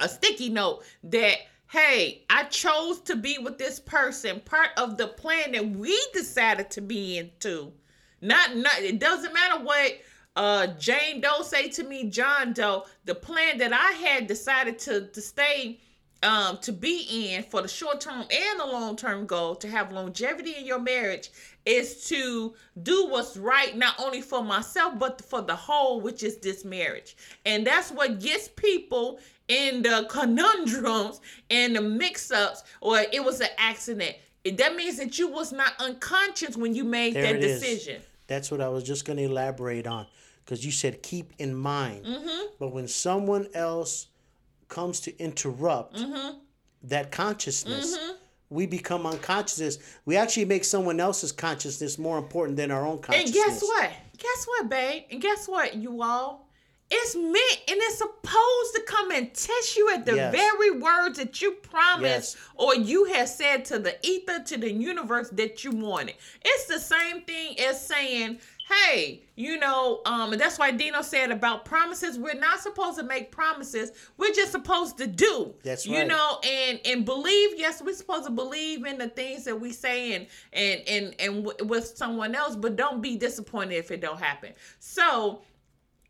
a 0.00 0.08
sticky 0.08 0.48
note 0.48 0.84
that. 1.04 1.38
Hey, 1.70 2.26
I 2.28 2.44
chose 2.44 3.00
to 3.04 3.16
be 3.16 3.38
with 3.38 3.56
this 3.56 3.80
person, 3.80 4.40
part 4.40 4.68
of 4.76 4.98
the 4.98 5.06
plan 5.08 5.52
that 5.52 5.66
we 5.70 5.98
decided 6.12 6.70
to 6.72 6.82
be 6.82 7.16
into. 7.16 7.72
Not, 8.20 8.54
not. 8.56 8.78
It 8.80 8.98
doesn't 8.98 9.32
matter 9.32 9.64
what 9.64 9.98
uh 10.36 10.66
Jane 10.78 11.20
Doe 11.20 11.42
say 11.42 11.68
to 11.70 11.84
me, 11.84 12.08
John 12.08 12.52
Doe. 12.52 12.84
The 13.04 13.14
plan 13.14 13.58
that 13.58 13.72
I 13.72 13.92
had 13.92 14.26
decided 14.26 14.78
to 14.80 15.06
to 15.08 15.20
stay 15.20 15.78
um 16.22 16.58
to 16.58 16.72
be 16.72 17.06
in 17.10 17.42
for 17.42 17.62
the 17.62 17.68
short 17.68 18.00
term 18.00 18.20
and 18.30 18.60
the 18.60 18.66
long 18.66 18.96
term 18.96 19.26
goal 19.26 19.54
to 19.56 19.68
have 19.68 19.92
longevity 19.92 20.54
in 20.56 20.64
your 20.64 20.78
marriage 20.78 21.30
is 21.66 22.04
to 22.06 22.54
do 22.82 23.06
what's 23.08 23.36
right 23.36 23.76
not 23.76 23.94
only 23.98 24.20
for 24.20 24.42
myself 24.42 24.98
but 24.98 25.20
for 25.20 25.42
the 25.42 25.54
whole 25.54 26.00
which 26.00 26.22
is 26.22 26.36
this 26.38 26.64
marriage 26.64 27.16
and 27.44 27.66
that's 27.66 27.90
what 27.90 28.20
gets 28.20 28.48
people 28.48 29.18
in 29.48 29.82
the 29.82 30.06
conundrums 30.08 31.20
and 31.50 31.74
the 31.74 31.80
mix-ups 31.80 32.62
or 32.80 32.98
it 33.12 33.24
was 33.24 33.40
an 33.40 33.48
accident 33.58 34.14
that 34.56 34.74
means 34.76 34.96
that 34.96 35.18
you 35.18 35.28
was 35.28 35.52
not 35.52 35.72
unconscious 35.80 36.56
when 36.56 36.74
you 36.74 36.84
made 36.84 37.14
There 37.14 37.22
that 37.24 37.36
it 37.36 37.44
is. 37.44 37.60
decision 37.60 38.02
That's 38.28 38.50
what 38.50 38.60
I 38.60 38.68
was 38.68 38.84
just 38.84 39.04
going 39.04 39.16
to 39.18 39.24
elaborate 39.24 39.86
on 39.86 40.06
because 40.44 40.64
you 40.64 40.72
said 40.72 41.02
keep 41.02 41.32
in 41.38 41.54
mind. 41.54 42.04
Mm-hmm. 42.04 42.46
But 42.58 42.72
when 42.72 42.88
someone 42.88 43.48
else 43.54 44.08
comes 44.68 45.00
to 45.00 45.18
interrupt 45.18 45.96
mm-hmm. 45.96 46.38
that 46.84 47.12
consciousness, 47.12 47.96
mm-hmm. 47.96 48.12
we 48.50 48.66
become 48.66 49.06
unconscious. 49.06 49.78
We 50.04 50.16
actually 50.16 50.46
make 50.46 50.64
someone 50.64 51.00
else's 51.00 51.32
consciousness 51.32 51.98
more 51.98 52.18
important 52.18 52.56
than 52.56 52.70
our 52.70 52.86
own 52.86 53.00
And 53.12 53.32
guess 53.32 53.62
what? 53.62 53.90
Guess 54.18 54.46
what, 54.46 54.68
babe? 54.68 55.04
And 55.10 55.20
guess 55.20 55.48
what, 55.48 55.74
you 55.74 56.02
all? 56.02 56.48
It's 56.94 57.16
meant 57.16 57.36
and 57.68 57.78
it's 57.80 57.96
supposed 57.98 58.74
to 58.74 58.82
come 58.86 59.12
and 59.12 59.32
test 59.32 59.76
you 59.78 59.90
at 59.94 60.04
the 60.04 60.14
Yes. 60.14 60.34
very 60.34 60.72
words 60.72 61.16
that 61.16 61.40
you 61.40 61.52
promised 61.52 62.36
Yes. 62.36 62.48
or 62.54 62.74
you 62.74 63.06
have 63.06 63.30
said 63.30 63.64
to 63.66 63.78
the 63.78 63.96
ether, 64.06 64.40
to 64.44 64.58
the 64.58 64.70
universe 64.70 65.30
that 65.30 65.64
you 65.64 65.70
wanted. 65.70 66.16
It's 66.44 66.66
the 66.66 66.78
same 66.78 67.22
thing 67.22 67.58
as 67.60 67.84
saying, 67.86 68.40
hey, 68.72 69.22
you 69.36 69.58
know, 69.58 70.00
um, 70.04 70.32
and 70.32 70.40
that's 70.40 70.58
why 70.58 70.70
Dino 70.70 71.02
said 71.02 71.30
about 71.30 71.64
promises. 71.64 72.18
We're 72.18 72.34
not 72.34 72.60
supposed 72.60 72.98
to 72.98 73.04
make 73.04 73.30
promises. 73.30 73.92
We're 74.16 74.32
just 74.32 74.52
supposed 74.52 74.98
to 74.98 75.06
do. 75.06 75.54
That's 75.62 75.86
right. 75.86 75.98
You 75.98 76.04
know, 76.04 76.38
and 76.44 76.80
and 76.84 77.04
believe. 77.04 77.50
Yes, 77.56 77.82
we're 77.82 77.94
supposed 77.94 78.24
to 78.26 78.30
believe 78.32 78.84
in 78.86 78.98
the 78.98 79.08
things 79.08 79.44
that 79.44 79.60
we 79.60 79.72
say 79.72 80.14
and 80.14 80.26
and 80.52 80.82
and 80.88 81.14
and 81.18 81.44
w- 81.44 81.66
with 81.68 81.96
someone 81.96 82.34
else, 82.34 82.56
but 82.56 82.76
don't 82.76 83.00
be 83.00 83.16
disappointed 83.16 83.74
if 83.76 83.90
it 83.90 84.00
don't 84.00 84.20
happen. 84.20 84.52
So 84.78 85.42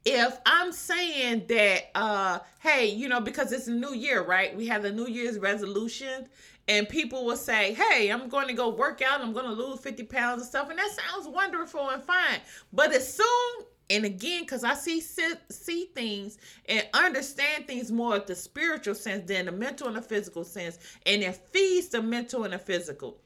if 0.05 0.39
I'm 0.47 0.73
saying 0.73 1.45
that, 1.49 1.91
uh, 1.95 2.41
hey, 2.59 2.87
you 2.87 3.09
know, 3.09 3.21
because 3.21 3.53
it's 3.53 3.69
a 3.69 3.73
new 3.73 3.95
year, 3.95 4.23
right? 4.25 4.55
We 4.57 4.67
have 4.67 4.83
the 4.83 4.91
New 4.91 5.07
Year's 5.07 5.39
resolution, 5.39 6.27
and 6.69 6.89
people 6.89 7.25
will 7.25 7.37
say, 7.37 7.75
hey, 7.75 8.11
I'm 8.11 8.29
going 8.29 8.49
to 8.49 8.55
go 8.55 8.69
work 8.71 9.03
out, 9.03 9.21
I'm 9.21 9.33
going 9.33 9.47
to 9.47 9.53
lose 9.53 9.81
50 9.81 10.05
pounds 10.05 10.43
and 10.43 10.49
stuff, 10.49 10.71
and 10.71 10.79
that 10.79 10.91
sounds 10.91 11.29
wonderful 11.29 11.91
and 11.91 12.03
fine. 12.03 12.41
But 12.73 12.93
as 12.93 13.15
soon 13.15 13.67
and 13.91 14.07
again, 14.07 14.43
because 14.43 14.65
I 14.65 14.73
see 14.75 15.01
see 15.01 15.35
see 15.51 15.91
things 15.95 16.39
and 16.67 16.87
understand 16.95 17.67
things 17.67 17.93
more 17.93 18.17
at 18.17 18.27
the 18.27 18.35
spiritual 18.35 18.95
sense 18.95 19.29
than 19.29 19.47
the 19.47 19.53
mental 19.53 19.87
and 19.87 19.97
the 19.97 20.03
physical 20.03 20.45
sense, 20.45 20.79
and 21.05 21.23
it 21.23 21.35
feeds 21.53 21.89
the 21.89 22.01
mental 22.01 22.45
and 22.45 22.55
the 22.55 22.59
physical. 22.59 23.19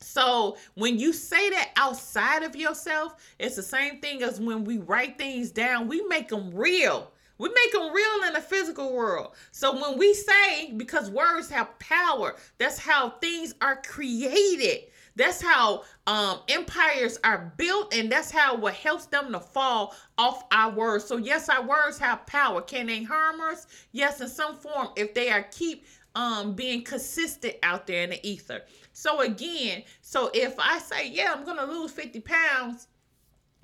So 0.00 0.58
when 0.74 0.98
you 0.98 1.12
say 1.12 1.50
that 1.50 1.70
outside 1.76 2.42
of 2.44 2.54
yourself, 2.54 3.16
it's 3.38 3.56
the 3.56 3.62
same 3.62 4.00
thing 4.00 4.22
as 4.22 4.38
when 4.38 4.64
we 4.64 4.78
write 4.78 5.18
things 5.18 5.50
down, 5.50 5.88
we 5.88 6.02
make 6.02 6.28
them 6.28 6.54
real. 6.54 7.10
We 7.38 7.48
make 7.48 7.72
them 7.72 7.92
real 7.92 8.28
in 8.28 8.32
the 8.32 8.40
physical 8.40 8.92
world. 8.92 9.34
So 9.52 9.74
when 9.80 9.98
we 9.98 10.14
say, 10.14 10.72
because 10.72 11.10
words 11.10 11.50
have 11.50 11.78
power, 11.78 12.36
that's 12.58 12.78
how 12.78 13.10
things 13.10 13.54
are 13.60 13.76
created. 13.82 14.84
That's 15.16 15.40
how 15.40 15.84
um, 16.06 16.40
empires 16.48 17.18
are 17.24 17.52
built, 17.56 17.94
and 17.94 18.12
that's 18.12 18.30
how 18.30 18.54
what 18.56 18.74
helps 18.74 19.06
them 19.06 19.32
to 19.32 19.40
fall 19.40 19.94
off 20.18 20.44
our 20.52 20.70
words. 20.70 21.06
So 21.06 21.16
yes, 21.16 21.48
our 21.48 21.66
words 21.66 21.98
have 21.98 22.26
power. 22.26 22.60
Can 22.60 22.86
they 22.86 23.02
harm 23.02 23.40
us? 23.40 23.66
Yes, 23.92 24.20
in 24.20 24.28
some 24.28 24.54
form, 24.56 24.88
if 24.96 25.14
they 25.14 25.30
are 25.30 25.42
keep 25.50 25.86
um 26.14 26.54
being 26.54 26.82
consistent 26.82 27.54
out 27.62 27.86
there 27.86 28.02
in 28.02 28.10
the 28.10 28.26
ether. 28.26 28.62
So 28.92 29.20
again, 29.20 29.82
so 30.00 30.30
if 30.34 30.54
I 30.58 30.78
say, 30.78 31.08
yeah, 31.08 31.34
I'm 31.34 31.44
gonna 31.44 31.66
lose 31.66 31.92
50 31.92 32.20
pounds, 32.20 32.88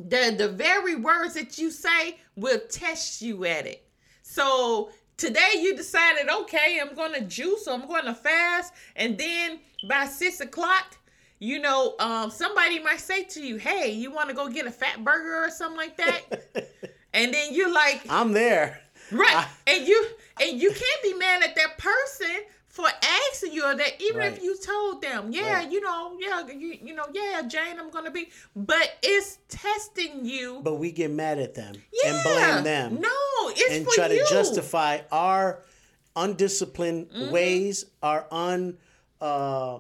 the 0.09 0.35
the 0.37 0.49
very 0.49 0.97
words 0.97 1.35
that 1.35 1.59
you 1.59 1.71
say 1.71 2.19
will 2.37 2.61
test 2.71 3.23
you 3.23 3.45
at 3.45 3.67
it. 3.67 3.87
So 4.23 4.91
today 5.17 5.51
you 5.61 5.77
decided, 5.77 6.29
okay, 6.31 6.81
I'm 6.81 6.95
gonna 6.95 7.21
juice, 7.23 7.67
I'm 7.67 7.87
gonna 7.87 8.15
fast, 8.15 8.73
and 8.97 9.19
then 9.19 9.61
by 9.89 10.07
six 10.07 10.41
o'clock, 10.41 10.97
you 11.39 11.59
know, 11.59 11.95
um, 11.99 12.31
somebody 12.31 12.79
might 12.79 13.01
say 13.01 13.25
to 13.25 13.45
you, 13.45 13.57
hey, 13.57 13.91
you 13.91 14.11
want 14.13 14.29
to 14.29 14.35
go 14.35 14.49
get 14.49 14.67
a 14.67 14.71
fat 14.71 15.03
burger 15.05 15.45
or 15.45 15.51
something 15.51 15.77
like 15.77 15.97
that, 15.97 16.21
and 17.15 17.35
then 17.35 17.53
you're 17.55 17.73
like, 17.73 18.03
I'm 18.09 18.33
there. 18.33 18.81
Right. 19.11 19.35
I- 19.37 19.49
and 19.67 19.87
you 19.87 20.07
and 20.41 20.61
you 20.61 20.71
can't 20.71 21.03
be 21.03 21.15
mad 21.15 21.43
at 21.43 21.55
that 21.57 21.77
person 21.79 22.31
for 22.73 22.87
asking 23.29 23.53
you 23.53 23.61
that 23.63 24.01
even 24.01 24.17
Right. 24.17 24.33
if 24.33 24.43
you 24.43 24.57
told 24.59 25.03
them, 25.03 25.31
yeah, 25.31 25.59
Right. 25.59 25.71
you 25.71 25.81
know, 25.83 26.17
yeah, 26.19 26.47
you, 26.49 26.79
you 26.83 26.95
know, 26.95 27.05
yeah, 27.13 27.43
Jane, 27.47 27.79
I'm 27.79 27.91
gonna 27.91 28.11
be 28.11 28.31
but 28.57 28.89
it's 29.03 29.39
testing 29.49 30.25
you. 30.25 30.61
But 30.65 30.77
we 30.77 30.91
get 30.91 31.11
mad 31.11 31.39
at 31.39 31.55
them 31.55 31.75
yeah. 31.93 32.11
and 32.15 32.23
blame 32.25 32.65
them. 32.65 33.01
No, 33.01 33.11
it's 33.51 33.75
and 33.77 33.87
try 33.89 34.07
you. 34.09 34.25
to 34.25 34.31
justify 34.31 35.01
our 35.13 35.63
undisciplined 36.17 37.09
Mm-hmm. 37.11 37.31
ways, 37.31 37.85
our 38.03 38.27
un 38.31 38.79
uh, 39.21 39.79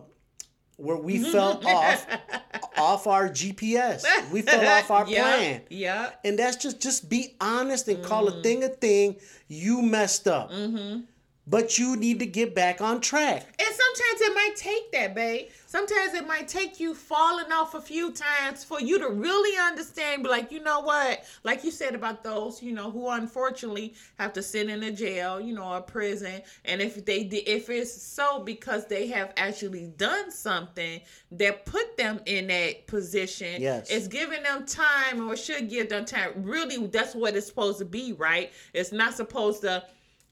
where 0.76 0.96
we 0.96 1.18
Mm-hmm. 1.18 1.32
fell 1.32 1.60
off 1.66 2.06
off 2.76 3.06
our 3.06 3.28
GPS. 3.28 4.04
We 4.30 4.42
fell 4.42 4.66
off 4.68 4.90
our 4.90 5.06
yeah, 5.08 5.22
plan. 5.22 5.62
Yeah. 5.70 6.10
And 6.24 6.38
that's 6.38 6.56
just 6.56 6.80
just 6.80 7.08
be 7.08 7.36
honest 7.40 7.88
and 7.88 8.04
call 8.04 8.26
Mm-hmm. 8.26 8.38
a 8.38 8.42
thing 8.42 8.64
a 8.64 8.68
thing. 8.68 9.16
You 9.48 9.80
messed 9.82 10.28
up. 10.28 10.50
But 11.44 11.76
you 11.76 11.96
need 11.96 12.20
to 12.20 12.26
get 12.26 12.54
back 12.54 12.80
on 12.80 13.00
track. 13.00 13.42
And 13.58 13.68
sometimes 13.74 14.20
it 14.20 14.34
might 14.34 14.54
take 14.56 14.92
that, 14.92 15.14
babe. 15.14 15.48
Sometimes 15.66 16.14
it 16.14 16.26
might 16.26 16.46
take 16.46 16.78
you 16.78 16.94
falling 16.94 17.50
off 17.50 17.74
a 17.74 17.80
few 17.80 18.12
times 18.12 18.62
for 18.62 18.80
you 18.80 18.98
to 19.00 19.08
really 19.08 19.58
understand. 19.58 20.22
Be 20.22 20.28
like, 20.28 20.52
you 20.52 20.62
know 20.62 20.80
what? 20.80 21.24
Like 21.42 21.64
you 21.64 21.72
said 21.72 21.96
about 21.96 22.22
those, 22.22 22.62
you 22.62 22.72
know, 22.72 22.92
who 22.92 23.08
unfortunately 23.08 23.94
have 24.20 24.32
to 24.34 24.42
sit 24.42 24.68
in 24.68 24.84
a 24.84 24.92
jail, 24.92 25.40
you 25.40 25.52
know, 25.52 25.72
a 25.72 25.80
prison. 25.80 26.42
And 26.64 26.80
if 26.80 27.04
they 27.04 27.24
did, 27.24 27.48
if 27.48 27.68
it's 27.70 27.92
so 28.00 28.44
because 28.44 28.86
they 28.86 29.08
have 29.08 29.32
actually 29.36 29.86
done 29.96 30.30
something 30.30 31.00
that 31.32 31.66
put 31.66 31.96
them 31.96 32.20
in 32.26 32.46
that 32.48 32.86
position, 32.86 33.60
Yes. 33.60 33.90
it's 33.90 34.06
giving 34.06 34.44
them 34.44 34.64
time 34.64 35.28
or 35.28 35.36
should 35.36 35.68
give 35.68 35.88
them 35.88 36.04
time. 36.04 36.30
Really, 36.36 36.86
that's 36.86 37.16
what 37.16 37.34
it's 37.34 37.48
supposed 37.48 37.78
to 37.80 37.84
be, 37.84 38.12
right? 38.12 38.52
It's 38.74 38.92
not 38.92 39.14
supposed 39.14 39.62
to 39.62 39.82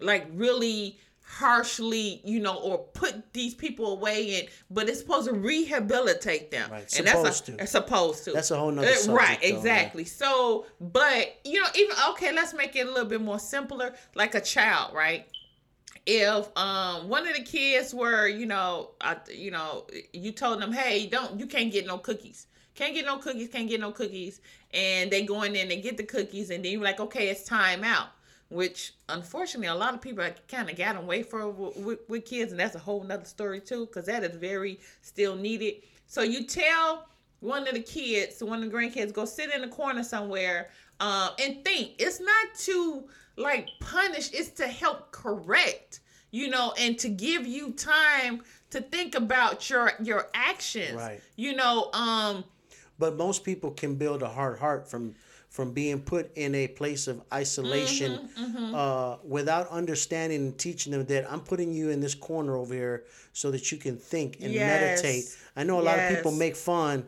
like 0.01 0.27
really 0.33 0.99
harshly, 1.23 2.21
you 2.25 2.41
know, 2.41 2.57
or 2.57 2.79
put 2.79 3.33
these 3.33 3.55
people 3.55 3.93
away 3.93 4.41
and 4.41 4.49
but 4.69 4.89
it's 4.89 4.99
supposed 4.99 5.29
to 5.29 5.35
rehabilitate 5.35 6.51
them. 6.51 6.71
Right, 6.71 6.93
And 6.99 7.07
that's 7.07 7.19
supposed 7.19 7.49
a, 7.49 7.53
to. 7.53 7.63
it's 7.63 7.73
supposed 7.73 8.25
to. 8.25 8.33
That's 8.33 8.51
a 8.51 8.59
whole 8.59 8.73
nother 8.73 8.89
Uh, 8.89 8.95
subject, 8.95 9.29
Right, 9.29 9.39
though, 9.41 9.57
exactly. 9.57 10.05
So, 10.05 10.67
but 10.81 11.39
you 11.45 11.61
know, 11.61 11.67
even 11.77 11.97
okay, 12.11 12.33
let's 12.33 12.53
make 12.55 12.75
it 12.77 12.87
a 12.87 12.91
little 12.91 13.09
bit 13.09 13.21
more 13.21 13.39
simpler, 13.39 13.95
like 14.15 14.35
a 14.35 14.41
child, 14.41 14.95
right? 14.95 15.27
If 16.07 16.49
um 16.57 17.09
one 17.09 17.27
of 17.29 17.37
the 17.37 17.43
kids 17.43 17.95
were, 17.95 18.27
you 18.27 18.47
know, 18.47 18.91
I, 19.01 19.17
you 19.33 19.51
know, 19.51 19.87
you 20.13 20.33
told 20.33 20.61
them, 20.61 20.73
hey, 20.73 21.07
don't, 21.07 21.39
you 21.39 21.47
can't 21.47 21.71
get 21.71 21.87
no 21.87 21.99
cookies. 21.99 22.47
Can't 22.75 22.95
get 22.95 23.05
no 23.05 23.19
cookies, 23.19 23.49
can't 23.49 23.69
get 23.69 23.81
no 23.81 23.93
cookies. 23.93 24.41
And 24.73 25.11
they 25.11 25.23
go 25.23 25.43
in 25.43 25.53
there 25.53 25.63
and 25.63 25.71
they 25.71 25.81
get 25.81 25.97
the 25.97 26.05
cookies, 26.05 26.51
and 26.51 26.65
then 26.65 26.73
you're 26.73 26.83
like, 26.83 27.01
okay, 27.01 27.29
it's 27.29 27.45
time 27.45 27.85
out. 27.85 28.09
Which 28.51 28.95
unfortunately, 29.09 29.69
a 29.69 29.75
lot 29.75 29.95
of 29.95 30.01
people 30.01 30.27
kind 30.49 30.69
of 30.69 30.77
got 30.77 30.97
away 30.97 31.23
for 31.23 31.49
with, 31.49 32.01
with 32.09 32.25
kids, 32.25 32.51
and 32.51 32.61
that's 32.61 32.75
a 32.75 32.81
whole 32.81 33.03
nother 33.05 33.25
story 33.25 33.61
too, 33.61 33.87
because 33.87 34.07
that 34.07 34.25
is 34.25 34.35
very 34.37 34.81
still 35.03 35.37
needed. 35.37 35.75
So 36.09 36.23
you 36.23 36.45
tell 36.45 37.07
one 37.39 37.69
of 37.69 37.75
the 37.75 37.81
kids, 37.81 38.43
one 38.43 38.63
of 38.63 38.71
the 38.71 38.77
grandkids, 38.77 39.13
go 39.13 39.25
sit 39.25 39.55
in 39.55 39.63
the 39.63 39.69
corner 39.69 40.03
somewhere 40.03 40.71
um, 40.99 41.31
and 41.39 41.65
think. 41.65 41.93
It's 41.99 42.21
not 42.21 42.55
to 42.67 43.05
like 43.37 43.69
punish; 43.81 44.33
it's 44.33 44.51
to 44.51 44.67
help 44.67 45.13
correct. 45.13 46.01
You 46.33 46.49
know, 46.49 46.75
and 46.79 46.99
to 46.99 47.09
give 47.09 47.47
you 47.47 47.71
time 47.73 48.43
to 48.71 48.81
think 48.81 49.15
about 49.15 49.71
your 49.71 49.93
your 50.03 50.29
actions. 50.35 50.95
Right. 50.95 51.21
You 51.37 51.55
know, 51.55 51.91
um, 51.93 52.45
But 52.99 53.17
most 53.17 53.45
people 53.45 53.71
can 53.71 53.95
build 53.95 54.23
a 54.23 54.29
hard 54.29 54.59
heart 54.59 54.89
from 54.91 55.15
from 55.51 55.73
being 55.73 56.01
put 56.01 56.31
in 56.37 56.55
a 56.55 56.69
place 56.69 57.07
of 57.09 57.21
isolation 57.33 58.19
Mm-hmm, 58.39 58.75
Uh, 58.75 59.17
without 59.25 59.67
understanding 59.69 60.41
and 60.47 60.57
teaching 60.57 60.93
them 60.93 61.05
that 61.07 61.31
I'm 61.31 61.41
putting 61.41 61.73
you 61.73 61.91
in 61.91 62.01
this 62.01 62.15
corner 62.15 62.57
over 62.57 62.73
here 62.73 63.03
so 63.33 63.51
that 63.51 63.73
you 63.73 63.79
can 63.79 63.97
think 63.97 64.37
and 64.41 64.55
Yes. 64.55 64.67
meditate. 64.73 65.25
I 65.57 65.65
know 65.65 65.81
a 65.81 65.83
lot 65.91 65.99
of 65.99 66.07
people 66.09 66.31
make 66.31 66.55
fun 66.57 67.05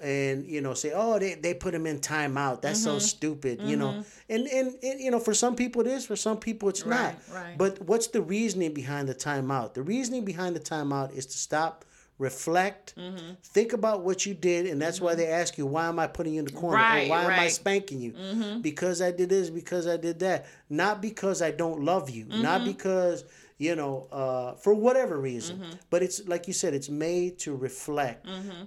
and 0.00 0.44
you 0.44 0.60
know 0.60 0.74
say 0.74 0.90
oh 0.92 1.18
they, 1.20 1.34
they 1.34 1.54
put 1.54 1.72
him 1.72 1.86
in 1.86 2.00
timeout 2.00 2.60
that's 2.62 2.80
so 2.82 2.96
Mm-hmm. 2.96 2.98
stupid 3.14 3.60
you 3.70 3.76
know 3.76 3.92
and, 4.28 4.42
and 4.48 4.74
and 4.82 5.00
you 5.00 5.10
know 5.12 5.20
for 5.20 5.34
some 5.34 5.54
people 5.54 5.82
it 5.82 5.86
is 5.86 6.04
for 6.04 6.16
some 6.16 6.36
people 6.36 6.68
it's 6.68 6.84
not 6.84 7.14
Right, 7.14 7.18
right. 7.44 7.56
but 7.62 7.80
what's 7.88 8.08
the 8.08 8.20
reasoning 8.20 8.74
behind 8.74 9.08
the 9.08 9.14
timeout 9.14 9.74
the 9.74 9.82
reasoning 9.82 10.24
behind 10.24 10.56
the 10.56 10.60
timeout 10.74 11.10
is 11.16 11.26
to 11.26 11.38
stop 11.38 11.84
reflect 12.18 12.94
Mm-hmm. 12.96 13.34
think 13.42 13.72
about 13.72 14.02
what 14.02 14.24
you 14.24 14.34
did 14.34 14.66
and 14.66 14.80
that's 14.80 15.00
why 15.00 15.14
they 15.14 15.26
ask 15.26 15.58
you 15.58 15.66
why 15.66 15.86
am 15.86 15.98
i 15.98 16.06
putting 16.06 16.34
you 16.34 16.40
in 16.40 16.44
the 16.46 16.52
corner 16.52 16.76
Right, 16.78 17.06
or 17.06 17.10
why 17.10 17.20
am 17.22 17.26
i 17.26 17.28
right. 17.28 17.38
Mm-hmm. 17.40 17.48
spanking 17.50 18.00
you 18.00 18.60
because 18.62 19.02
i 19.02 19.10
did 19.10 19.28
this 19.30 19.50
because 19.50 19.86
i 19.88 19.96
did 19.96 20.20
that 20.20 20.46
not 20.70 21.02
because 21.02 21.42
i 21.42 21.50
don't 21.50 21.82
love 21.82 22.08
you 22.10 22.24
not 22.26 22.60
Mm-hmm. 22.60 22.70
because 22.72 23.24
you 23.58 23.74
know 23.74 24.06
uh, 24.12 24.54
for 24.54 24.74
whatever 24.74 25.18
reason 25.18 25.58
Mm-hmm. 25.58 25.72
but 25.90 26.02
it's 26.02 26.26
like 26.28 26.46
you 26.46 26.52
said 26.52 26.72
it's 26.74 26.88
made 26.88 27.38
to 27.40 27.56
reflect 27.56 28.26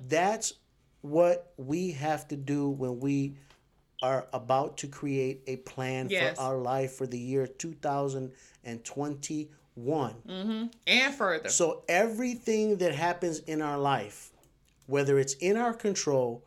that's 0.10 0.54
what 1.02 1.54
we 1.58 1.92
have 1.92 2.28
to 2.28 2.36
do 2.36 2.70
when 2.70 3.00
we 3.00 3.36
are 4.02 4.28
about 4.34 4.78
to 4.78 4.88
create 4.88 5.42
a 5.48 5.56
plan 5.58 6.08
Yes. 6.10 6.36
for 6.38 6.42
our 6.44 6.58
life 6.58 6.94
for 6.94 7.08
the 7.08 7.18
year 7.18 7.48
2021 7.48 9.48
and 9.78 11.14
further. 11.16 11.50
so 11.50 11.84
everything 11.88 12.78
that 12.78 12.96
happens 12.96 13.40
in 13.40 13.62
our 13.62 13.78
life, 13.78 14.32
whether 14.88 15.20
it's 15.20 15.34
in 15.36 15.56
our 15.58 15.74
control 15.74 16.44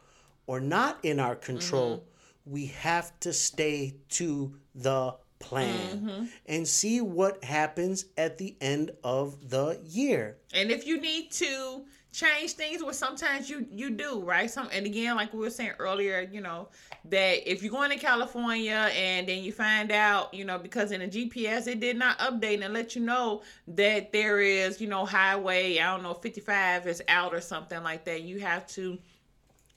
or 0.46 0.60
not 0.60 0.98
in 1.04 1.20
our 1.20 1.36
control, 1.36 1.98
Mm-hmm. 1.98 2.52
we 2.52 2.66
have 2.66 3.18
to 3.20 3.32
stay 3.32 3.94
to 4.10 4.56
the 4.74 5.14
plan 5.38 5.98
Mm-hmm. 5.98 6.24
and 6.46 6.66
see 6.68 7.00
what 7.00 7.42
happens 7.44 8.04
at 8.18 8.36
the 8.38 8.56
end 8.60 8.90
of 9.04 9.48
the 9.50 9.80
year. 9.86 10.36
And 10.52 10.70
if 10.70 10.86
you 10.86 11.00
need 11.00 11.30
to 11.32 11.84
change 12.12 12.52
things, 12.52 12.82
well, 12.82 12.92
sometimes 12.92 13.48
you 13.48 13.66
you 13.70 13.90
do, 13.90 14.20
right? 14.20 14.50
Some 14.50 14.68
and 14.72 14.86
again, 14.86 15.16
like 15.16 15.32
we 15.32 15.38
were 15.40 15.50
saying 15.50 15.72
earlier, 15.78 16.28
you 16.30 16.40
know, 16.40 16.68
that 17.06 17.50
if 17.50 17.62
you're 17.62 17.72
going 17.72 17.90
to 17.90 17.96
California 17.96 18.90
and 18.94 19.28
then 19.28 19.42
you 19.44 19.52
find 19.52 19.92
out, 19.92 20.34
you 20.34 20.44
know, 20.44 20.58
because 20.58 20.92
in 20.92 21.00
the 21.00 21.08
GPS 21.08 21.66
it 21.66 21.80
did 21.80 21.96
not 21.96 22.18
update 22.18 22.64
and 22.64 22.74
let 22.74 22.96
you 22.96 23.02
know 23.02 23.42
that 23.68 24.12
there 24.12 24.40
is, 24.40 24.80
you 24.80 24.88
know, 24.88 25.04
highway, 25.04 25.78
I 25.78 25.94
don't 25.94 26.02
know, 26.02 26.14
55 26.14 26.86
is 26.86 27.02
out 27.08 27.34
or 27.34 27.40
something 27.40 27.82
like 27.82 28.04
that. 28.06 28.22
You 28.22 28.40
have 28.40 28.66
to 28.68 28.98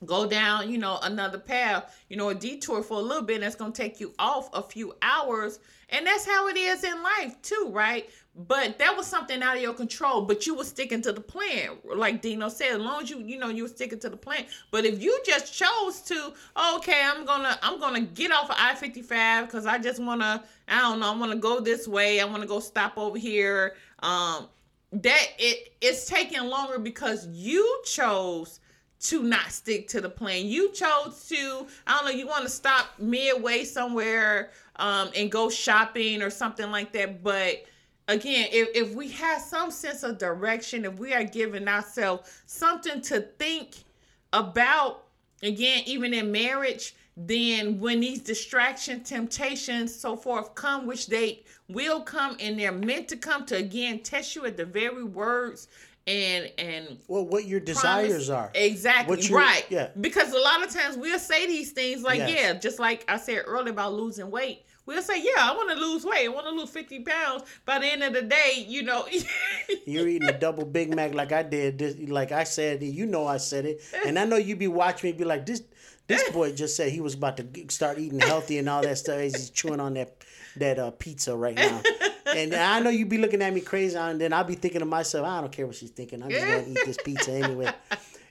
go 0.04 0.26
down, 0.26 0.70
you 0.70 0.78
know, 0.78 0.98
another 1.02 1.38
path, 1.38 1.96
you 2.08 2.16
know, 2.16 2.28
a 2.28 2.34
detour 2.34 2.82
for 2.82 2.98
a 2.98 3.02
little 3.02 3.22
bit, 3.22 3.40
that's 3.40 3.54
gonna 3.54 3.72
take 3.72 4.00
you 4.00 4.12
off 4.18 4.50
a 4.52 4.62
few 4.62 4.94
hours. 5.02 5.60
And 5.90 6.06
that's 6.06 6.26
how 6.26 6.48
it 6.48 6.56
is 6.56 6.82
in 6.82 7.02
life 7.02 7.40
too, 7.42 7.68
right? 7.70 8.08
But 8.36 8.78
that 8.78 8.96
was 8.96 9.06
something 9.06 9.42
out 9.42 9.56
of 9.56 9.62
your 9.62 9.74
control, 9.74 10.22
but 10.22 10.44
you 10.44 10.56
were 10.56 10.64
sticking 10.64 11.00
to 11.02 11.12
the 11.12 11.20
plan. 11.20 11.70
Like 11.84 12.20
Dino 12.20 12.48
said, 12.48 12.72
as 12.72 12.78
long 12.78 13.02
as 13.04 13.10
you, 13.10 13.20
you 13.20 13.38
know, 13.38 13.48
you 13.48 13.62
were 13.62 13.68
sticking 13.68 14.00
to 14.00 14.10
the 14.10 14.16
plan. 14.16 14.46
But 14.72 14.84
if 14.84 15.00
you 15.00 15.20
just 15.24 15.54
chose 15.54 16.00
to, 16.02 16.32
okay, 16.76 17.02
I'm 17.04 17.24
gonna 17.24 17.56
I'm 17.62 17.78
gonna 17.78 18.00
get 18.00 18.32
off 18.32 18.50
of 18.50 18.56
I-55 18.58 19.42
because 19.46 19.66
I 19.66 19.78
just 19.78 20.02
wanna, 20.02 20.42
I 20.66 20.80
don't 20.80 20.98
know, 20.98 21.12
I 21.12 21.16
wanna 21.16 21.36
go 21.36 21.60
this 21.60 21.86
way, 21.86 22.20
I 22.20 22.24
wanna 22.24 22.46
go 22.46 22.58
stop 22.58 22.98
over 22.98 23.18
here. 23.18 23.76
Um 24.00 24.48
that 24.90 25.26
it 25.38 25.74
it's 25.80 26.06
taking 26.06 26.42
longer 26.42 26.80
because 26.80 27.28
you 27.28 27.82
chose 27.84 28.58
to 29.00 29.22
not 29.22 29.52
stick 29.52 29.86
to 29.88 30.00
the 30.00 30.08
plan. 30.08 30.46
You 30.46 30.72
chose 30.72 31.26
to, 31.28 31.66
I 31.86 31.96
don't 31.96 32.04
know, 32.06 32.10
you 32.10 32.26
want 32.26 32.44
to 32.44 32.50
stop 32.50 32.86
midway 32.98 33.64
somewhere 33.64 34.50
um, 34.76 35.10
and 35.14 35.30
go 35.30 35.50
shopping 35.50 36.22
or 36.22 36.30
something 36.30 36.70
like 36.70 36.92
that. 36.92 37.22
But 37.22 37.64
again, 38.08 38.48
if, 38.52 38.68
if 38.74 38.94
we 38.94 39.08
have 39.10 39.40
some 39.40 39.70
sense 39.70 40.02
of 40.02 40.18
direction, 40.18 40.84
if 40.84 40.98
we 40.98 41.12
are 41.14 41.24
giving 41.24 41.68
ourselves 41.68 42.42
something 42.46 43.00
to 43.02 43.20
think 43.38 43.84
about, 44.32 45.04
again, 45.42 45.82
even 45.86 46.12
in 46.14 46.30
marriage, 46.32 46.94
then 47.16 47.78
when 47.78 48.00
these 48.00 48.20
distractions, 48.20 49.08
temptations, 49.08 49.94
so 49.94 50.16
forth 50.16 50.54
come, 50.54 50.86
which 50.86 51.06
they 51.06 51.44
will 51.68 52.00
come 52.00 52.36
and 52.40 52.58
they're 52.58 52.72
meant 52.72 53.08
to 53.08 53.16
come 53.16 53.46
to 53.46 53.56
again 53.56 54.00
test 54.00 54.34
you 54.34 54.44
at 54.46 54.56
the 54.56 54.64
very 54.64 55.04
words 55.04 55.68
and 56.06 56.50
and 56.58 56.98
Well, 57.08 57.24
what 57.26 57.46
your 57.46 57.60
desires 57.60 58.28
are. 58.30 58.50
Exactly. 58.54 59.28
Right. 59.30 59.64
yeah. 59.70 59.88
Because 60.00 60.32
a 60.32 60.38
lot 60.38 60.62
of 60.62 60.70
times 60.70 60.96
we'll 60.96 61.18
say 61.18 61.46
these 61.46 61.72
things 61.72 62.02
like, 62.02 62.18
Yes. 62.18 62.30
yeah, 62.30 62.52
just 62.54 62.78
like 62.78 63.04
I 63.08 63.16
said 63.16 63.44
earlier 63.46 63.70
about 63.72 63.94
losing 63.94 64.30
weight. 64.30 64.66
We'll 64.86 65.02
say, 65.02 65.22
yeah, 65.22 65.32
I 65.50 65.54
want 65.56 65.70
to 65.70 65.76
lose 65.76 66.04
weight. 66.04 66.26
I 66.26 66.28
want 66.28 66.46
to 66.46 66.52
lose 66.52 66.68
50 66.70 67.00
pounds. 67.00 67.44
By 67.64 67.78
the 67.78 67.86
end 67.86 68.02
of 68.02 68.12
the 68.12 68.22
day, 68.22 68.64
you 68.68 68.82
know. 68.82 69.06
You're 69.86 70.06
eating 70.08 70.28
a 70.28 70.38
double 70.38 70.64
Big 70.66 70.94
Mac 70.94 71.14
like 71.14 71.32
I 71.32 71.42
did. 71.42 71.78
This, 71.78 71.96
like 72.08 72.32
I 72.32 72.44
said, 72.44 72.82
you 72.82 73.06
know 73.06 73.26
I 73.26 73.38
said 73.38 73.64
it, 73.66 73.80
and 74.06 74.18
I 74.18 74.24
know 74.26 74.36
you'd 74.36 74.58
be 74.58 74.68
watching 74.68 75.10
me 75.10 75.16
be 75.16 75.24
like 75.24 75.46
this. 75.46 75.62
This 76.06 76.28
boy 76.32 76.52
just 76.52 76.76
said 76.76 76.92
he 76.92 77.00
was 77.00 77.14
about 77.14 77.38
to 77.38 77.46
start 77.70 77.98
eating 77.98 78.20
healthy 78.20 78.58
and 78.58 78.68
all 78.68 78.82
that 78.82 78.98
stuff. 78.98 79.16
As 79.16 79.34
he's 79.34 79.50
chewing 79.50 79.80
on 79.80 79.94
that 79.94 80.22
that 80.56 80.78
uh, 80.78 80.90
pizza 80.90 81.34
right 81.34 81.54
now, 81.56 81.80
and 82.26 82.54
I 82.54 82.78
know 82.80 82.90
you'd 82.90 83.08
be 83.08 83.16
looking 83.18 83.40
at 83.40 83.54
me 83.54 83.62
crazy, 83.62 83.96
and 83.96 84.20
then 84.20 84.34
I'll 84.34 84.44
be 84.44 84.54
thinking 84.54 84.80
to 84.80 84.86
myself, 84.86 85.26
I 85.26 85.40
don't 85.40 85.50
care 85.50 85.66
what 85.66 85.76
she's 85.76 85.90
thinking. 85.90 86.22
I'm 86.22 86.28
just 86.30 86.44
gonna 86.46 86.64
eat 86.68 86.78
this 86.84 86.98
pizza 87.02 87.32
anyway, 87.32 87.72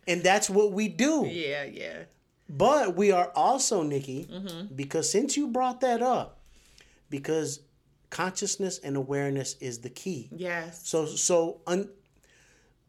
and 0.07 0.21
that's 0.21 0.51
what 0.51 0.71
we 0.71 0.87
do. 0.87 1.25
yeah, 1.27 1.63
yeah. 1.63 2.03
But 2.47 2.95
we 2.95 3.11
are 3.11 3.31
also 3.35 3.81
Nikki, 3.81 4.25
Mm-hmm. 4.31 4.75
because 4.75 5.11
since 5.11 5.35
you 5.35 5.47
brought 5.47 5.81
that 5.81 6.03
up, 6.03 6.37
because 7.17 7.59
consciousness 8.09 8.79
and 8.83 8.95
awareness 8.97 9.55
is 9.61 9.79
the 9.79 9.89
key. 9.89 10.29
Yes. 10.31 10.87
So 10.91 11.05
so 11.05 11.61
un, 11.67 11.89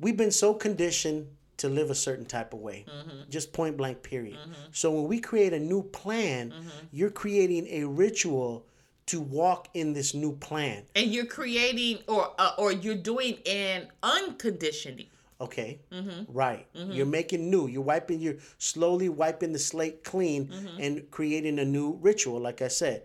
we've 0.00 0.16
been 0.16 0.30
so 0.44 0.54
conditioned 0.54 1.26
to 1.56 1.68
live 1.68 1.90
a 1.90 1.94
certain 1.94 2.26
type 2.26 2.52
of 2.56 2.60
way, 2.60 2.84
Mm-hmm. 2.88 3.30
just 3.30 3.52
point 3.52 3.76
blank. 3.76 4.02
Period. 4.02 4.38
So 4.72 4.86
when 4.90 5.06
we 5.12 5.20
create 5.20 5.52
a 5.52 5.60
new 5.72 5.82
plan, 6.00 6.50
Mm-hmm. 6.50 6.86
you're 6.98 7.10
creating 7.22 7.64
a 7.80 7.84
ritual 7.84 8.66
to 9.12 9.20
walk 9.20 9.68
in 9.74 9.92
this 9.92 10.14
new 10.14 10.32
plan. 10.48 10.82
And 10.96 11.06
you're 11.14 11.26
creating 11.40 11.98
or 12.08 12.24
uh, 12.38 12.52
or 12.62 12.72
you're 12.72 13.02
doing 13.12 13.34
an 13.46 13.88
unconditioning. 14.02 15.08
Okay, 15.40 15.80
Mm-hmm. 15.92 16.32
right. 16.32 16.66
You're 16.96 17.06
making 17.20 17.50
new. 17.50 17.66
You're 17.68 17.82
wiping. 17.92 18.20
You're 18.20 18.38
slowly 18.58 19.08
wiping 19.08 19.52
the 19.52 19.58
slate 19.58 20.02
clean 20.04 20.46
Mm-hmm. 20.48 20.80
and 20.84 21.10
creating 21.10 21.58
a 21.58 21.64
new 21.64 21.98
ritual. 22.08 22.40
Like 22.48 22.62
I 22.62 22.68
said, 22.82 22.98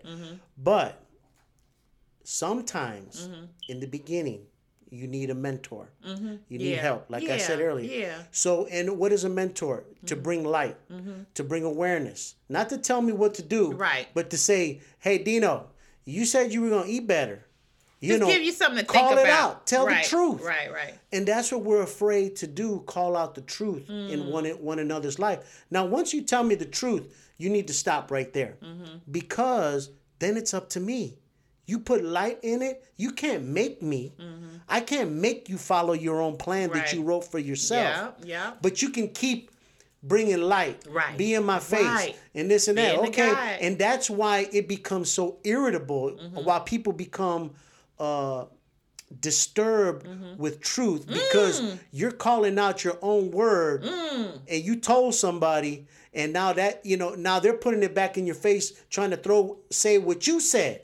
but 0.56 0.90
sometimes 2.30 3.28
Mm-hmm. 3.28 3.44
in 3.68 3.80
the 3.80 3.86
beginning, 3.86 4.42
you 4.90 5.06
need 5.06 5.30
a 5.30 5.34
mentor. 5.34 5.90
You 6.04 6.58
need 6.58 6.60
Yeah. 6.74 6.80
help. 6.88 7.06
Like 7.08 7.28
I 7.28 7.38
said 7.38 7.60
earlier. 7.60 7.90
yeah. 7.90 8.12
Mm-hmm. 8.14 8.22
So, 8.32 8.66
and 8.66 8.98
what 8.98 9.12
is 9.12 9.24
a 9.24 9.28
mentor? 9.28 9.84
To 10.06 10.16
bring 10.16 10.44
light, 10.44 10.76
to 11.34 11.44
bring 11.44 11.64
awareness, 11.64 12.34
not 12.48 12.68
to 12.70 12.78
tell 12.78 13.02
me 13.02 13.12
what 13.12 13.34
to 13.34 13.42
do, 13.42 13.72
Right. 13.72 14.06
But 14.14 14.30
to 14.30 14.38
say, 14.38 14.80
"Hey, 14.98 15.18
Dino, 15.18 15.54
you 16.04 16.24
said 16.24 16.52
you 16.52 16.60
were 16.62 16.70
gonna 16.70 16.88
eat 16.96 17.06
better." 17.06 17.38
You 18.00 18.08
Just 18.08 18.20
know, 18.22 18.28
give 18.28 18.42
you 18.42 18.52
something 18.52 18.78
to 18.78 18.84
call 18.86 19.10
it 19.18 19.24
about. 19.24 19.28
out. 19.28 19.66
Tell 19.66 19.84
Right, 19.86 20.02
the 20.02 20.08
truth. 20.08 20.40
Right, 20.40 20.72
right. 20.72 20.94
And 21.12 21.28
that's 21.28 21.52
what 21.52 21.62
we're 21.68 21.82
afraid 21.82 22.34
to 22.36 22.46
do, 22.46 22.82
call 22.86 23.14
out 23.14 23.34
the 23.34 23.42
truth 23.42 23.86
Mm. 23.88 24.10
in 24.10 24.26
one 24.32 24.46
one 24.70 24.78
another's 24.78 25.18
life. 25.18 25.40
Now, 25.70 25.84
once 25.84 26.14
you 26.14 26.22
tell 26.22 26.42
me 26.42 26.54
the 26.54 26.64
truth, 26.80 27.04
you 27.36 27.50
need 27.50 27.66
to 27.68 27.74
stop 27.74 28.10
right 28.10 28.32
there. 28.32 28.56
Mm-hmm. 28.62 28.98
Because 29.10 29.90
then 30.18 30.36
it's 30.38 30.54
up 30.54 30.70
to 30.70 30.80
me. 30.80 31.18
You 31.70 31.78
put 31.78 32.04
light 32.04 32.38
in 32.42 32.62
it, 32.62 32.82
you 32.96 33.10
can't 33.12 33.44
make 33.44 33.80
me. 33.80 34.12
I 34.68 34.80
can't 34.80 35.12
make 35.12 35.48
you 35.48 35.56
follow 35.58 35.92
your 36.06 36.20
own 36.20 36.36
plan 36.36 36.70
that 36.70 36.86
Mm-hmm. 36.86 36.96
You 36.98 37.02
wrote 37.04 37.24
for 37.30 37.38
yourself. 37.38 38.14
Yeah, 38.18 38.26
yeah. 38.34 38.52
But 38.60 38.82
you 38.82 38.88
can 38.90 39.08
keep 39.08 39.50
bringing 40.02 40.40
light, 40.40 40.84
Right. 40.88 41.16
be 41.16 41.34
in 41.34 41.44
my 41.44 41.58
face, 41.60 41.82
Right. 42.02 42.16
and 42.34 42.50
this 42.50 42.68
and 42.68 42.76
that. 42.78 42.98
Okay, 43.08 43.32
and 43.60 43.78
that's 43.78 44.08
why 44.10 44.48
it 44.52 44.66
becomes 44.66 45.10
so 45.10 45.38
irritable. 45.44 46.10
Mm-hmm. 46.12 46.44
Why 46.46 46.58
people 46.60 46.92
become 46.92 47.52
uh, 47.98 48.46
disturbed 49.20 50.06
Mm-hmm. 50.06 50.36
with 50.42 50.60
truth 50.60 51.06
because 51.06 51.60
Mm. 51.60 51.78
you're 51.92 52.12
calling 52.12 52.58
out 52.58 52.84
your 52.84 52.98
own 53.02 53.30
word, 53.30 53.84
and 53.84 54.64
you 54.64 54.76
told 54.76 55.14
somebody, 55.14 55.86
and 56.14 56.32
now 56.32 56.52
that 56.52 56.84
you 56.84 56.96
know, 56.96 57.14
now 57.14 57.38
they're 57.40 57.56
putting 57.66 57.82
it 57.82 57.94
back 57.94 58.16
in 58.18 58.24
your 58.26 58.34
face, 58.36 58.72
trying 58.88 59.10
to 59.10 59.16
throw 59.16 59.58
say 59.70 59.98
what 59.98 60.26
you 60.26 60.40
said. 60.40 60.80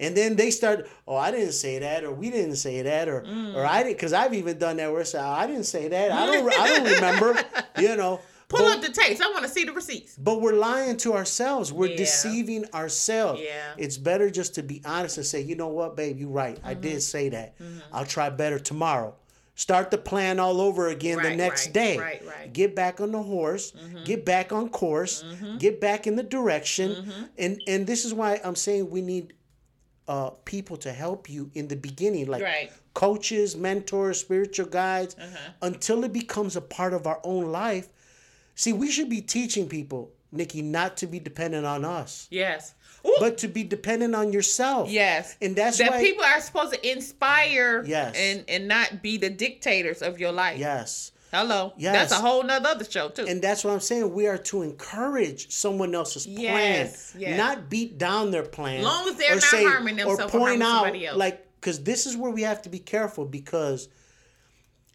And 0.00 0.16
then 0.16 0.36
they 0.36 0.50
start, 0.50 0.88
oh, 1.06 1.16
I 1.16 1.30
didn't 1.30 1.52
say 1.52 1.78
that, 1.80 2.04
or 2.04 2.12
we 2.12 2.30
didn't 2.30 2.56
say 2.56 2.82
that, 2.82 3.08
or 3.08 3.22
Mm. 3.22 3.54
or 3.56 3.66
I 3.66 3.82
didn't, 3.82 3.96
because 3.96 4.12
I've 4.12 4.34
even 4.34 4.58
done 4.58 4.76
that 4.76 4.90
where 4.92 5.00
I 5.00 5.04
say, 5.04 5.18
oh, 5.18 5.28
I 5.30 5.46
didn't 5.46 5.64
say 5.64 5.88
that, 5.88 6.12
I 6.12 6.26
don't, 6.26 6.52
I 6.52 6.66
don't 6.68 6.84
remember, 6.94 7.42
you 7.78 7.96
know. 7.96 8.20
Pull 8.48 8.60
But- 8.60 8.76
up 8.78 8.82
the 8.82 8.90
tapes. 8.92 9.20
I 9.20 9.26
want 9.30 9.42
to 9.42 9.48
see 9.50 9.64
the 9.64 9.72
receipts. 9.72 10.16
But 10.16 10.40
we're 10.40 10.54
lying 10.54 10.96
to 10.98 11.12
ourselves. 11.12 11.70
We're 11.70 11.90
Yeah. 11.90 11.96
deceiving 11.98 12.64
ourselves. 12.72 13.42
Yeah. 13.44 13.74
It's 13.76 13.98
better 13.98 14.30
just 14.30 14.54
to 14.54 14.62
be 14.62 14.80
honest 14.86 15.18
and 15.18 15.26
say, 15.26 15.42
you 15.42 15.54
know 15.54 15.68
what, 15.68 15.96
babe, 15.96 16.18
you're 16.18 16.30
right. 16.30 16.58
I 16.64 16.72
Mm-hmm. 16.72 16.80
did 16.80 17.02
say 17.02 17.28
that. 17.30 17.56
I'll 17.92 18.06
try 18.06 18.30
better 18.30 18.58
tomorrow. 18.58 19.14
Start 19.54 19.90
the 19.90 19.98
plan 19.98 20.38
all 20.38 20.60
over 20.60 20.86
again 20.86 21.20
the 21.20 21.34
next 21.34 21.66
right, 21.66 21.74
day. 21.74 21.98
right, 21.98 22.22
right. 22.24 22.36
Mm-hmm. 22.44 22.52
Get 22.52 22.74
back 22.76 23.00
on 23.00 23.10
the 23.12 23.22
horse. 23.22 23.72
Get 24.04 24.24
back 24.24 24.52
on 24.52 24.68
course. 24.70 25.24
Get 25.58 25.80
back 25.80 26.06
in 26.06 26.14
the 26.16 26.22
direction. 26.22 26.92
Mm-hmm. 26.92 27.22
And 27.36 27.62
and 27.66 27.86
this 27.86 28.04
is 28.04 28.14
why 28.14 28.40
I'm 28.44 28.54
saying 28.54 28.88
we 28.88 29.02
need 29.02 29.34
uh, 30.08 30.30
people 30.44 30.76
to 30.78 30.92
help 30.92 31.28
you 31.28 31.50
in 31.54 31.68
the 31.68 31.76
beginning, 31.76 32.26
like 32.26 32.42
Right. 32.42 32.72
coaches, 32.94 33.54
mentors, 33.56 34.18
spiritual 34.20 34.66
guides, 34.66 35.14
Uh-huh. 35.20 35.52
until 35.62 36.02
it 36.04 36.12
becomes 36.12 36.56
a 36.56 36.60
part 36.60 36.94
of 36.94 37.06
our 37.06 37.20
own 37.24 37.52
life. 37.52 37.88
See, 38.54 38.72
we 38.72 38.90
should 38.90 39.08
be 39.10 39.20
teaching 39.20 39.68
people, 39.68 40.10
Nikki, 40.32 40.62
not 40.62 40.96
to 40.98 41.06
be 41.06 41.20
dependent 41.20 41.64
on 41.66 41.84
us, 41.84 42.26
Yes. 42.30 42.74
Ooh, 43.06 43.14
but 43.20 43.38
to 43.38 43.48
be 43.48 43.62
dependent 43.62 44.14
on 44.14 44.32
yourself. 44.32 44.90
yes. 44.90 45.36
And 45.40 45.54
that's 45.54 45.78
that 45.78 45.90
why 45.92 46.00
people 46.02 46.24
are 46.24 46.40
supposed 46.40 46.72
to 46.74 46.90
inspire 46.90 47.84
Yes. 47.86 48.14
and 48.16 48.44
and 48.48 48.66
not 48.66 49.02
be 49.02 49.18
the 49.18 49.30
dictators 49.30 50.02
of 50.02 50.18
your 50.18 50.32
life. 50.32 50.58
Yes. 50.58 51.12
Hello. 51.32 51.74
Yes. 51.76 52.10
That's 52.10 52.20
a 52.20 52.24
whole 52.26 52.42
nother 52.42 52.70
other 52.70 52.84
show 52.84 53.10
too. 53.10 53.26
And 53.26 53.42
that's 53.42 53.64
what 53.64 53.72
I'm 53.72 53.80
saying. 53.80 54.12
We 54.12 54.26
are 54.26 54.38
to 54.38 54.62
encourage 54.62 55.50
someone 55.50 55.94
else's 55.94 56.26
Yes, 56.26 57.12
plan, 57.12 57.20
yes. 57.20 57.36
not 57.36 57.68
beat 57.68 57.98
down 57.98 58.30
their 58.30 58.44
plan. 58.44 58.82
Long 58.82 59.08
as 59.08 59.16
they're 59.16 59.34
not 59.34 59.72
harming 59.72 59.96
themselves 59.96 60.34
or 60.34 60.38
harming 60.38 60.62
out, 60.62 60.94
else. 60.94 61.16
like, 61.16 61.46
because 61.60 61.82
this 61.82 62.06
is 62.06 62.16
where 62.16 62.30
we 62.30 62.42
have 62.42 62.62
to 62.62 62.68
be 62.68 62.78
careful 62.78 63.24
because 63.24 63.88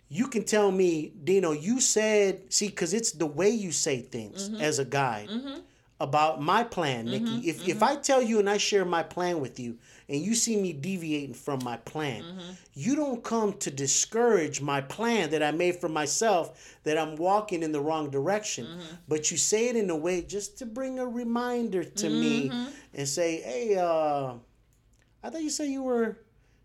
you 0.09 0.27
can 0.27 0.43
tell 0.43 0.71
me, 0.71 1.11
Dino, 1.23 1.51
you 1.51 1.79
said, 1.79 2.53
see, 2.53 2.67
because 2.67 2.93
it's 2.93 3.11
the 3.11 3.25
way 3.25 3.49
you 3.49 3.71
say 3.71 4.01
things 4.01 4.49
Mm-hmm. 4.49 4.61
as 4.61 4.79
a 4.79 4.85
guide 4.85 5.29
mm-hmm. 5.29 5.59
about 5.99 6.41
my 6.41 6.63
plan, 6.63 7.05
Nikki. 7.05 7.25
Mm-hmm. 7.25 7.49
If, 7.49 7.67
if 7.67 7.75
mm-hmm. 7.75 7.83
I 7.83 7.95
tell 7.97 8.21
you 8.21 8.39
and 8.39 8.49
I 8.49 8.57
share 8.57 8.85
my 8.85 9.03
plan 9.03 9.39
with 9.39 9.59
you 9.59 9.77
and 10.09 10.19
you 10.21 10.35
see 10.35 10.55
me 10.57 10.73
deviating 10.73 11.33
from 11.33 11.59
my 11.63 11.77
plan, 11.77 12.23
Mm-hmm. 12.23 12.51
you 12.73 12.95
don't 12.95 13.23
come 13.23 13.53
to 13.59 13.71
discourage 13.71 14.61
my 14.61 14.81
plan 14.81 15.29
that 15.31 15.41
I 15.43 15.51
made 15.51 15.75
for 15.77 15.89
myself 15.89 16.75
that 16.83 16.97
I'm 16.97 17.15
walking 17.15 17.63
in 17.63 17.71
the 17.71 17.79
wrong 17.81 18.09
direction. 18.09 18.65
Mm-hmm. 18.65 18.95
But 19.07 19.31
you 19.31 19.37
say 19.37 19.69
it 19.69 19.75
in 19.75 19.89
a 19.89 19.95
way 19.95 20.21
just 20.21 20.57
to 20.59 20.65
bring 20.65 20.99
a 20.99 21.05
reminder 21.07 21.83
to 21.83 22.09
me 22.09 22.49
Mm-hmm. 22.49 22.69
and 22.95 23.07
say, 23.07 23.41
hey, 23.41 23.77
uh, 23.77 24.33
I 25.23 25.29
thought 25.29 25.41
you 25.41 25.49
said 25.49 25.69
you 25.69 25.83
were 25.83 26.17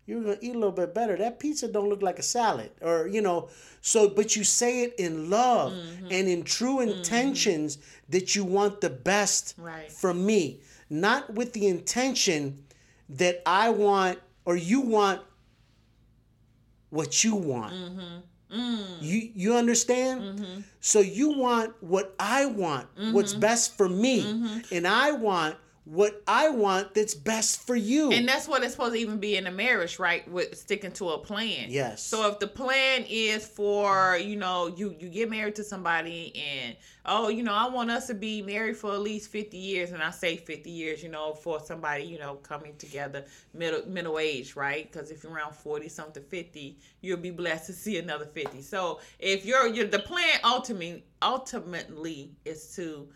you 0.05 0.17
were 0.17 0.23
gonna 0.23 0.37
eat 0.41 0.55
a 0.55 0.57
little 0.57 0.71
bit 0.71 0.93
better. 0.95 1.15
That 1.15 1.39
pizza 1.39 1.67
don't 1.67 1.87
look 1.87 2.01
like 2.01 2.17
a 2.19 2.23
salad, 2.23 2.71
or 2.81 3.07
you 3.07 3.21
know. 3.21 3.49
So, 3.81 4.09
but 4.09 4.35
you 4.35 4.43
say 4.43 4.81
it 4.83 4.95
in 4.97 5.29
love 5.29 5.71
Mm-hmm. 5.71 6.07
and 6.11 6.27
in 6.27 6.43
true 6.43 6.79
intentions 6.81 7.77
that 8.09 8.35
you 8.35 8.43
want 8.43 8.81
the 8.81 8.89
best 8.89 9.53
Right. 9.57 9.91
from 9.91 10.25
me, 10.25 10.61
not 10.89 11.33
with 11.35 11.53
the 11.53 11.67
intention 11.67 12.63
that 13.09 13.41
I 13.45 13.69
want 13.69 14.19
or 14.45 14.55
you 14.55 14.81
want 14.81 15.21
what 16.89 17.23
you 17.23 17.35
want. 17.35 17.73
Mm-hmm. 17.73 18.59
Mm. 18.59 18.85
You 19.01 19.31
you 19.35 19.55
understand? 19.55 20.21
Mm-hmm. 20.21 20.61
So 20.79 21.01
you 21.01 21.37
want 21.37 21.73
what 21.81 22.15
I 22.19 22.47
want, 22.47 22.87
what's 23.11 23.33
mm-hmm. 23.33 23.41
best 23.41 23.77
for 23.77 23.87
me, 23.87 24.63
and 24.71 24.87
I 24.87 25.11
want 25.11 25.55
what 25.89 26.21
I 26.27 26.49
want 26.49 26.93
that's 26.93 27.15
best 27.15 27.65
for 27.65 27.75
you. 27.75 28.11
And 28.11 28.27
that's 28.27 28.47
what 28.47 28.63
it's 28.63 28.73
supposed 28.73 28.93
to 28.93 28.99
even 28.99 29.17
be 29.17 29.37
in 29.37 29.47
a 29.47 29.51
marriage, 29.51 29.97
right? 29.97 30.29
With 30.29 30.55
sticking 30.55 30.91
to 30.93 31.09
a 31.09 31.17
plan. 31.17 31.65
Yes. 31.69 32.03
So 32.03 32.29
if 32.29 32.37
the 32.37 32.45
plan 32.45 33.05
is 33.09 33.47
for, 33.47 34.15
you 34.21 34.35
know, 34.35 34.67
you 34.67 34.95
you 34.99 35.09
get 35.09 35.31
married 35.31 35.55
to 35.55 35.63
somebody 35.63 36.31
and 36.35 36.75
oh, 37.07 37.29
you 37.29 37.41
know, 37.41 37.53
I 37.53 37.67
want 37.67 37.89
us 37.89 38.05
to 38.07 38.13
be 38.13 38.43
married 38.43 38.77
for 38.77 38.93
at 38.93 38.99
least 38.99 39.31
50 39.31 39.57
years 39.57 39.91
and 39.91 40.03
I 40.03 40.11
say 40.11 40.37
50 40.37 40.69
years, 40.69 41.01
you 41.01 41.09
know, 41.09 41.33
for 41.33 41.59
somebody, 41.59 42.03
you 42.03 42.19
know, 42.19 42.35
coming 42.35 42.75
together 42.77 43.25
middle 43.55 43.81
middle 43.87 44.19
age, 44.19 44.55
right? 44.55 44.91
Cuz 44.91 45.09
if 45.09 45.23
you're 45.23 45.33
around 45.33 45.55
40 45.55 45.89
something 45.89 46.23
50, 46.23 46.77
you'll 47.01 47.17
be 47.17 47.31
blessed 47.31 47.65
to 47.65 47.73
see 47.73 47.97
another 47.97 48.27
50. 48.27 48.61
So 48.61 48.99
if 49.17 49.43
you're, 49.43 49.65
you're 49.65 49.87
the 49.87 49.97
plan 49.97 50.39
ultimately 50.43 51.03
ultimately 51.21 52.31
is 52.45 52.75
to 52.75 53.09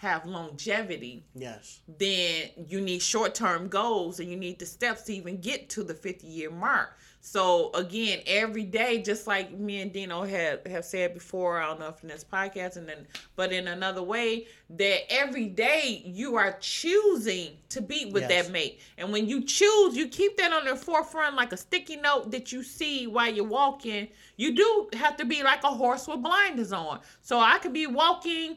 have 0.00 0.24
longevity 0.24 1.22
yes. 1.34 1.80
then 1.98 2.48
you 2.68 2.80
need 2.80 3.02
short 3.02 3.34
term 3.34 3.68
goals 3.68 4.18
and 4.18 4.30
you 4.30 4.36
need 4.36 4.58
the 4.58 4.64
steps 4.64 5.02
to 5.02 5.12
even 5.12 5.38
get 5.42 5.68
to 5.68 5.84
the 5.84 5.92
50 5.92 6.26
year 6.26 6.50
mark. 6.50 6.96
So 7.22 7.70
again, 7.74 8.20
every 8.26 8.64
day, 8.64 9.02
just 9.02 9.26
like 9.26 9.52
me 9.52 9.82
and 9.82 9.92
Dino 9.92 10.22
had 10.22 10.66
have 10.66 10.86
said 10.86 11.12
before, 11.12 11.60
I 11.60 11.66
don't 11.66 11.80
know 11.80 11.88
if 11.88 12.02
in 12.02 12.08
this 12.08 12.24
podcast 12.24 12.78
and 12.78 12.88
then 12.88 13.06
but 13.36 13.52
in 13.52 13.68
another 13.68 14.02
way, 14.02 14.46
that 14.70 15.00
every 15.12 15.48
day 15.48 16.02
you 16.06 16.36
are 16.36 16.56
choosing 16.60 17.58
to 17.68 17.82
be 17.82 18.06
with 18.06 18.22
Yes. 18.22 18.46
that 18.46 18.52
mate. 18.52 18.80
And 18.96 19.12
when 19.12 19.26
you 19.28 19.44
choose, 19.44 19.94
you 19.94 20.08
keep 20.08 20.38
that 20.38 20.50
on 20.50 20.64
the 20.64 20.74
forefront 20.76 21.36
like 21.36 21.52
a 21.52 21.58
sticky 21.58 21.96
note 21.96 22.30
that 22.30 22.52
you 22.52 22.62
see 22.62 23.06
while 23.06 23.30
you're 23.30 23.44
walking. 23.44 24.08
You 24.38 24.56
do 24.56 24.88
have 24.98 25.18
to 25.18 25.26
be 25.26 25.42
like 25.42 25.62
a 25.62 25.68
horse 25.68 26.08
with 26.08 26.22
blinders 26.22 26.72
on. 26.72 27.00
So 27.20 27.38
I 27.38 27.58
could 27.58 27.74
be 27.74 27.86
walking 27.86 28.56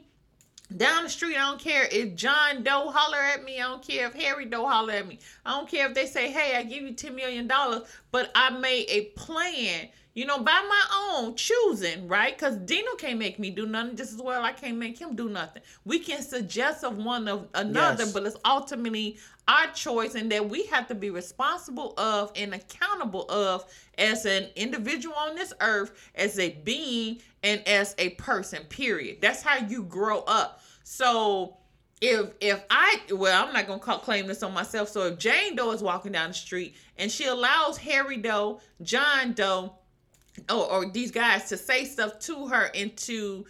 down 0.76 1.03
the 1.03 1.09
street. 1.09 1.36
I 1.36 1.49
don't 1.49 1.59
care 1.59 1.88
if 1.91 2.16
John 2.16 2.64
Doe 2.64 2.89
holler 2.89 3.18
at 3.18 3.43
me. 3.43 3.59
I 3.59 3.64
don't 3.64 3.86
care 3.86 4.07
if 4.07 4.14
Harry 4.14 4.45
Doe 4.45 4.66
holler 4.68 4.93
at 4.93 5.07
me. 5.07 5.20
I 5.45 5.51
don't 5.51 5.70
care 5.70 5.88
if 5.88 5.93
they 5.93 6.05
say, 6.05 6.32
"Hey, 6.32 6.55
I 6.55 6.64
give 6.64 6.84
you 6.84 6.93
ten 6.93 7.16
million 7.16 7.47
dollars," 7.47 7.84
but 8.11 8.32
I 8.36 8.49
made 8.51 8.86
a 8.89 9.05
plan. 9.16 9.89
You 10.16 10.28
know, 10.28 10.38
by 10.38 10.51
my 10.70 10.84
own 11.16 11.34
choosing, 11.36 12.07
right? 12.07 12.38
Because 12.38 12.55
Dino 12.57 12.93
can't 12.99 13.18
make 13.18 13.39
me 13.39 13.49
do 13.49 13.66
nothing 13.66 13.95
just 13.95 14.14
as 14.14 14.22
well. 14.22 14.43
I 14.43 14.51
can't 14.51 14.78
make 14.78 14.99
him 14.99 15.16
do 15.16 15.28
nothing. 15.28 15.64
We 15.86 15.97
can 15.97 16.22
suggest 16.22 16.84
of 16.84 16.97
one 16.97 17.28
of 17.28 17.47
another, 17.55 18.03
Yes. 18.03 18.14
but 18.14 18.24
it's 18.24 18.38
ultimately 18.45 19.18
our 19.47 19.66
choice, 19.74 20.14
and 20.14 20.32
that 20.32 20.47
we 20.47 20.66
have 20.68 20.88
to 20.89 20.95
be 20.95 21.09
responsible 21.09 21.95
of 21.97 22.32
and 22.36 22.53
accountable 22.53 23.26
of 23.28 23.66
as 23.98 24.26
an 24.26 24.48
individual 24.56 25.16
on 25.16 25.36
this 25.36 25.54
earth, 25.62 26.10
as 26.16 26.39
a 26.39 26.50
being, 26.64 27.22
and 27.44 27.66
as 27.68 27.96
a 27.98 28.10
person. 28.12 28.64
Period. 28.66 29.18
That's 29.22 29.41
how 29.41 29.66
you 29.66 29.84
grow 29.84 30.20
up. 30.22 30.62
So 30.84 31.58
if 32.02 32.32
if 32.41 32.62
I 32.70 33.00
well, 33.12 33.48
I'm 33.48 33.54
not 33.54 33.68
gonna 33.68 33.80
call, 33.80 34.00
claim 34.00 34.28
this 34.28 34.44
on 34.44 34.54
myself. 34.54 34.89
So 34.89 35.08
if 35.08 35.18
Jane 35.18 35.56
Doe 35.56 35.72
is 35.72 35.82
walking 35.82 36.12
down 36.12 36.30
the 36.30 36.34
street 36.34 36.76
and 36.98 37.12
she 37.12 37.26
allows 37.26 37.78
Harry 37.78 38.18
Doe, 38.18 38.60
John 38.82 39.34
Doe, 39.34 39.74
or, 40.50 40.72
or 40.72 40.89
these 40.89 41.12
guys 41.12 41.48
to 41.50 41.58
say 41.58 41.86
stuff 41.86 42.20
to 42.20 42.48
her 42.48 42.70
and 42.76 42.96
to 42.98 43.46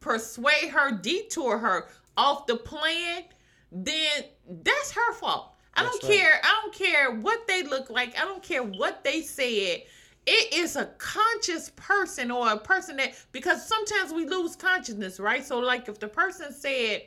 persuade 0.00 0.70
her, 0.70 0.92
detour 0.92 1.58
her 1.58 1.88
off 2.16 2.46
the 2.46 2.56
plan, 2.56 3.24
then 3.70 4.24
that's 4.62 4.92
her 4.92 5.12
fault. 5.12 5.54
I 5.78 5.82
don't 5.82 6.02
care. 6.02 6.40
I 6.42 6.60
don't 6.62 6.74
care 6.74 7.10
what 7.12 7.46
they 7.46 7.62
look 7.62 7.90
like. 7.90 8.18
I 8.18 8.24
don't 8.24 8.42
care 8.42 8.62
what 8.62 9.04
they 9.04 9.22
said. 9.22 9.82
It 10.26 10.52
is 10.52 10.76
a 10.76 10.86
conscious 10.98 11.70
person 11.76 12.30
or 12.30 12.50
a 12.50 12.58
person 12.58 12.96
that 12.96 13.14
because 13.32 13.66
sometimes 13.66 14.12
we 14.12 14.26
lose 14.26 14.56
consciousness, 14.56 15.18
right? 15.18 15.44
So 15.44 15.58
like 15.58 15.88
if 15.88 15.98
the 15.98 16.08
person 16.08 16.52
said 16.52 17.02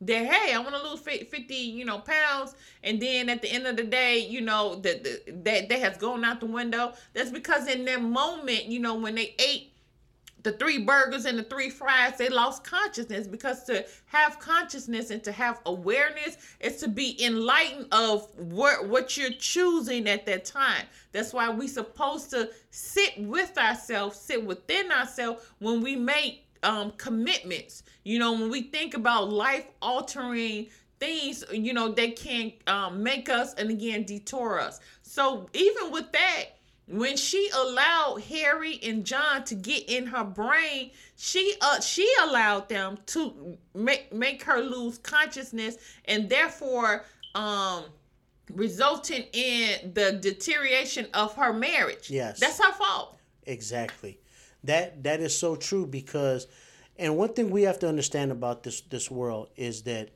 that 0.00 0.26
hey, 0.26 0.52
I 0.52 0.58
want 0.58 0.74
to 0.74 0.82
lose 0.82 1.00
50, 1.00 1.54
you 1.54 1.84
know, 1.84 2.00
pounds 2.00 2.56
and 2.82 3.00
then 3.00 3.28
at 3.28 3.42
the 3.42 3.50
end 3.50 3.66
of 3.66 3.76
the 3.76 3.84
day, 3.84 4.18
you 4.18 4.40
know, 4.40 4.76
that 4.76 5.04
that 5.44 5.68
that 5.68 5.78
has 5.78 5.96
gone 5.98 6.24
out 6.24 6.40
the 6.40 6.46
window, 6.46 6.94
that's 7.12 7.30
because 7.30 7.68
in 7.68 7.84
that 7.84 8.02
moment, 8.02 8.64
you 8.64 8.80
know, 8.80 8.96
when 8.96 9.14
they 9.14 9.36
ate 9.38 9.73
the 10.44 10.52
three 10.52 10.78
burgers 10.78 11.24
and 11.24 11.38
the 11.38 11.42
three 11.42 11.70
fries, 11.70 12.16
they 12.18 12.28
lost 12.28 12.62
consciousness 12.64 13.26
because 13.26 13.64
to 13.64 13.84
have 14.06 14.38
consciousness 14.38 15.10
and 15.10 15.24
to 15.24 15.32
have 15.32 15.60
awareness 15.66 16.36
is 16.60 16.76
to 16.76 16.88
be 16.88 17.22
enlightened 17.24 17.86
of 17.92 18.28
what 18.38 18.86
what 18.88 19.16
you're 19.16 19.32
choosing 19.32 20.06
at 20.08 20.26
that 20.26 20.44
time. 20.44 20.84
That's 21.12 21.32
why 21.32 21.50
we 21.50 21.66
supposed 21.66 22.30
to 22.30 22.50
sit 22.70 23.14
with 23.18 23.56
ourselves, 23.58 24.20
sit 24.20 24.44
within 24.44 24.92
ourselves 24.92 25.44
when 25.58 25.80
we 25.80 25.96
make 25.96 26.46
um 26.62 26.92
commitments. 26.98 27.82
You 28.04 28.18
know, 28.18 28.32
when 28.32 28.50
we 28.50 28.62
think 28.62 28.94
about 28.94 29.32
life 29.32 29.66
altering 29.80 30.68
things, 31.00 31.42
you 31.52 31.72
know, 31.72 31.90
they 31.90 32.10
can 32.10 32.52
um, 32.66 33.02
make 33.02 33.28
us 33.28 33.54
and 33.54 33.70
again 33.70 34.04
detour 34.04 34.60
us. 34.60 34.80
So 35.02 35.48
even 35.52 35.90
with 35.90 36.12
that, 36.12 36.44
when 36.86 37.16
she 37.16 37.48
allowed 37.54 38.22
Harry 38.28 38.78
and 38.82 39.04
John 39.04 39.44
to 39.44 39.54
get 39.54 39.88
in 39.88 40.06
her 40.06 40.24
brain, 40.24 40.90
she 41.16 41.54
uh 41.60 41.80
she 41.80 42.10
allowed 42.22 42.68
them 42.68 42.98
to 43.06 43.56
make 43.74 44.12
make 44.12 44.42
her 44.44 44.60
lose 44.60 44.98
consciousness 44.98 45.76
and 46.04 46.28
therefore 46.28 47.04
um 47.34 47.84
resulting 48.52 49.24
in 49.32 49.92
the 49.94 50.12
deterioration 50.20 51.06
of 51.14 51.34
her 51.34 51.52
marriage. 51.52 52.10
Yes. 52.10 52.38
That's 52.38 52.62
her 52.62 52.72
fault. 52.72 53.18
Exactly. 53.46 54.18
That 54.64 55.02
that 55.04 55.20
is 55.20 55.38
so 55.38 55.56
true 55.56 55.86
because 55.86 56.46
and 56.96 57.16
one 57.16 57.32
thing 57.32 57.50
we 57.50 57.62
have 57.62 57.78
to 57.80 57.88
understand 57.88 58.30
about 58.30 58.62
this 58.62 58.82
this 58.82 59.10
world 59.10 59.48
is 59.56 59.82
that 59.82 60.10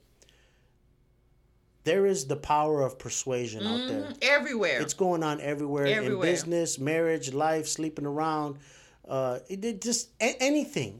there 1.88 2.04
is 2.06 2.26
the 2.26 2.36
power 2.36 2.82
of 2.82 2.98
persuasion 2.98 3.66
out 3.66 3.88
there. 3.88 4.02
Mhm, 4.02 4.18
Everywhere. 4.22 4.80
It's 4.82 4.94
going 4.94 5.22
on 5.22 5.40
everywhere, 5.40 5.86
in 5.86 6.04
business, 6.32 6.78
marriage, 6.78 7.32
life, 7.32 7.66
sleeping 7.66 8.06
around. 8.06 8.58
uh, 9.08 9.38
it, 9.48 9.64
it 9.64 9.80
just 9.80 10.10
a- 10.20 10.36
anything. 10.38 10.92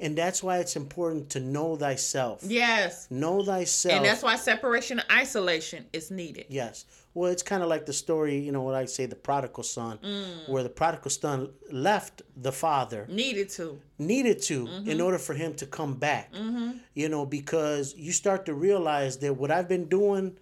And 0.00 0.16
that's 0.16 0.42
why 0.42 0.56
it's 0.62 0.74
important 0.74 1.28
to 1.34 1.40
know 1.40 1.76
thyself. 1.76 2.40
Yes. 2.42 3.06
Know 3.10 3.44
thyself. 3.44 3.94
And 3.96 4.04
that's 4.06 4.22
why 4.22 4.36
separation 4.36 4.98
and 5.00 5.08
isolation 5.10 5.84
is 5.92 6.10
needed. 6.10 6.46
Yes. 6.48 6.86
Well, 7.14 7.30
it's 7.30 7.42
kind 7.42 7.62
of 7.62 7.68
like 7.68 7.84
the 7.84 7.92
story, 7.92 8.38
you 8.38 8.52
know, 8.52 8.62
what 8.62 8.74
I 8.74 8.86
say, 8.86 9.04
the 9.04 9.16
prodigal 9.16 9.64
son, 9.64 9.98
mm. 10.02 10.48
where 10.48 10.62
the 10.62 10.70
prodigal 10.70 11.10
son 11.10 11.50
left 11.70 12.22
the 12.36 12.52
father, 12.52 13.06
Needed 13.08 13.50
to. 13.50 13.78
needed 13.98 14.40
to, 14.42 14.66
mm-hmm. 14.66 14.88
in 14.88 15.00
order 15.00 15.18
for 15.18 15.34
him 15.34 15.54
to 15.54 15.66
come 15.66 15.94
back. 15.94 16.32
Mm-hmm. 16.32 16.78
You 16.94 17.08
know, 17.10 17.26
because 17.26 17.94
you 17.96 18.12
start 18.12 18.46
to 18.46 18.54
realize 18.54 19.18
that 19.18 19.34
what 19.34 19.50
I've 19.50 19.68
been 19.68 19.88
doing, 19.88 20.38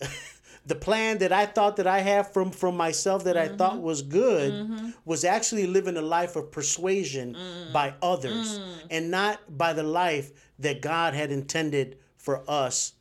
the 0.66 0.76
plan 0.76 1.18
that 1.18 1.32
I 1.32 1.46
thought 1.46 1.76
that 1.76 1.88
I 1.88 1.98
had 1.98 2.32
from 2.32 2.52
from 2.52 2.76
myself 2.76 3.24
that 3.24 3.36
I 3.36 3.48
thought 3.48 3.74
mm-hmm. 3.74 3.82
was 3.82 4.02
good, 4.02 4.94
was 5.04 5.24
actually 5.24 5.66
living 5.66 5.96
a 5.96 6.02
life 6.02 6.36
of 6.36 6.52
persuasion 6.52 7.34
mm. 7.34 7.72
by 7.72 7.94
others, 8.00 8.60
mm. 8.60 8.72
and 8.88 9.10
not 9.10 9.40
by 9.58 9.72
the 9.72 9.82
life 9.82 10.30
that 10.60 10.80
God 10.80 11.14
had 11.14 11.32
intended 11.32 11.98
for 12.16 12.48
us 12.48 12.92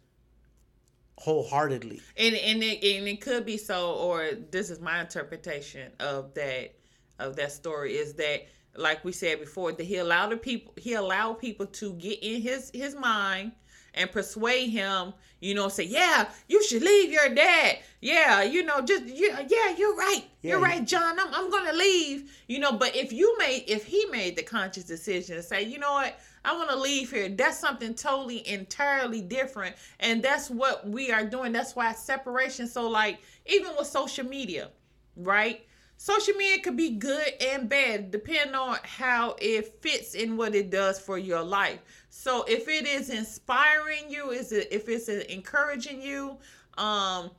wholeheartedly. 1.24 2.02
and 2.18 2.36
and 2.36 2.62
it, 2.62 2.84
and 2.98 3.08
it 3.08 3.22
could 3.22 3.46
be 3.46 3.58
so 3.58 3.94
or 3.94 4.32
this 4.52 4.70
is 4.70 4.80
my 4.82 5.00
interpretation 5.00 5.90
of 6.00 6.34
that 6.34 6.74
of 7.20 7.36
that 7.38 7.52
story 7.52 7.94
is 7.94 8.14
that 8.16 8.46
like 8.76 9.04
we 9.06 9.12
said 9.12 9.40
before 9.40 9.72
that 9.72 9.84
he 9.86 9.98
allowed 9.98 10.30
the 10.30 10.38
people 10.38 10.74
he 10.78 10.94
allowed 10.96 11.34
people 11.40 11.66
to 11.66 11.94
get 11.94 12.20
in 12.22 12.42
his 12.42 12.72
his 12.74 12.94
mind 12.96 13.54
and 13.94 14.12
persuade 14.12 14.70
him 14.70 15.14
you 15.40 15.54
know 15.54 15.70
say 15.70 15.84
yeah 15.84 16.28
you 16.50 16.62
should 16.64 16.82
leave 16.82 17.12
your 17.12 17.30
dad. 17.30 17.78
Yeah 18.02 18.42
you 18.44 18.64
know 18.64 18.82
just 18.82 19.06
yeah 19.06 19.46
yeah 19.48 19.78
you're 19.78 19.96
right. 19.96 20.24
You're 20.42 20.60
Yeah, 20.60 20.66
right 20.66 20.86
john. 20.86 21.18
I'm, 21.20 21.34
I'm 21.34 21.50
gonna 21.50 21.74
leave. 21.74 22.36
You 22.48 22.60
know 22.60 22.74
but 22.74 22.96
if 22.96 23.14
you 23.14 23.38
made 23.38 23.64
if 23.68 23.86
he 23.86 24.06
made 24.12 24.36
the 24.36 24.44
conscious 24.44 24.84
decision 24.84 25.38
to 25.38 25.44
say 25.44 25.64
you 25.64 25.80
know 25.80 25.94
what 25.94 26.20
I 26.46 26.56
want 26.58 26.70
to 26.70 26.76
leave 26.76 27.12
here. 27.12 27.30
That's 27.30 27.58
something 27.58 27.94
totally 27.94 28.48
entirely 28.48 29.22
different. 29.22 29.76
And 30.00 30.22
that's 30.22 30.50
what 30.50 30.88
we 30.88 31.12
are 31.12 31.26
doing. 31.26 31.52
That's 31.52 31.76
why 31.76 31.94
separation. 31.94 32.68
So, 32.68 32.90
like, 32.90 33.20
even 33.46 33.72
with 33.78 33.88
social 33.88 34.26
media, 34.26 34.70
right? 35.16 35.66
Social 35.98 36.34
media 36.34 36.62
could 36.62 36.76
be 36.76 36.92
good 36.92 37.28
and 37.40 37.70
bad 37.70 38.12
depending 38.12 38.56
on 38.56 38.78
how 38.84 39.36
it 39.40 39.82
fits 39.82 40.16
in 40.16 40.36
what 40.36 40.54
it 40.54 40.70
does 40.70 41.00
for 41.00 41.18
your 41.18 41.42
life. 41.42 41.80
So, 42.10 42.44
if 42.44 42.68
it 42.68 42.86
is 42.86 43.10
inspiring 43.10 44.10
you, 44.10 44.32
is 44.32 44.52
it 44.52 44.68
if 44.72 44.90
it's 44.90 45.08
encouraging 45.08 46.02
you, 46.02 46.38
um, 46.78 47.32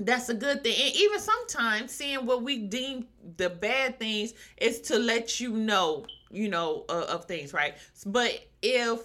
that's 0.00 0.28
a 0.28 0.34
good 0.34 0.62
thing. 0.64 0.74
And 0.74 0.96
even 0.96 1.20
sometimes 1.20 1.92
seeing 1.92 2.26
what 2.26 2.42
we 2.42 2.58
deem 2.58 3.06
the 3.36 3.50
bad 3.50 3.98
things 3.98 4.34
is 4.56 4.80
to 4.82 4.98
let 4.98 5.38
you 5.38 5.52
know, 5.52 6.04
you 6.32 6.48
know, 6.48 6.84
uh, 6.88 7.06
of 7.08 7.26
things, 7.26 7.52
right? 7.52 7.74
But 8.06 8.40
if 8.62 9.00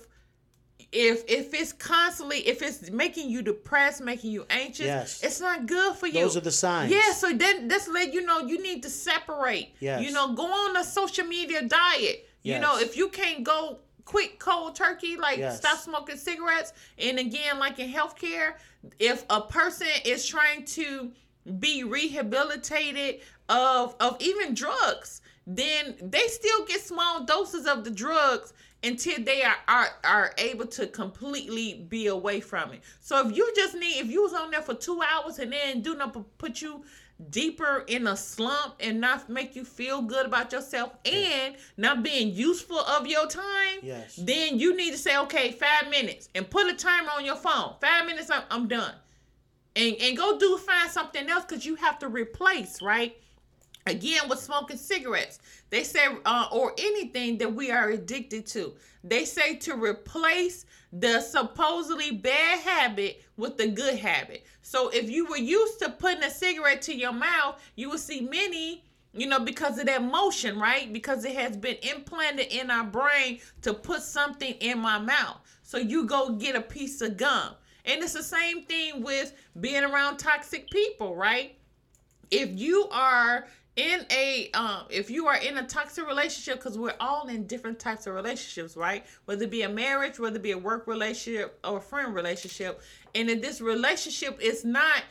if 0.92 1.26
if 1.28 1.54
it's 1.54 1.74
constantly 1.74 2.40
if 2.48 2.62
it's 2.62 2.90
making 2.90 3.30
you 3.30 3.42
depressed, 3.42 4.02
making 4.02 4.32
you 4.32 4.46
anxious, 4.50 4.86
Yes. 4.86 5.24
it's 5.24 5.42
not 5.42 5.66
good 5.66 5.96
for 5.96 6.08
you. 6.08 6.14
Those 6.22 6.38
are 6.38 6.42
the 6.42 6.52
signs. 6.52 6.92
Yeah, 6.92 7.12
so 7.12 7.34
then 7.34 7.68
that's 7.68 7.88
let 7.88 8.14
you 8.14 8.26
know 8.26 8.40
you 8.40 8.62
need 8.62 8.84
to 8.84 8.90
separate. 8.90 9.76
Yes. 9.80 10.04
You 10.04 10.12
know, 10.12 10.34
go 10.34 10.46
on 10.46 10.78
a 10.78 10.84
social 10.84 11.26
media 11.26 11.62
diet. 11.64 12.30
Yes. 12.44 12.56
You 12.56 12.60
know, 12.62 12.78
if 12.78 12.96
you 12.96 13.10
can't 13.10 13.44
go 13.44 13.80
quick 14.06 14.40
cold 14.40 14.76
turkey, 14.76 15.18
like 15.18 15.38
Yes. 15.40 15.58
stop 15.58 15.80
smoking 15.80 16.16
cigarettes, 16.16 16.72
and 16.98 17.20
again, 17.20 17.60
like 17.60 17.78
in 17.80 17.92
healthcare, 17.92 18.54
if 19.00 19.26
a 19.30 19.42
person 19.42 19.88
is 20.06 20.26
trying 20.26 20.64
to 20.66 21.12
be 21.60 21.84
rehabilitated 21.84 23.20
of 23.50 23.96
of 24.00 24.16
even 24.22 24.54
drugs, 24.54 25.22
then 25.50 25.96
they 26.02 26.28
still 26.28 26.66
get 26.66 26.82
small 26.82 27.24
doses 27.24 27.66
of 27.66 27.84
the 27.86 27.90
drugs 27.90 28.52
until 28.84 29.24
they 29.24 29.42
are, 29.42 29.56
are 29.68 29.88
are 30.04 30.34
able 30.38 30.68
to 30.68 30.86
completely 30.88 31.86
be 31.90 32.08
away 32.08 32.40
from 32.42 32.74
it. 32.74 32.82
So 33.00 33.28
if 33.28 33.36
you 33.36 33.52
just 33.56 33.74
need 33.74 33.98
if 34.00 34.08
you 34.12 34.22
was 34.24 34.34
on 34.34 34.52
there 34.52 34.62
for 34.62 34.74
two 34.76 35.02
hours 35.02 35.40
and 35.40 35.52
then 35.54 35.82
do 35.82 35.96
not 35.96 36.16
put 36.38 36.62
you 36.62 36.84
deeper 37.32 37.84
in 37.88 38.06
a 38.06 38.16
slump 38.16 38.76
and 38.80 39.02
not 39.02 39.28
make 39.30 39.56
you 39.56 39.66
feel 39.66 40.04
good 40.04 40.28
about 40.28 40.52
yourself 40.52 40.92
and 41.06 41.56
not 41.76 42.04
being 42.04 42.32
useful 42.32 42.78
of 42.80 43.08
your 43.08 43.26
time, 43.26 43.80
Yes. 43.82 44.16
then 44.18 44.60
you 44.60 44.76
need 44.78 44.92
to 44.92 44.98
say, 45.00 45.18
okay, 45.18 45.52
five 45.54 45.90
minutes 45.90 46.30
and 46.36 46.48
put 46.48 46.68
a 46.68 46.76
timer 46.76 47.10
on 47.18 47.26
your 47.26 47.36
phone. 47.38 47.74
Five 47.82 48.06
minutes, 48.06 48.30
I'm, 48.30 48.44
I'm 48.52 48.68
done. 48.68 48.94
And, 49.76 49.96
and 50.00 50.16
go 50.18 50.38
do 50.38 50.58
find 50.58 50.92
something 50.92 51.28
else 51.28 51.46
because 51.46 51.66
you 51.66 51.74
have 51.76 51.98
to 52.00 52.08
replace, 52.08 52.82
right? 52.84 53.18
Again, 53.88 54.28
with 54.28 54.40
smoking 54.40 54.78
cigarettes, 54.78 55.40
they 55.70 55.84
say, 55.84 56.06
uh, 56.26 56.48
or 56.52 56.74
anything 56.78 57.38
that 57.38 57.54
we 57.54 57.72
are 57.72 57.90
addicted 57.90 58.46
to, 58.48 58.74
they 59.02 59.24
say 59.24 59.56
to 59.56 59.76
replace 59.76 60.66
the 60.92 61.22
supposedly 61.22 62.12
bad 62.12 62.60
habit 62.60 63.24
with 63.38 63.56
the 63.56 63.68
good 63.68 63.98
habit. 63.98 64.46
So 64.62 64.90
if 64.90 65.10
you 65.10 65.26
were 65.26 65.38
used 65.38 65.80
to 65.80 65.90
putting 65.90 66.24
a 66.24 66.30
cigarette 66.30 66.82
to 66.84 66.96
your 66.96 67.14
mouth, 67.14 67.62
you 67.76 67.90
will 67.90 67.98
see 67.98 68.20
many, 68.20 68.84
you 69.14 69.26
know, 69.26 69.40
because 69.40 69.80
of 69.80 69.86
that 69.86 70.04
motion, 70.04 70.60
right? 70.60 70.92
Because 70.92 71.24
it 71.24 71.36
has 71.38 71.56
been 71.56 71.78
implanted 71.82 72.48
in 72.48 72.70
our 72.70 72.84
brain 72.84 73.40
to 73.62 73.74
put 73.74 74.02
something 74.02 74.54
in 74.56 74.80
my 74.80 75.00
mouth. 75.00 75.38
So 75.64 75.78
you 75.78 76.06
go 76.06 76.32
get 76.32 76.58
a 76.58 76.62
piece 76.62 77.00
of 77.02 77.16
gum. 77.16 77.54
And 77.86 78.04
it's 78.04 78.14
the 78.14 78.24
same 78.24 78.64
thing 78.64 79.02
with 79.02 79.32
being 79.62 79.86
around 79.86 80.18
toxic 80.18 80.70
people, 80.70 81.16
right? 81.16 81.58
if 82.32 82.50
you 82.60 82.88
are 82.92 83.48
in 83.78 84.06
a 84.12 84.50
um 84.54 84.82
if 84.90 85.10
you 85.10 85.28
are 85.28 85.38
in 85.38 85.58
a 85.58 85.64
toxic 85.66 86.06
relationship 86.06 86.56
because 86.56 86.78
we're 86.78 86.96
all 87.00 87.28
in 87.28 87.46
different 87.46 87.80
types 87.80 88.08
of 88.08 88.16
relationships 88.16 88.76
right? 88.76 89.06
Whether 89.26 89.44
it 89.44 89.52
be 89.52 89.62
a 89.62 89.70
marriage 89.70 90.20
whether 90.20 90.36
it 90.36 90.44
be 90.44 90.52
a 90.52 90.58
work 90.58 90.88
relationship 90.88 91.58
or 91.64 91.78
a 91.78 91.82
friend 91.82 92.14
relationship. 92.14 92.82
And 93.16 93.30
if 93.30 93.42
this 93.42 93.62
relationship 93.62 94.40
is 94.42 94.66
not 94.66 95.04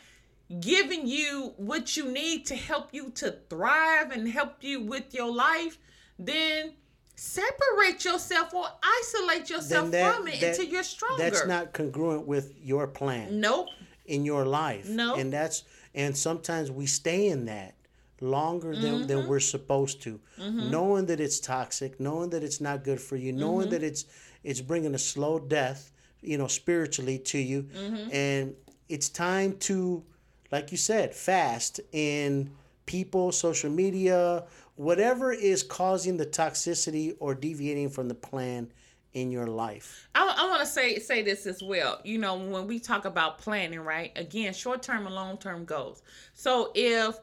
giving 0.60 1.06
you 1.06 1.54
what 1.56 1.96
you 1.96 2.10
need 2.10 2.46
to 2.46 2.56
help 2.56 2.92
you 2.92 3.10
to 3.10 3.36
thrive 3.48 4.10
and 4.10 4.28
help 4.28 4.62
you 4.62 4.82
with 4.82 5.14
your 5.14 5.32
life 5.32 5.78
then 6.18 6.72
separate 7.14 8.04
yourself 8.04 8.52
or 8.52 8.66
isolate 8.82 9.48
yourself 9.48 9.90
that- 9.90 10.14
from 10.14 10.28
it 10.28 10.40
that- 10.40 10.50
until 10.50 10.66
you're 10.66 10.82
stronger. 10.82 11.22
That's 11.22 11.46
not 11.46 11.72
congruent 11.72 12.26
with 12.26 12.52
your 12.60 12.86
plan 12.86 13.40
nope. 13.40 13.68
in 14.04 14.24
your 14.24 14.44
life. 14.44 14.88
No. 14.88 15.14
And 15.14 15.32
that's 15.32 15.64
and 15.94 16.16
sometimes 16.16 16.70
we 16.70 16.86
stay 16.86 17.28
in 17.28 17.46
that 17.46 17.74
longer 18.20 18.74
than, 18.74 18.94
Mm-hmm. 18.94 19.06
than 19.06 19.26
we're 19.26 19.40
supposed 19.40 20.02
to. 20.02 20.20
Knowing 20.38 21.06
that 21.06 21.20
it's 21.20 21.40
toxic, 21.40 22.00
knowing 22.00 22.30
that 22.30 22.42
it's 22.42 22.60
not 22.60 22.84
good 22.84 23.00
for 23.00 23.16
you, 23.16 23.32
knowing 23.32 23.66
Mm-hmm. 23.66 23.70
that 23.70 23.82
it's 23.82 24.04
it's 24.44 24.60
bringing 24.60 24.94
a 24.94 24.98
slow 24.98 25.38
death, 25.38 25.90
you 26.22 26.38
know, 26.38 26.46
spiritually 26.46 27.18
to 27.18 27.38
you. 27.38 27.64
Mm-hmm. 27.64 28.10
And 28.12 28.54
it's 28.88 29.08
time 29.08 29.56
to 29.60 30.04
like 30.52 30.70
you 30.70 30.78
said, 30.78 31.14
fast 31.14 31.80
in 31.92 32.50
people, 32.86 33.32
social 33.32 33.68
media, 33.70 34.44
whatever 34.76 35.32
is 35.32 35.62
causing 35.64 36.16
the 36.16 36.26
toxicity 36.26 37.16
or 37.18 37.34
deviating 37.34 37.90
from 37.90 38.06
the 38.08 38.14
plan 38.14 38.72
in 39.12 39.30
your 39.32 39.46
life. 39.48 40.08
I, 40.14 40.34
I 40.38 40.48
want 40.48 40.60
to 40.60 40.66
say 40.66 40.98
say 40.98 41.22
this 41.22 41.46
as 41.46 41.62
well. 41.62 42.00
You 42.04 42.18
know, 42.18 42.36
when 42.36 42.66
we 42.68 42.78
talk 42.78 43.04
about 43.06 43.38
planning, 43.38 43.80
right? 43.80 44.12
Again, 44.16 44.52
short 44.54 44.82
term 44.82 45.06
and 45.06 45.14
long 45.14 45.36
term 45.38 45.64
goals. 45.64 46.02
So 46.34 46.70
if 46.74 47.16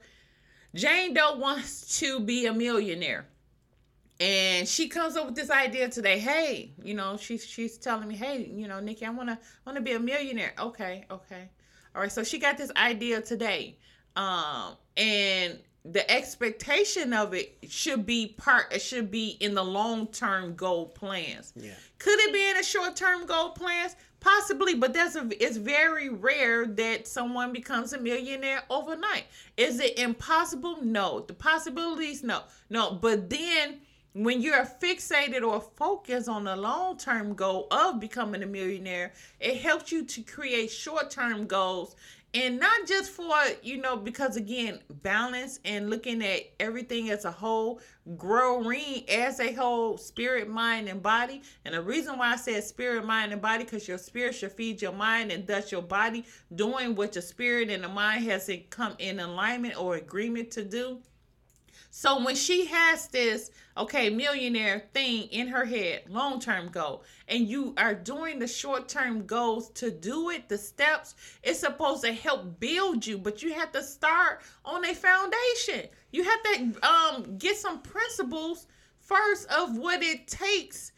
Jane 0.75 1.13
Doe 1.13 1.35
wants 1.35 1.99
to 1.99 2.19
be 2.19 2.47
a 2.47 2.53
millionaire, 2.53 3.25
and 4.19 4.67
she 4.67 4.87
comes 4.87 5.15
up 5.15 5.27
with 5.27 5.35
this 5.35 5.51
idea 5.51 5.89
today, 5.89 6.17
hey, 6.17 6.71
you 6.83 6.93
know, 6.93 7.17
she's 7.17 7.45
she's 7.45 7.77
telling 7.77 8.07
me, 8.07 8.15
hey, 8.15 8.51
you 8.53 8.67
know, 8.67 8.79
Nikki, 8.79 9.05
I 9.05 9.09
wanna 9.11 9.39
wanna 9.65 9.81
be 9.81 9.93
a 9.93 9.99
millionaire. 9.99 10.53
Okay, 10.59 11.05
okay, 11.11 11.49
all 11.95 12.01
right. 12.01 12.11
So 12.11 12.23
she 12.23 12.39
got 12.39 12.57
this 12.57 12.71
idea 12.75 13.21
today, 13.21 13.77
um, 14.15 14.77
and 14.97 15.59
the 15.85 16.09
expectation 16.09 17.11
of 17.13 17.33
it 17.33 17.57
should 17.67 18.05
be 18.05 18.35
part. 18.37 18.73
It 18.73 18.81
should 18.81 19.11
be 19.11 19.37
in 19.41 19.53
the 19.53 19.63
long 19.63 20.07
term 20.07 20.55
goal 20.55 20.87
plans. 20.87 21.53
Yeah. 21.55 21.73
Could 21.99 22.19
it 22.19 22.33
be 22.33 22.49
in 22.49 22.57
a 22.57 22.63
short 22.63 22.95
term 22.95 23.25
goal 23.25 23.49
plans? 23.49 23.95
Possibly, 24.23 24.73
but 24.73 24.93
that's 24.93 25.15
a, 25.17 25.27
it's 25.43 25.57
very 25.57 26.07
rare 26.07 26.65
that 26.65 27.07
someone 27.07 27.51
becomes 27.51 27.91
a 27.91 27.99
millionaire 27.99 28.63
overnight. 28.69 29.25
Is 29.57 29.81
it 29.81 29.99
impossible? 29.99 30.77
No. 30.81 31.19
The 31.27 31.33
possibilities, 31.33 32.23
no, 32.23 32.43
no. 32.69 32.93
But 32.93 33.29
then 33.29 33.81
when 34.13 34.41
you're 34.41 34.65
fixated 34.65 35.43
or 35.43 35.59
focused 35.59 36.29
on 36.29 36.45
the 36.45 36.55
long 36.55 36.95
term 36.95 37.33
goal 37.33 37.67
of 37.69 37.99
becoming 37.99 38.43
a 38.43 38.45
millionaire, 38.45 39.11
it 39.41 39.57
helps 39.57 39.91
you 39.91 40.05
to 40.05 40.21
create 40.21 40.71
short 40.71 41.11
term 41.11 41.45
goals 41.45 41.97
and 42.33 42.59
not 42.59 42.87
just 42.87 43.11
for 43.11 43.31
you 43.61 43.77
know 43.77 43.95
because 43.95 44.37
again 44.37 44.79
balance 45.01 45.59
and 45.65 45.89
looking 45.89 46.23
at 46.23 46.41
everything 46.59 47.09
as 47.09 47.25
a 47.25 47.31
whole 47.31 47.79
growing 48.17 49.07
as 49.09 49.39
a 49.39 49.53
whole 49.53 49.97
spirit 49.97 50.49
mind 50.49 50.89
and 50.89 51.01
body. 51.01 51.41
And 51.65 51.75
the 51.75 51.81
reason 51.81 52.17
why 52.17 52.33
i 52.33 52.35
said 52.35 52.63
spirit 52.63 53.05
mind 53.05 53.31
and 53.31 53.41
body 53.41 53.63
because 53.63 53.87
your 53.87 53.97
spirit 53.97 54.35
should 54.35 54.51
feed 54.51 54.81
your 54.81 54.91
mind 54.91 55.31
and 55.31 55.45
thus 55.45 55.71
your 55.71 55.81
body 55.81 56.25
doing 56.55 56.95
what 56.95 57.15
your 57.15 57.21
spirit 57.21 57.69
and 57.69 57.83
the 57.83 57.89
mind 57.89 58.25
has 58.25 58.49
come 58.69 58.95
in 58.99 59.19
alignment 59.19 59.79
or 59.79 59.95
agreement 59.95 60.51
to 60.51 60.63
do 60.63 60.99
So 61.95 62.23
when 62.23 62.35
she 62.35 62.65
has 62.65 63.05
this, 63.09 63.51
okay, 63.77 64.09
millionaire 64.09 64.85
thing 64.95 65.25
in 65.25 65.47
her 65.49 65.63
head, 65.63 66.05
long 66.09 66.39
term 66.39 66.69
goal, 66.69 67.03
and 67.27 67.47
you 67.47 67.75
are 67.77 67.93
doing 67.93 68.39
the 68.39 68.47
short 68.47 68.89
term 68.89 69.27
goals 69.27 69.69
to 69.75 69.91
do 69.91 70.31
it, 70.31 70.49
the 70.49 70.57
steps, 70.57 71.13
it's 71.43 71.59
supposed 71.59 72.03
to 72.03 72.11
help 72.11 72.59
build 72.59 73.05
you, 73.05 73.19
but 73.19 73.43
you 73.43 73.53
have 73.53 73.71
to 73.73 73.83
start 73.83 74.41
on 74.65 74.83
a 74.83 74.95
foundation. 74.95 75.87
You 76.11 76.23
have 76.23 76.41
to 76.41 76.87
um, 76.89 77.37
get 77.37 77.57
some 77.57 77.83
principles 77.83 78.65
first 78.97 79.47
of 79.51 79.77
what 79.77 80.01
it 80.01 80.27
takes 80.27 80.93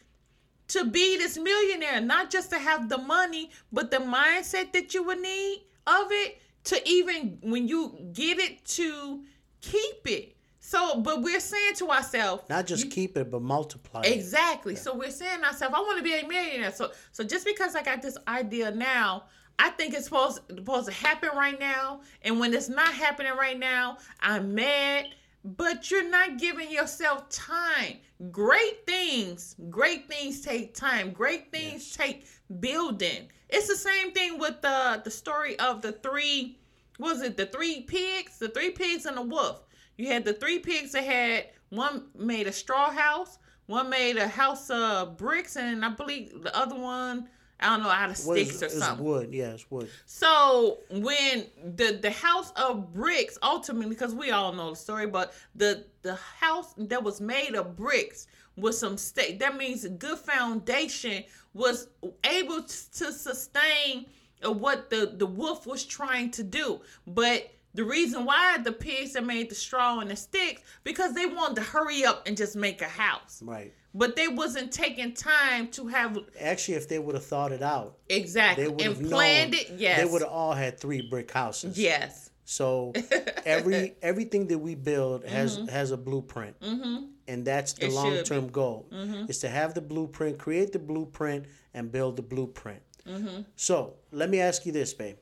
to 0.68 0.86
be 0.86 1.18
this 1.18 1.36
millionaire, 1.36 2.00
not 2.00 2.30
just 2.30 2.48
to 2.52 2.58
have 2.58 2.88
the 2.88 2.98
money, 2.98 3.50
but 3.70 3.90
the 3.90 3.98
mindset 3.98 4.72
that 4.72 4.94
you 4.94 5.02
would 5.02 5.20
need 5.20 5.64
of 5.86 6.06
it 6.10 6.40
to 6.64 6.88
even 6.88 7.36
when 7.42 7.68
you 7.68 7.98
get 8.14 8.38
it 8.38 8.64
to 8.64 9.24
keep 9.60 10.06
it. 10.06 10.35
So, 10.66 11.00
but 11.00 11.22
we're 11.22 11.38
saying 11.38 11.74
to 11.76 11.90
ourselves, 11.92 12.42
not 12.48 12.66
just 12.66 12.86
you, 12.86 12.90
keep 12.90 13.16
it, 13.16 13.30
but 13.30 13.40
multiply 13.40 14.00
exactly. 14.00 14.72
It. 14.72 14.78
So 14.78 14.96
we're 14.96 15.12
saying 15.12 15.42
to 15.42 15.46
ourselves, 15.46 15.72
I 15.72 15.80
want 15.80 15.98
to 15.98 16.02
be 16.02 16.18
a 16.18 16.26
millionaire. 16.26 16.72
So, 16.72 16.90
so 17.12 17.22
just 17.22 17.46
because 17.46 17.76
I 17.76 17.84
got 17.84 18.02
this 18.02 18.18
idea 18.26 18.72
now, 18.72 19.26
I 19.60 19.70
think 19.70 19.94
it's 19.94 20.06
supposed 20.06 20.40
supposed 20.48 20.86
to 20.86 20.92
happen 20.92 21.30
right 21.36 21.56
now. 21.60 22.00
And 22.22 22.40
when 22.40 22.52
it's 22.52 22.68
not 22.68 22.92
happening 22.92 23.30
right 23.36 23.56
now, 23.56 23.98
I'm 24.18 24.56
mad. 24.56 25.06
But 25.44 25.88
you're 25.92 26.10
not 26.10 26.36
giving 26.40 26.68
yourself 26.72 27.28
time. 27.28 27.98
Great 28.32 28.84
things, 28.86 29.54
great 29.70 30.08
things 30.08 30.40
take 30.40 30.74
time. 30.74 31.12
Great 31.12 31.52
things 31.52 31.86
yes. 31.86 31.96
take 31.96 32.26
building. 32.58 33.28
It's 33.48 33.68
the 33.68 33.76
same 33.76 34.10
thing 34.10 34.40
with 34.40 34.60
the 34.62 35.00
the 35.04 35.12
story 35.12 35.56
of 35.60 35.80
the 35.80 35.92
three. 35.92 36.58
Was 36.98 37.22
it 37.22 37.36
the 37.36 37.46
three 37.46 37.82
pigs? 37.82 38.40
The 38.40 38.48
three 38.48 38.70
pigs 38.70 39.06
and 39.06 39.16
the 39.16 39.22
wolf. 39.22 39.65
You 39.96 40.08
had 40.08 40.24
the 40.24 40.32
three 40.32 40.58
pigs 40.58 40.92
that 40.92 41.04
had 41.04 41.46
one 41.70 42.04
made 42.16 42.46
a 42.46 42.52
straw 42.52 42.90
house, 42.90 43.38
one 43.66 43.90
made 43.90 44.16
a 44.16 44.28
house 44.28 44.70
of 44.70 45.16
bricks, 45.16 45.56
and 45.56 45.84
I 45.84 45.90
believe 45.90 46.42
the 46.42 46.56
other 46.56 46.76
one 46.76 47.28
I 47.58 47.68
don't 47.68 47.82
know 47.82 47.88
out 47.88 48.10
of 48.10 48.16
sticks 48.18 48.62
or 48.62 48.68
something. 48.68 49.04
wood, 49.04 49.32
yeah, 49.32 49.52
it's 49.52 49.70
wood. 49.70 49.88
So 50.04 50.80
when 50.90 51.46
the 51.76 51.98
the 52.02 52.10
house 52.10 52.52
of 52.56 52.92
bricks 52.92 53.38
ultimately, 53.42 53.88
because 53.88 54.14
we 54.14 54.30
all 54.30 54.52
know 54.52 54.70
the 54.70 54.76
story, 54.76 55.06
but 55.06 55.32
the 55.54 55.86
the 56.02 56.16
house 56.16 56.74
that 56.76 57.02
was 57.02 57.20
made 57.20 57.54
of 57.54 57.74
bricks 57.74 58.26
with 58.56 58.74
some 58.74 58.98
stick, 58.98 59.38
that 59.38 59.56
means 59.56 59.84
a 59.84 59.88
good 59.88 60.18
foundation 60.18 61.24
was 61.54 61.88
able 62.24 62.62
to 62.62 63.12
sustain 63.12 64.06
what 64.42 64.90
the 64.90 65.14
the 65.16 65.26
wolf 65.26 65.66
was 65.66 65.82
trying 65.84 66.30
to 66.32 66.42
do, 66.42 66.82
but 67.06 67.50
the 67.76 67.84
reason 67.84 68.24
why 68.24 68.58
the 68.58 68.72
pigs 68.72 69.12
that 69.12 69.24
made 69.24 69.50
the 69.50 69.54
straw 69.54 70.00
and 70.00 70.10
the 70.10 70.16
sticks 70.16 70.62
because 70.82 71.14
they 71.14 71.26
wanted 71.26 71.56
to 71.56 71.62
hurry 71.62 72.04
up 72.04 72.26
and 72.26 72.36
just 72.36 72.56
make 72.56 72.80
a 72.80 72.88
house. 72.88 73.42
Right. 73.44 73.72
But 73.94 74.16
they 74.16 74.28
wasn't 74.28 74.72
taking 74.72 75.12
time 75.12 75.68
to 75.68 75.86
have. 75.86 76.18
Actually, 76.40 76.74
if 76.74 76.88
they 76.88 76.98
would 76.98 77.14
have 77.14 77.24
thought 77.24 77.52
it 77.52 77.62
out, 77.62 77.98
exactly, 78.08 78.64
They 78.64 78.84
and 78.84 79.08
planned 79.08 79.52
known, 79.52 79.60
it, 79.60 79.70
yes, 79.76 79.98
they 79.98 80.10
would 80.10 80.22
have 80.22 80.30
all 80.30 80.52
had 80.52 80.80
three 80.80 81.02
brick 81.08 81.30
houses. 81.30 81.78
Yes. 81.78 82.30
So 82.44 82.92
every 83.44 83.94
everything 84.02 84.48
that 84.48 84.58
we 84.58 84.74
build 84.74 85.24
has 85.24 85.58
mm-hmm. 85.58 85.68
has 85.68 85.90
a 85.92 85.96
blueprint, 85.96 86.60
mm-hmm. 86.60 87.06
and 87.26 87.44
that's 87.44 87.72
the 87.74 87.88
long 87.88 88.22
term 88.22 88.48
goal. 88.48 88.86
Mm-hmm. 88.92 89.30
Is 89.30 89.38
to 89.38 89.48
have 89.48 89.74
the 89.74 89.80
blueprint, 89.80 90.38
create 90.38 90.72
the 90.72 90.78
blueprint, 90.78 91.46
and 91.72 91.90
build 91.90 92.16
the 92.16 92.22
blueprint. 92.22 92.82
Mm-hmm. 93.06 93.42
So 93.56 93.94
let 94.12 94.28
me 94.28 94.40
ask 94.40 94.66
you 94.66 94.72
this, 94.72 94.92
babe. 94.92 95.16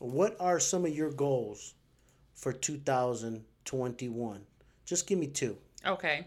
What 0.00 0.34
are 0.40 0.58
some 0.58 0.86
of 0.86 0.96
your 0.96 1.10
goals 1.10 1.74
for 2.34 2.54
2021? 2.54 4.40
Just 4.86 5.06
give 5.06 5.18
me 5.18 5.26
two. 5.26 5.58
Okay. 5.86 6.24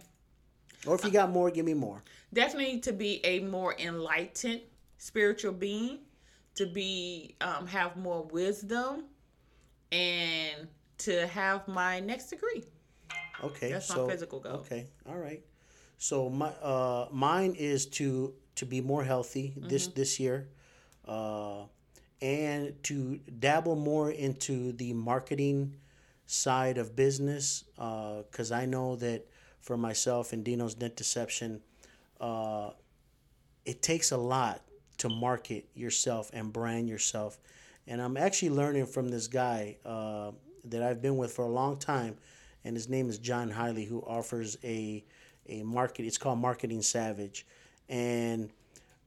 Or 0.86 0.94
if 0.96 1.04
you 1.04 1.10
got 1.10 1.32
more, 1.32 1.50
give 1.50 1.66
me 1.66 1.74
more. 1.74 2.04
Definitely 2.32 2.82
to 2.82 2.94
be 2.94 3.20
a 3.26 3.40
more 3.40 3.76
enlightened 3.80 4.62
spiritual 5.00 5.54
being, 5.54 6.00
to 6.56 6.68
be 6.68 7.36
um, 7.42 7.66
have 7.66 7.98
more 7.98 8.24
wisdom, 8.26 9.06
and 9.92 10.68
to 11.00 11.26
have 11.28 11.68
my 11.68 12.00
next 12.00 12.30
degree. 12.30 12.64
Okay, 13.44 13.72
that's 13.72 13.88
so, 13.88 14.06
my 14.06 14.12
physical 14.12 14.40
goal. 14.40 14.54
Okay, 14.54 14.86
all 15.10 15.18
right. 15.18 15.44
So 15.98 16.30
my 16.30 16.50
uh, 16.62 17.08
mine 17.12 17.56
is 17.58 17.88
to 17.88 18.36
to 18.56 18.66
be 18.68 18.82
more 18.82 19.04
healthy 19.04 19.56
this 19.58 19.88
mm-hmm. 19.88 20.00
this 20.00 20.20
year. 20.20 20.48
Uh, 21.06 21.64
and 22.24 22.82
to 22.84 23.20
dabble 23.40 23.76
more 23.76 24.10
into 24.10 24.72
the 24.72 24.94
marketing 24.94 25.76
side 26.26 26.78
of 26.78 26.96
business 26.96 27.66
because 27.76 28.50
uh, 28.50 28.56
I 28.56 28.66
know 28.66 28.96
that 28.96 29.28
for 29.60 29.76
myself 29.76 30.32
and 30.32 30.42
Dino's 30.42 30.74
Dent 30.74 30.96
Deception, 30.96 31.62
uh, 32.22 32.70
it 33.66 33.82
takes 33.82 34.12
a 34.12 34.18
lot 34.18 34.62
to 35.00 35.10
market 35.10 35.68
yourself 35.76 36.32
and 36.34 36.54
brand 36.54 36.88
yourself. 36.88 37.38
And 37.88 38.02
I'm 38.02 38.16
actually 38.16 38.52
learning 38.52 38.86
from 38.86 39.10
this 39.10 39.28
guy 39.28 39.76
uh, 39.86 40.32
that 40.64 40.82
I've 40.82 41.02
been 41.02 41.18
with 41.18 41.34
for 41.34 41.44
a 41.44 41.50
long 41.50 41.78
time, 41.78 42.16
and 42.64 42.74
his 42.74 42.88
name 42.88 43.10
is 43.10 43.18
John 43.18 43.52
Hiley, 43.52 43.86
who 43.86 44.02
offers 44.02 44.58
a 44.64 45.04
a 45.50 45.62
market. 45.64 46.06
It's 46.06 46.18
called 46.18 46.40
Marketing 46.40 46.82
Savage, 46.82 47.46
and 47.90 48.50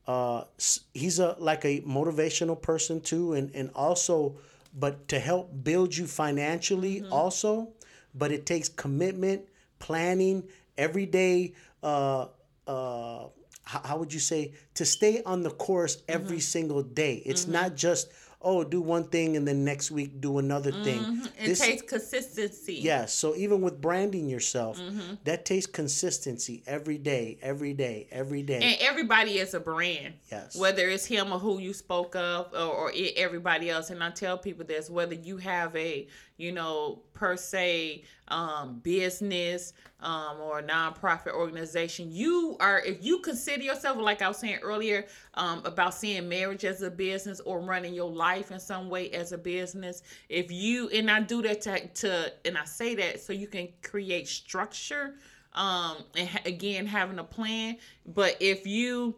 uh, 0.07 0.45
he's 0.93 1.19
a 1.19 1.35
like 1.37 1.65
a 1.65 1.81
motivational 1.81 2.59
person 2.59 3.01
too, 3.01 3.33
and 3.33 3.53
and 3.53 3.69
also, 3.75 4.37
but 4.73 5.07
to 5.09 5.19
help 5.19 5.51
build 5.63 5.95
you 5.95 6.07
financially 6.07 7.01
mm-hmm. 7.01 7.13
also. 7.13 7.69
But 8.15 8.31
it 8.31 8.45
takes 8.45 8.69
commitment, 8.69 9.41
planning, 9.79 10.47
every 10.77 11.05
day. 11.05 11.53
Uh, 11.83 12.27
uh, 12.65 13.27
how, 13.63 13.81
how 13.83 13.97
would 13.97 14.13
you 14.13 14.19
say 14.19 14.53
to 14.75 14.85
stay 14.85 15.21
on 15.23 15.43
the 15.43 15.49
course 15.51 16.01
every 16.07 16.37
mm-hmm. 16.37 16.39
single 16.39 16.83
day? 16.83 17.21
It's 17.25 17.43
mm-hmm. 17.43 17.53
not 17.53 17.75
just 17.75 18.09
oh, 18.41 18.63
do 18.63 18.81
one 18.81 19.03
thing 19.05 19.35
and 19.35 19.47
then 19.47 19.65
next 19.65 19.89
week 19.89 20.21
do 20.21 20.37
another 20.37 20.71
thing. 20.71 20.99
Mm-hmm. 20.99 21.25
It 21.39 21.45
this, 21.47 21.59
takes 21.59 21.81
consistency. 21.81 22.75
Yes. 22.75 22.83
Yeah, 22.83 23.05
so 23.05 23.35
even 23.35 23.61
with 23.61 23.81
branding 23.81 24.29
yourself, 24.29 24.79
mm-hmm. 24.79 25.15
that 25.23 25.43
takes 25.45 25.65
consistency 25.65 26.63
every 26.67 26.97
day, 26.97 27.39
every 27.41 27.73
day, 27.73 28.07
every 28.11 28.43
day. 28.43 28.61
And 28.61 28.77
everybody 28.79 29.39
is 29.39 29.53
a 29.53 29.59
brand. 29.59 30.13
Yes. 30.31 30.55
Whether 30.55 30.87
it's 30.89 31.05
him 31.05 31.33
or 31.33 31.39
who 31.39 31.59
you 31.59 31.73
spoke 31.73 32.15
of 32.15 32.53
or, 32.53 32.59
or 32.59 32.91
everybody 33.15 33.69
else. 33.69 33.89
And 33.89 34.03
I 34.03 34.11
tell 34.11 34.37
people 34.37 34.65
this 34.65 34.89
whether 34.89 35.15
you 35.15 35.37
have 35.37 35.75
a, 35.75 36.07
you 36.37 36.51
know, 36.51 37.01
per 37.13 37.35
se 37.35 38.03
um, 38.29 38.79
business 38.83 39.73
um, 40.01 40.39
or 40.39 40.61
nonprofit 40.61 41.33
organization, 41.33 42.11
you 42.11 42.55
are, 42.59 42.79
if 42.79 43.03
you 43.03 43.19
consider 43.19 43.63
yourself, 43.63 43.97
like 43.97 44.21
I 44.21 44.27
was 44.27 44.37
saying 44.37 44.59
earlier, 44.61 45.05
um, 45.33 45.61
about 45.65 45.93
seeing 45.93 46.29
marriage 46.29 46.65
as 46.65 46.81
a 46.81 46.91
business 46.91 47.39
or 47.41 47.59
running 47.59 47.93
your 47.93 48.11
life 48.11 48.51
in 48.51 48.59
some 48.59 48.89
way 48.89 49.09
as 49.11 49.31
a 49.31 49.37
business, 49.37 50.03
if 50.29 50.51
you, 50.51 50.89
and 50.89 51.09
I 51.09 51.21
do 51.21 51.41
that 51.41 51.61
to, 51.61 51.87
to 51.87 52.33
and 52.45 52.57
I 52.57 52.65
say 52.65 52.95
that 52.95 53.19
so 53.19 53.33
you 53.33 53.47
can 53.47 53.69
create 53.81 54.27
structure 54.27 55.15
um, 55.53 55.97
and 56.15 56.29
ha- 56.29 56.41
again, 56.45 56.85
having 56.85 57.19
a 57.19 57.23
plan. 57.23 57.77
But 58.05 58.37
if 58.39 58.67
you, 58.67 59.15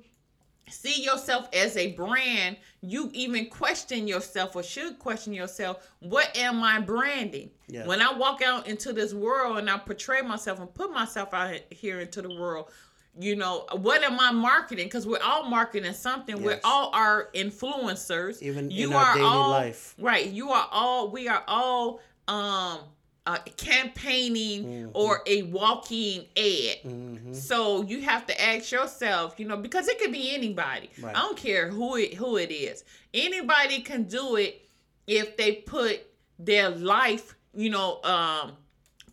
see 0.70 1.04
yourself 1.04 1.50
as 1.54 1.76
a 1.78 1.94
brand, 1.94 2.58
you 2.82 3.10
even 3.14 3.50
question 3.50 4.08
yourself 4.08 4.56
or 4.56 4.64
should 4.64 5.00
question 5.00 5.34
yourself, 5.34 5.90
what 6.00 6.36
am 6.38 6.64
I 6.64 6.80
branding? 6.80 7.52
Yeah. 7.68 7.86
When 7.86 8.02
I 8.02 8.14
walk 8.14 8.42
out 8.42 8.68
into 8.68 8.94
this 8.94 9.14
world 9.14 9.58
and 9.58 9.70
I 9.70 9.78
portray 9.78 10.22
myself 10.22 10.60
and 10.60 10.74
put 10.74 10.92
myself 10.92 11.34
out 11.34 11.56
here 11.72 12.00
into 12.00 12.22
the 12.22 12.30
world, 12.30 12.72
you 13.20 13.36
know, 13.36 13.66
what 13.74 14.04
am 14.04 14.20
I 14.20 14.32
marketing? 14.32 14.86
Because 14.86 15.06
we're 15.06 15.22
all 15.24 15.50
marketing 15.50 15.92
something. 15.94 16.38
Yes. 16.38 16.46
We're 16.46 16.60
all 16.64 16.92
our 16.94 17.30
influencers. 17.34 18.42
Even 18.42 18.72
you 18.72 18.90
in 18.90 18.94
our 18.94 19.16
daily 19.16 19.26
all, 19.26 19.50
life. 19.50 19.96
Right. 20.00 20.28
You 20.28 20.52
are 20.52 20.68
all, 20.72 21.12
we 21.12 21.28
are 21.28 21.44
all 21.48 22.00
um 22.28 22.80
uh, 23.26 23.38
campaigning 23.58 24.64
mm-hmm. 24.64 24.90
or 24.94 25.22
a 25.28 25.44
walking 25.44 26.22
ad. 26.38 26.78
Mm-hmm. 26.84 27.34
So 27.34 27.84
you 27.84 28.02
have 28.02 28.26
to 28.28 28.42
ask 28.42 28.72
yourself, 28.72 29.40
you 29.40 29.46
know, 29.48 29.58
because 29.58 29.88
it 29.88 30.00
could 30.00 30.12
be 30.12 30.34
anybody. 30.34 30.90
Right. 31.02 31.16
I 31.16 31.22
don't 31.22 31.38
care 31.38 31.70
who 31.70 31.96
it 31.98 32.14
who 32.14 32.38
it 32.38 32.52
is. 32.52 32.84
Anybody 33.14 33.82
can 33.82 34.04
do 34.04 34.36
it 34.38 34.68
if 35.08 35.38
they 35.38 35.54
put 35.54 36.02
their 36.38 36.70
life, 36.70 37.36
you 37.54 37.70
know, 37.70 38.02
um, 38.04 38.54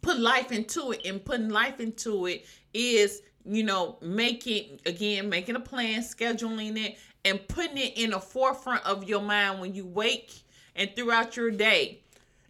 put 0.03 0.19
life 0.19 0.53
into 0.53 0.93
it. 0.93 1.05
And 1.05 1.25
putting 1.25 1.49
life 1.49 1.81
into 1.81 2.27
it 2.27 2.47
is, 2.73 3.23
you 3.45 3.65
know, 3.65 3.99
making 4.01 4.81
again 4.87 5.29
making 5.29 5.57
a 5.57 5.61
plan, 5.61 6.01
scheduling 6.01 6.83
it, 6.83 6.99
and 7.25 7.47
putting 7.49 7.77
it 7.77 7.99
in 7.99 8.11
the 8.11 8.21
forefront 8.21 8.87
of 8.87 9.05
your 9.05 9.21
mind 9.21 9.61
when 9.61 9.75
you 9.75 9.85
wake 9.85 10.33
and 10.77 10.95
throughout 10.95 11.37
your 11.37 11.51
day 11.51 12.03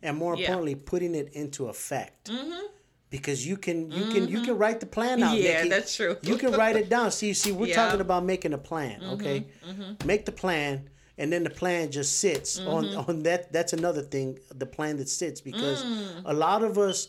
and 0.07 0.17
more 0.17 0.37
yeah. 0.37 0.43
importantly, 0.43 0.75
putting 0.77 1.15
it 1.15 1.33
into 1.33 1.67
effect. 1.67 2.31
Mm-hmm. 2.31 2.67
Because 3.11 3.47
you 3.47 3.57
can 3.57 3.91
you 3.91 4.03
mm-hmm. 4.03 4.13
can 4.13 4.29
you 4.29 4.37
can 4.39 4.47
mm-hmm. 4.51 4.59
write 4.59 4.81
the 4.81 4.87
plan 4.87 5.23
out. 5.23 5.37
Yeah, 5.37 5.59
Nikki. 5.59 5.69
that's 5.69 5.97
true. 5.97 6.17
you 6.23 6.37
can 6.37 6.53
write 6.53 6.77
it 6.77 6.89
down. 6.89 7.11
See, 7.13 7.35
see, 7.35 7.53
we're 7.53 7.67
yeah. 7.75 7.77
talking 7.77 8.01
about 8.01 8.25
making 8.25 8.53
a 8.53 8.59
plan. 8.59 9.01
Mm-hmm. 9.01 9.15
Okay, 9.15 9.47
mm-hmm. 9.69 10.07
make 10.07 10.27
the 10.27 10.33
plan, 10.33 10.89
and 11.19 11.33
then 11.33 11.45
the 11.45 11.51
plan 11.51 11.91
just 11.91 12.19
sits 12.19 12.59
on 12.59 12.85
mm-hmm. 12.85 13.11
on 13.11 13.23
that. 13.23 13.53
That's 13.53 13.73
another 13.73 14.03
thing. 14.03 14.39
The 14.55 14.67
plan 14.67 14.97
that 14.97 15.09
sits 15.09 15.41
because 15.41 15.85
mm. 15.85 16.23
a 16.25 16.33
lot 16.33 16.63
of 16.63 16.79
us. 16.79 17.09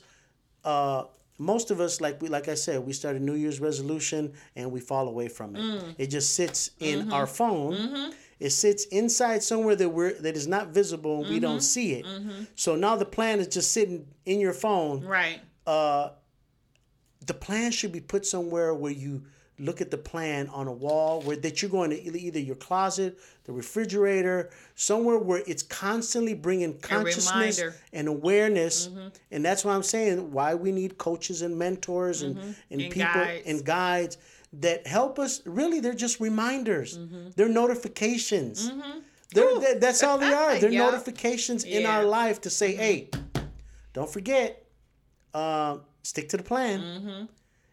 Uh, 0.63 1.03
most 1.39 1.69
of 1.69 1.79
us 1.79 2.01
like 2.01 2.19
we 2.19 2.29
like 2.29 2.47
I 2.47 2.55
said, 2.55 2.83
we 2.83 2.93
start 2.93 3.15
a 3.15 3.19
New 3.19 3.35
Year's 3.35 3.59
resolution 3.59 4.33
and 4.55 4.71
we 4.71 4.79
fall 4.79 5.07
away 5.07 5.27
from 5.27 5.55
it. 5.55 5.61
Mm. 5.61 5.95
It 5.99 6.07
just 6.07 6.33
sits 6.33 6.71
in 6.79 7.01
Mm-hmm. 7.01 7.13
our 7.13 7.27
phone. 7.27 8.11
It 8.39 8.51
sits 8.51 8.85
inside 8.85 9.41
somewhere 9.43 9.75
that 9.75 9.89
we're 9.89 10.13
that 10.13 10.35
is 10.37 10.47
not 10.47 10.67
visible 10.69 11.19
and 11.21 11.29
we 11.29 11.35
Mm-hmm. 11.35 11.41
don't 11.41 11.61
see 11.61 11.93
it. 11.93 12.05
So 12.55 12.75
now 12.75 12.95
the 12.95 13.05
plan 13.05 13.39
is 13.39 13.47
just 13.47 13.71
sitting 13.71 14.05
in 14.25 14.39
your 14.39 14.53
phone. 14.53 15.03
Right. 15.03 15.41
Uh, 15.65 16.09
the 17.25 17.33
plan 17.33 17.71
should 17.71 17.91
be 17.91 17.99
put 17.99 18.25
somewhere 18.25 18.73
where 18.73 18.91
you 18.91 19.23
look 19.59 19.81
at 19.81 19.89
the 19.89 19.97
plan 19.97 20.47
on 20.49 20.67
a 20.67 20.71
wall 20.71 21.19
where 21.23 21.35
that 21.35 21.61
you're 21.63 21.71
going 21.71 21.89
to 21.89 21.99
either 22.17 22.39
your 22.39 22.55
closet 22.55 23.17
the 23.45 23.51
refrigerator 23.51 24.51
somewhere 24.75 25.17
where 25.17 25.41
it's 25.47 25.63
constantly 25.63 26.35
bringing 26.35 26.77
consciousness 26.77 27.59
and 27.91 28.07
awareness 28.07 28.89
and 29.31 29.43
that's 29.43 29.65
why 29.65 29.73
i'm 29.73 29.81
saying 29.81 30.31
why 30.31 30.53
we 30.53 30.71
need 30.71 30.99
coaches 30.99 31.41
and 31.41 31.57
mentors 31.57 32.21
and, 32.21 32.37
and, 32.37 32.55
And 32.69 32.81
people 32.91 33.11
guides. 33.11 33.47
and 33.47 33.65
guides 33.65 34.17
that 34.53 34.87
help 34.87 35.19
us 35.19 35.41
really 35.45 35.79
they're 35.79 35.93
just 35.93 36.19
reminders. 36.19 36.97
They're 37.35 37.49
notifications. 37.49 38.71
They're, 39.33 39.59
that- 39.59 39.81
that's 39.81 40.03
all 40.03 40.17
they 40.17 40.33
are. 40.43 40.57
They're 40.57 40.71
Yeah. 40.71 40.85
notifications 40.85 41.63
in 41.63 41.85
our 41.85 42.03
life 42.05 42.41
to 42.41 42.49
say 42.49 42.75
hey 42.75 43.09
don't 43.93 44.09
forget 44.09 44.65
uh, 45.33 45.77
stick 46.03 46.29
to 46.29 46.37
the 46.37 46.43
plan. 46.43 46.79
Mm-hmm. 46.79 47.25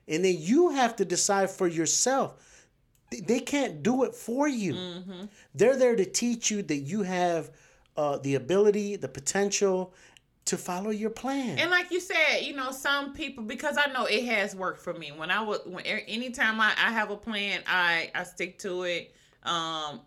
and 0.09 0.25
then 0.25 0.37
you 0.39 0.71
have 0.71 0.97
to 0.97 1.05
decide 1.05 1.51
for 1.51 1.67
yourself. 1.69 2.67
They 3.11 3.41
can't 3.41 3.83
do 3.83 4.03
it 4.05 4.15
for 4.15 4.49
you. 4.49 4.75
Mm-hmm. 4.75 5.25
they're 5.55 5.77
there 5.77 5.95
to 5.97 6.05
teach 6.05 6.51
you 6.51 6.63
that 6.63 6.77
you 6.93 7.03
have 7.03 7.51
uh, 7.97 8.19
the 8.19 8.35
ability 8.35 8.97
the 8.97 9.09
potential 9.09 9.95
to 10.47 10.59
follow 10.59 10.91
your 10.91 11.11
plan 11.11 11.59
And 11.59 11.71
like 11.71 11.91
you 11.91 12.01
said, 12.01 12.41
you 12.43 12.55
know, 12.55 12.71
some 12.71 13.15
people 13.15 13.45
because 13.45 13.79
I 13.79 13.91
know 13.93 14.05
it 14.05 14.25
has 14.27 14.55
worked 14.55 14.81
for 14.81 14.93
me. 14.93 15.11
When 15.17 15.31
I 15.31 15.41
would, 15.43 15.61
when 15.65 15.85
anytime 15.87 16.61
I, 16.61 16.73
I 16.77 16.93
have 16.93 17.11
a 17.11 17.17
plan, 17.17 17.63
I 17.67 18.11
I 18.15 18.25
stick 18.25 18.59
to 18.61 18.83
it. 18.83 19.15
Um, 19.45 20.01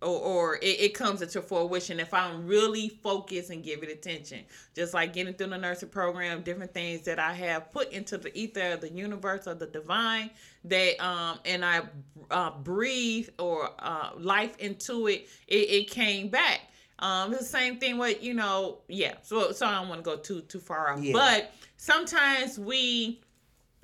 or, 0.00 0.08
or 0.08 0.56
it, 0.56 0.80
it 0.80 0.94
comes 0.94 1.22
into 1.22 1.42
fruition 1.42 1.98
if 1.98 2.14
I'm 2.14 2.46
really 2.46 2.88
focused 2.88 3.50
and 3.50 3.64
give 3.64 3.82
it 3.82 3.90
attention. 3.90 4.44
Just 4.74 4.94
like 4.94 5.12
getting 5.12 5.34
through 5.34 5.48
the 5.48 5.58
nursing 5.58 5.88
program, 5.88 6.42
different 6.42 6.72
things 6.72 7.04
that 7.06 7.18
I 7.18 7.32
have 7.34 7.72
put 7.72 7.92
into 7.92 8.16
the 8.18 8.36
ether, 8.38 8.76
the 8.76 8.90
universe, 8.90 9.48
or 9.48 9.54
the 9.54 9.66
divine. 9.66 10.30
That 10.64 11.04
um, 11.04 11.40
and 11.44 11.64
I 11.64 11.82
uh, 12.30 12.50
breathe 12.50 13.28
or 13.38 13.70
uh, 13.78 14.10
life 14.16 14.56
into 14.58 15.08
it. 15.08 15.28
It, 15.46 15.70
it 15.70 15.90
came 15.90 16.28
back. 16.28 16.60
Um, 17.00 17.30
the 17.30 17.44
same 17.44 17.78
thing 17.78 17.96
with 17.98 18.22
you 18.22 18.34
know, 18.34 18.78
yeah. 18.88 19.14
So 19.22 19.52
so 19.52 19.66
I 19.66 19.76
don't 19.76 19.88
want 19.88 20.00
to 20.00 20.10
go 20.10 20.16
too 20.16 20.40
too 20.42 20.58
far 20.60 20.92
off, 20.92 21.00
Yeah. 21.02 21.12
but 21.12 21.52
sometimes 21.76 22.58
we 22.58 23.20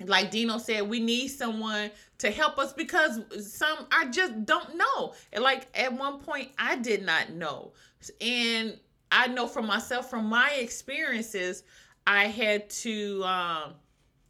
like 0.05 0.29
Dino 0.31 0.57
said, 0.57 0.89
we 0.89 0.99
need 0.99 1.29
someone 1.29 1.89
to 2.17 2.29
help 2.29 2.59
us 2.59 2.73
because 2.73 3.19
some 3.55 3.87
I 3.91 4.07
just 4.07 4.45
don't 4.45 4.75
know. 4.77 5.13
And 5.31 5.43
like 5.43 5.67
at 5.77 5.93
one 5.93 6.19
point, 6.19 6.49
I 6.59 6.75
did 6.75 7.03
not 7.05 7.31
know, 7.31 7.71
and 8.19 8.77
I 9.11 9.27
know 9.27 9.47
for 9.47 9.61
myself 9.61 10.09
from 10.09 10.25
my 10.25 10.51
experiences, 10.59 11.63
I 12.05 12.25
had 12.27 12.69
to, 12.71 13.23
um, 13.23 13.73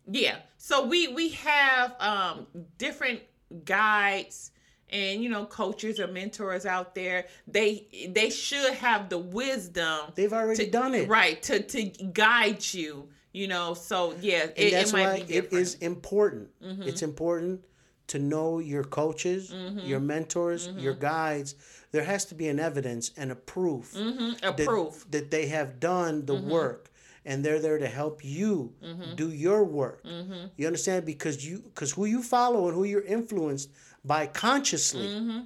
yeah. 0.07 0.37
So 0.57 0.85
we 0.85 1.07
we 1.07 1.29
have 1.29 1.95
um, 1.99 2.45
different 2.77 3.21
guides 3.63 4.51
and 4.89 5.23
you 5.23 5.29
know 5.29 5.45
coaches 5.45 5.99
or 5.99 6.07
mentors 6.07 6.65
out 6.65 6.95
there. 6.95 7.25
They 7.47 8.09
they 8.13 8.29
should 8.29 8.73
have 8.73 9.09
the 9.09 9.17
wisdom 9.17 10.11
they've 10.15 10.33
already 10.33 10.65
to- 10.65 10.71
done 10.71 10.93
it. 10.95 11.07
Right 11.09 11.41
to 11.43 11.61
to 11.61 11.83
guide 11.83 12.63
you 12.73 13.09
you 13.31 13.47
know 13.47 13.73
so 13.73 14.13
yeah 14.21 14.43
and 14.43 14.51
it, 14.55 14.71
that's 14.71 14.91
it 14.91 14.93
might 14.93 15.19
why 15.19 15.23
be 15.23 15.33
it 15.33 15.53
is 15.53 15.75
important. 15.75 16.49
Mm-hmm. 16.63 16.83
It's 16.83 17.01
important 17.01 17.61
to 18.07 18.19
know 18.19 18.59
your 18.59 18.83
coaches 18.83 19.51
mm-hmm. 19.51 19.79
your 19.79 19.99
mentors 19.99 20.67
mm-hmm. 20.67 20.79
your 20.79 20.93
guides. 20.93 21.55
There 21.91 22.03
has 22.03 22.25
to 22.25 22.35
be 22.35 22.47
an 22.49 22.59
evidence 22.59 23.11
and 23.17 23.31
a 23.31 23.35
proof 23.35 23.93
Mhm, 23.93 24.37
a 24.43 24.53
that, 24.53 24.65
proof. 24.67 25.05
that 25.11 25.31
they 25.31 25.47
have 25.47 25.79
done 25.79 26.25
the 26.25 26.35
work 26.35 26.91
and 27.25 27.43
they're 27.43 27.59
there 27.59 27.79
to 27.79 27.87
help 27.87 28.23
you 28.23 28.73
do 29.15 29.31
your 29.31 29.63
work. 29.63 30.05
You 30.57 30.67
understand? 30.67 31.05
Because 31.05 31.45
you 31.47 31.59
because 31.59 31.91
who 31.93 32.05
you 32.05 32.21
follow 32.21 32.67
and 32.67 32.75
who 32.75 32.83
you're 32.83 33.01
influenced 33.01 33.71
by 34.05 34.27
consciously. 34.27 35.07
Mm-hmm. 35.07 35.39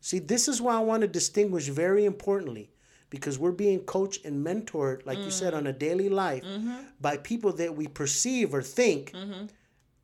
See 0.00 0.18
this 0.18 0.48
is 0.48 0.62
why 0.62 0.76
i 0.76 0.80
want 0.80 1.02
to 1.02 1.08
distinguish 1.08 1.66
very 1.68 2.04
importantly 2.04 2.70
because 3.10 3.38
we're 3.38 3.52
being 3.52 3.80
coached 3.80 4.24
and 4.24 4.44
mentored 4.46 5.04
like 5.06 5.18
you 5.18 5.30
said 5.30 5.54
mm. 5.54 5.58
on 5.58 5.66
a 5.66 5.72
daily 5.72 6.08
life 6.08 6.44
mm-hmm. 6.44 6.76
by 7.00 7.16
people 7.16 7.52
that 7.54 7.74
we 7.74 7.86
perceive 7.88 8.54
or 8.54 8.62
think 8.62 9.12
mm-hmm. 9.12 9.46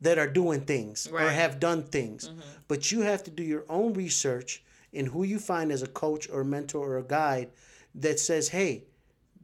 that 0.01 0.19
are 0.19 0.29
doing 0.29 0.63
things 0.63 1.07
or 1.07 1.21
have 1.21 1.61
done 1.61 1.83
things. 1.83 2.31
But 2.67 2.91
you 2.91 3.03
have 3.03 3.23
to 3.25 3.31
do 3.31 3.43
your 3.43 3.65
own 3.69 3.93
research 3.93 4.65
in 4.93 5.07
who 5.07 5.23
you 5.23 5.39
find 5.39 5.71
as 5.71 5.83
a 5.83 5.87
coach 5.87 6.29
or 6.31 6.45
mentor 6.45 6.87
or 6.87 6.99
a 6.99 7.05
guide 7.05 7.51
that 7.95 8.19
says 8.19 8.49
hey 8.49 8.85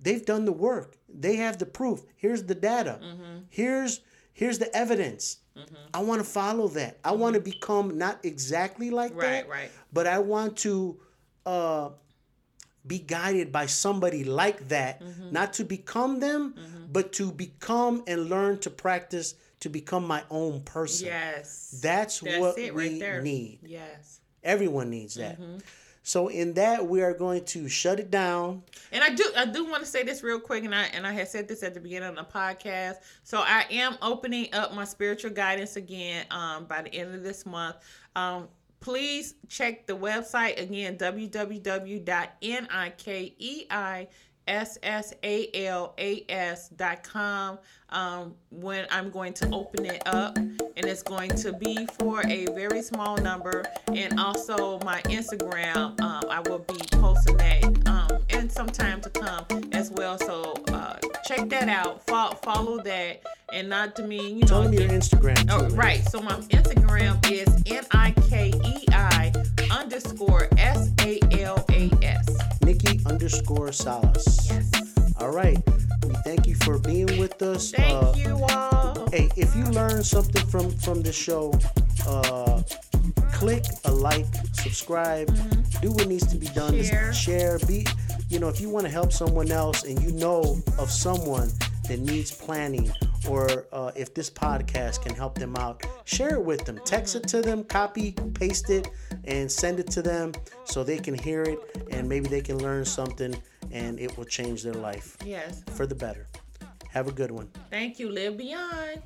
they've 0.02 0.24
done 0.24 0.44
the 0.44 0.52
work. 0.52 0.96
They 1.08 1.36
have 1.36 1.58
the 1.58 1.66
proof. 1.66 2.02
Here's 2.16 2.44
the 2.44 2.54
data. 2.54 2.98
Here's 3.50 4.00
here's 4.40 4.58
the 4.58 4.74
evidence. 4.74 5.36
I 5.92 6.00
want 6.00 6.24
to 6.24 6.28
follow 6.28 6.68
that. 6.68 6.98
I 7.04 7.12
want 7.12 7.34
to 7.34 7.40
become 7.40 7.98
not 7.98 8.24
exactly 8.24 8.88
like 8.90 9.14
right 9.14 9.22
that 9.44 9.48
right. 9.48 9.70
but 9.92 10.06
i 10.06 10.18
want 10.18 10.56
to 10.58 10.98
uh 11.44 11.90
be 12.86 12.98
guided 12.98 13.52
by 13.52 13.66
somebody 13.66 14.24
like 14.24 14.68
that. 14.68 15.02
Mm-hmm. 15.02 15.32
not 15.32 15.52
to 15.54 15.64
become 15.64 16.18
them 16.20 16.54
but 16.90 17.12
to 17.18 17.30
become 17.30 18.02
and 18.06 18.30
learn 18.30 18.58
to 18.60 18.70
practice 18.70 19.34
to 19.60 19.68
become 19.68 20.06
my 20.06 20.22
own 20.30 20.62
person. 20.62 21.08
Yes. 21.08 21.78
That's, 21.82 22.20
that's 22.20 22.40
what 22.40 22.58
it 22.58 22.74
we 22.74 22.98
there. 22.98 23.20
need. 23.20 23.60
Yes. 23.62 24.20
Everyone 24.42 24.88
needs 24.88 25.14
that. 25.16 25.38
Mm-hmm. 25.38 25.58
So 26.02 26.28
in 26.28 26.54
that 26.54 26.86
we 26.86 27.02
are 27.02 27.12
going 27.12 27.44
to 27.44 27.68
shut 27.68 28.00
it 28.00 28.10
down. 28.10 28.62
And 28.92 29.04
i 29.04 29.14
do 29.14 29.24
i 29.36 29.44
do 29.44 29.64
want 29.66 29.82
to 29.82 29.88
say 29.88 30.02
this 30.02 30.22
real 30.22 30.40
quick 30.40 30.64
and 30.64 30.74
i 30.74 30.84
and 30.84 31.06
i 31.06 31.12
had 31.12 31.28
said 31.28 31.46
this 31.46 31.62
at 31.62 31.74
the 31.74 31.80
beginning 31.80 32.08
of 32.08 32.16
the 32.16 32.24
podcast. 32.24 32.96
So 33.22 33.38
i 33.38 33.66
am 33.70 33.96
opening 34.02 34.52
up 34.54 34.74
my 34.74 34.84
spiritual 34.84 35.30
guidance 35.30 35.76
again 35.76 36.26
um 36.30 36.64
by 36.64 36.82
the 36.82 36.94
end 36.94 37.14
of 37.14 37.22
this 37.22 37.46
month. 37.46 37.76
Um 38.16 38.48
please 38.80 39.34
check 39.48 39.86
the 39.86 39.92
website 39.96 40.60
again 40.60 40.96
www.nikei 40.96 42.08
S-S-A-L-A-S.com 44.46 45.18
um, 47.90 48.34
when 48.50 48.86
I'm 48.90 49.10
going 49.10 49.32
to 49.34 49.48
open 49.52 49.84
it 49.84 50.02
up 50.06 50.36
and 50.36 50.60
it's 50.76 51.02
going 51.02 51.30
to 51.30 51.52
be 51.52 51.86
for 51.98 52.26
a 52.26 52.46
very 52.46 52.82
small 52.82 53.16
number 53.18 53.64
and 53.88 54.18
also 54.18 54.78
my 54.80 55.02
Instagram 55.02 56.00
um, 56.00 56.24
I 56.30 56.40
will 56.48 56.60
be 56.60 56.78
posting 56.92 57.36
that 57.36 57.88
um, 57.88 58.24
in 58.28 58.48
some 58.50 58.68
time 58.68 59.00
to 59.02 59.10
come 59.10 59.44
as 59.72 59.90
well 59.90 60.18
so 60.18 60.54
uh, 60.68 60.96
check 61.36 61.48
that 61.48 61.68
out 61.68 62.04
Fo- 62.06 62.34
follow 62.42 62.82
that 62.82 63.22
and 63.52 63.68
not 63.68 63.94
to 63.96 64.02
mean 64.02 64.36
you 64.36 64.40
know. 64.42 64.46
tell 64.46 64.62
them 64.62 64.72
your 64.72 64.88
instagram 64.88 65.36
too, 65.48 65.54
Oh, 65.54 65.68
right. 65.76 66.02
So 66.10 66.20
my 66.20 66.32
Instagram 66.50 67.14
is 67.30 67.48
N 67.66 67.84
I 67.92 68.10
K 68.28 68.52
E 68.64 68.84
I 68.92 69.32
underscore 69.70 70.48
S 70.58 70.90
A 71.02 71.20
L 71.40 71.64
A 71.70 71.90
S. 72.02 72.26
nikki 72.64 73.00
underscore 73.06 73.72
salas 73.72 74.48
Yes. 74.50 74.70
all 75.20 75.30
right 75.30 75.58
we 76.06 76.14
thank 76.24 76.46
you 76.46 76.54
for 76.56 76.78
being 76.78 77.18
with 77.18 77.40
us 77.42 77.70
Thank 77.70 77.92
Uh, 77.92 78.12
you 78.16 78.34
all. 78.50 79.08
hey 79.12 79.28
if 79.36 79.54
you 79.56 79.64
learned 79.66 80.04
something 80.06 80.44
from 80.46 80.70
from 80.78 81.02
the 81.02 81.12
show 81.12 81.52
uh 82.08 82.62
click 83.32 83.64
a 83.84 83.90
like 83.92 84.26
subscribe 84.52 85.28
do 85.80 85.92
what 85.92 86.08
needs 86.08 86.26
to 86.26 86.36
be 86.36 86.46
done. 86.48 86.82
Share. 86.82 87.12
share 87.12 87.58
be 87.66 87.86
you 88.28 88.38
know 88.38 88.48
if 88.48 88.60
you 88.60 88.68
want 88.68 88.84
to 88.86 88.90
help 88.92 89.12
someone 89.12 89.50
else 89.50 89.84
and 89.84 90.00
you 90.02 90.12
know 90.12 90.60
of 90.78 90.90
someone 90.90 91.50
that 91.88 91.98
needs 92.00 92.30
planning 92.30 92.90
or 93.28 93.66
uh, 93.72 93.90
if 93.96 94.14
this 94.14 94.30
podcast 94.30 95.02
can 95.02 95.14
help 95.14 95.36
them 95.38 95.56
out 95.56 95.84
share 96.04 96.34
it 96.34 96.44
with 96.44 96.64
them 96.64 96.78
text 96.84 97.16
it 97.16 97.26
to 97.28 97.40
them 97.42 97.64
copy 97.64 98.12
paste 98.34 98.70
it 98.70 98.88
and 99.24 99.50
send 99.50 99.80
it 99.80 99.90
to 99.90 100.02
them 100.02 100.32
so 100.64 100.84
they 100.84 100.98
can 100.98 101.14
hear 101.14 101.42
it 101.42 101.58
and 101.90 102.08
maybe 102.08 102.28
they 102.28 102.40
can 102.40 102.58
learn 102.58 102.84
something 102.84 103.34
and 103.72 103.98
it 103.98 104.16
will 104.16 104.24
change 104.24 104.62
their 104.62 104.74
life 104.74 105.16
Yes. 105.24 105.62
for 105.74 105.86
the 105.86 105.94
better 105.94 106.26
have 106.90 107.08
a 107.08 107.12
good 107.12 107.30
one 107.30 107.48
Thank 107.70 107.98
you. 108.00 108.08
Live 108.10 108.36
beyond. 108.36 109.00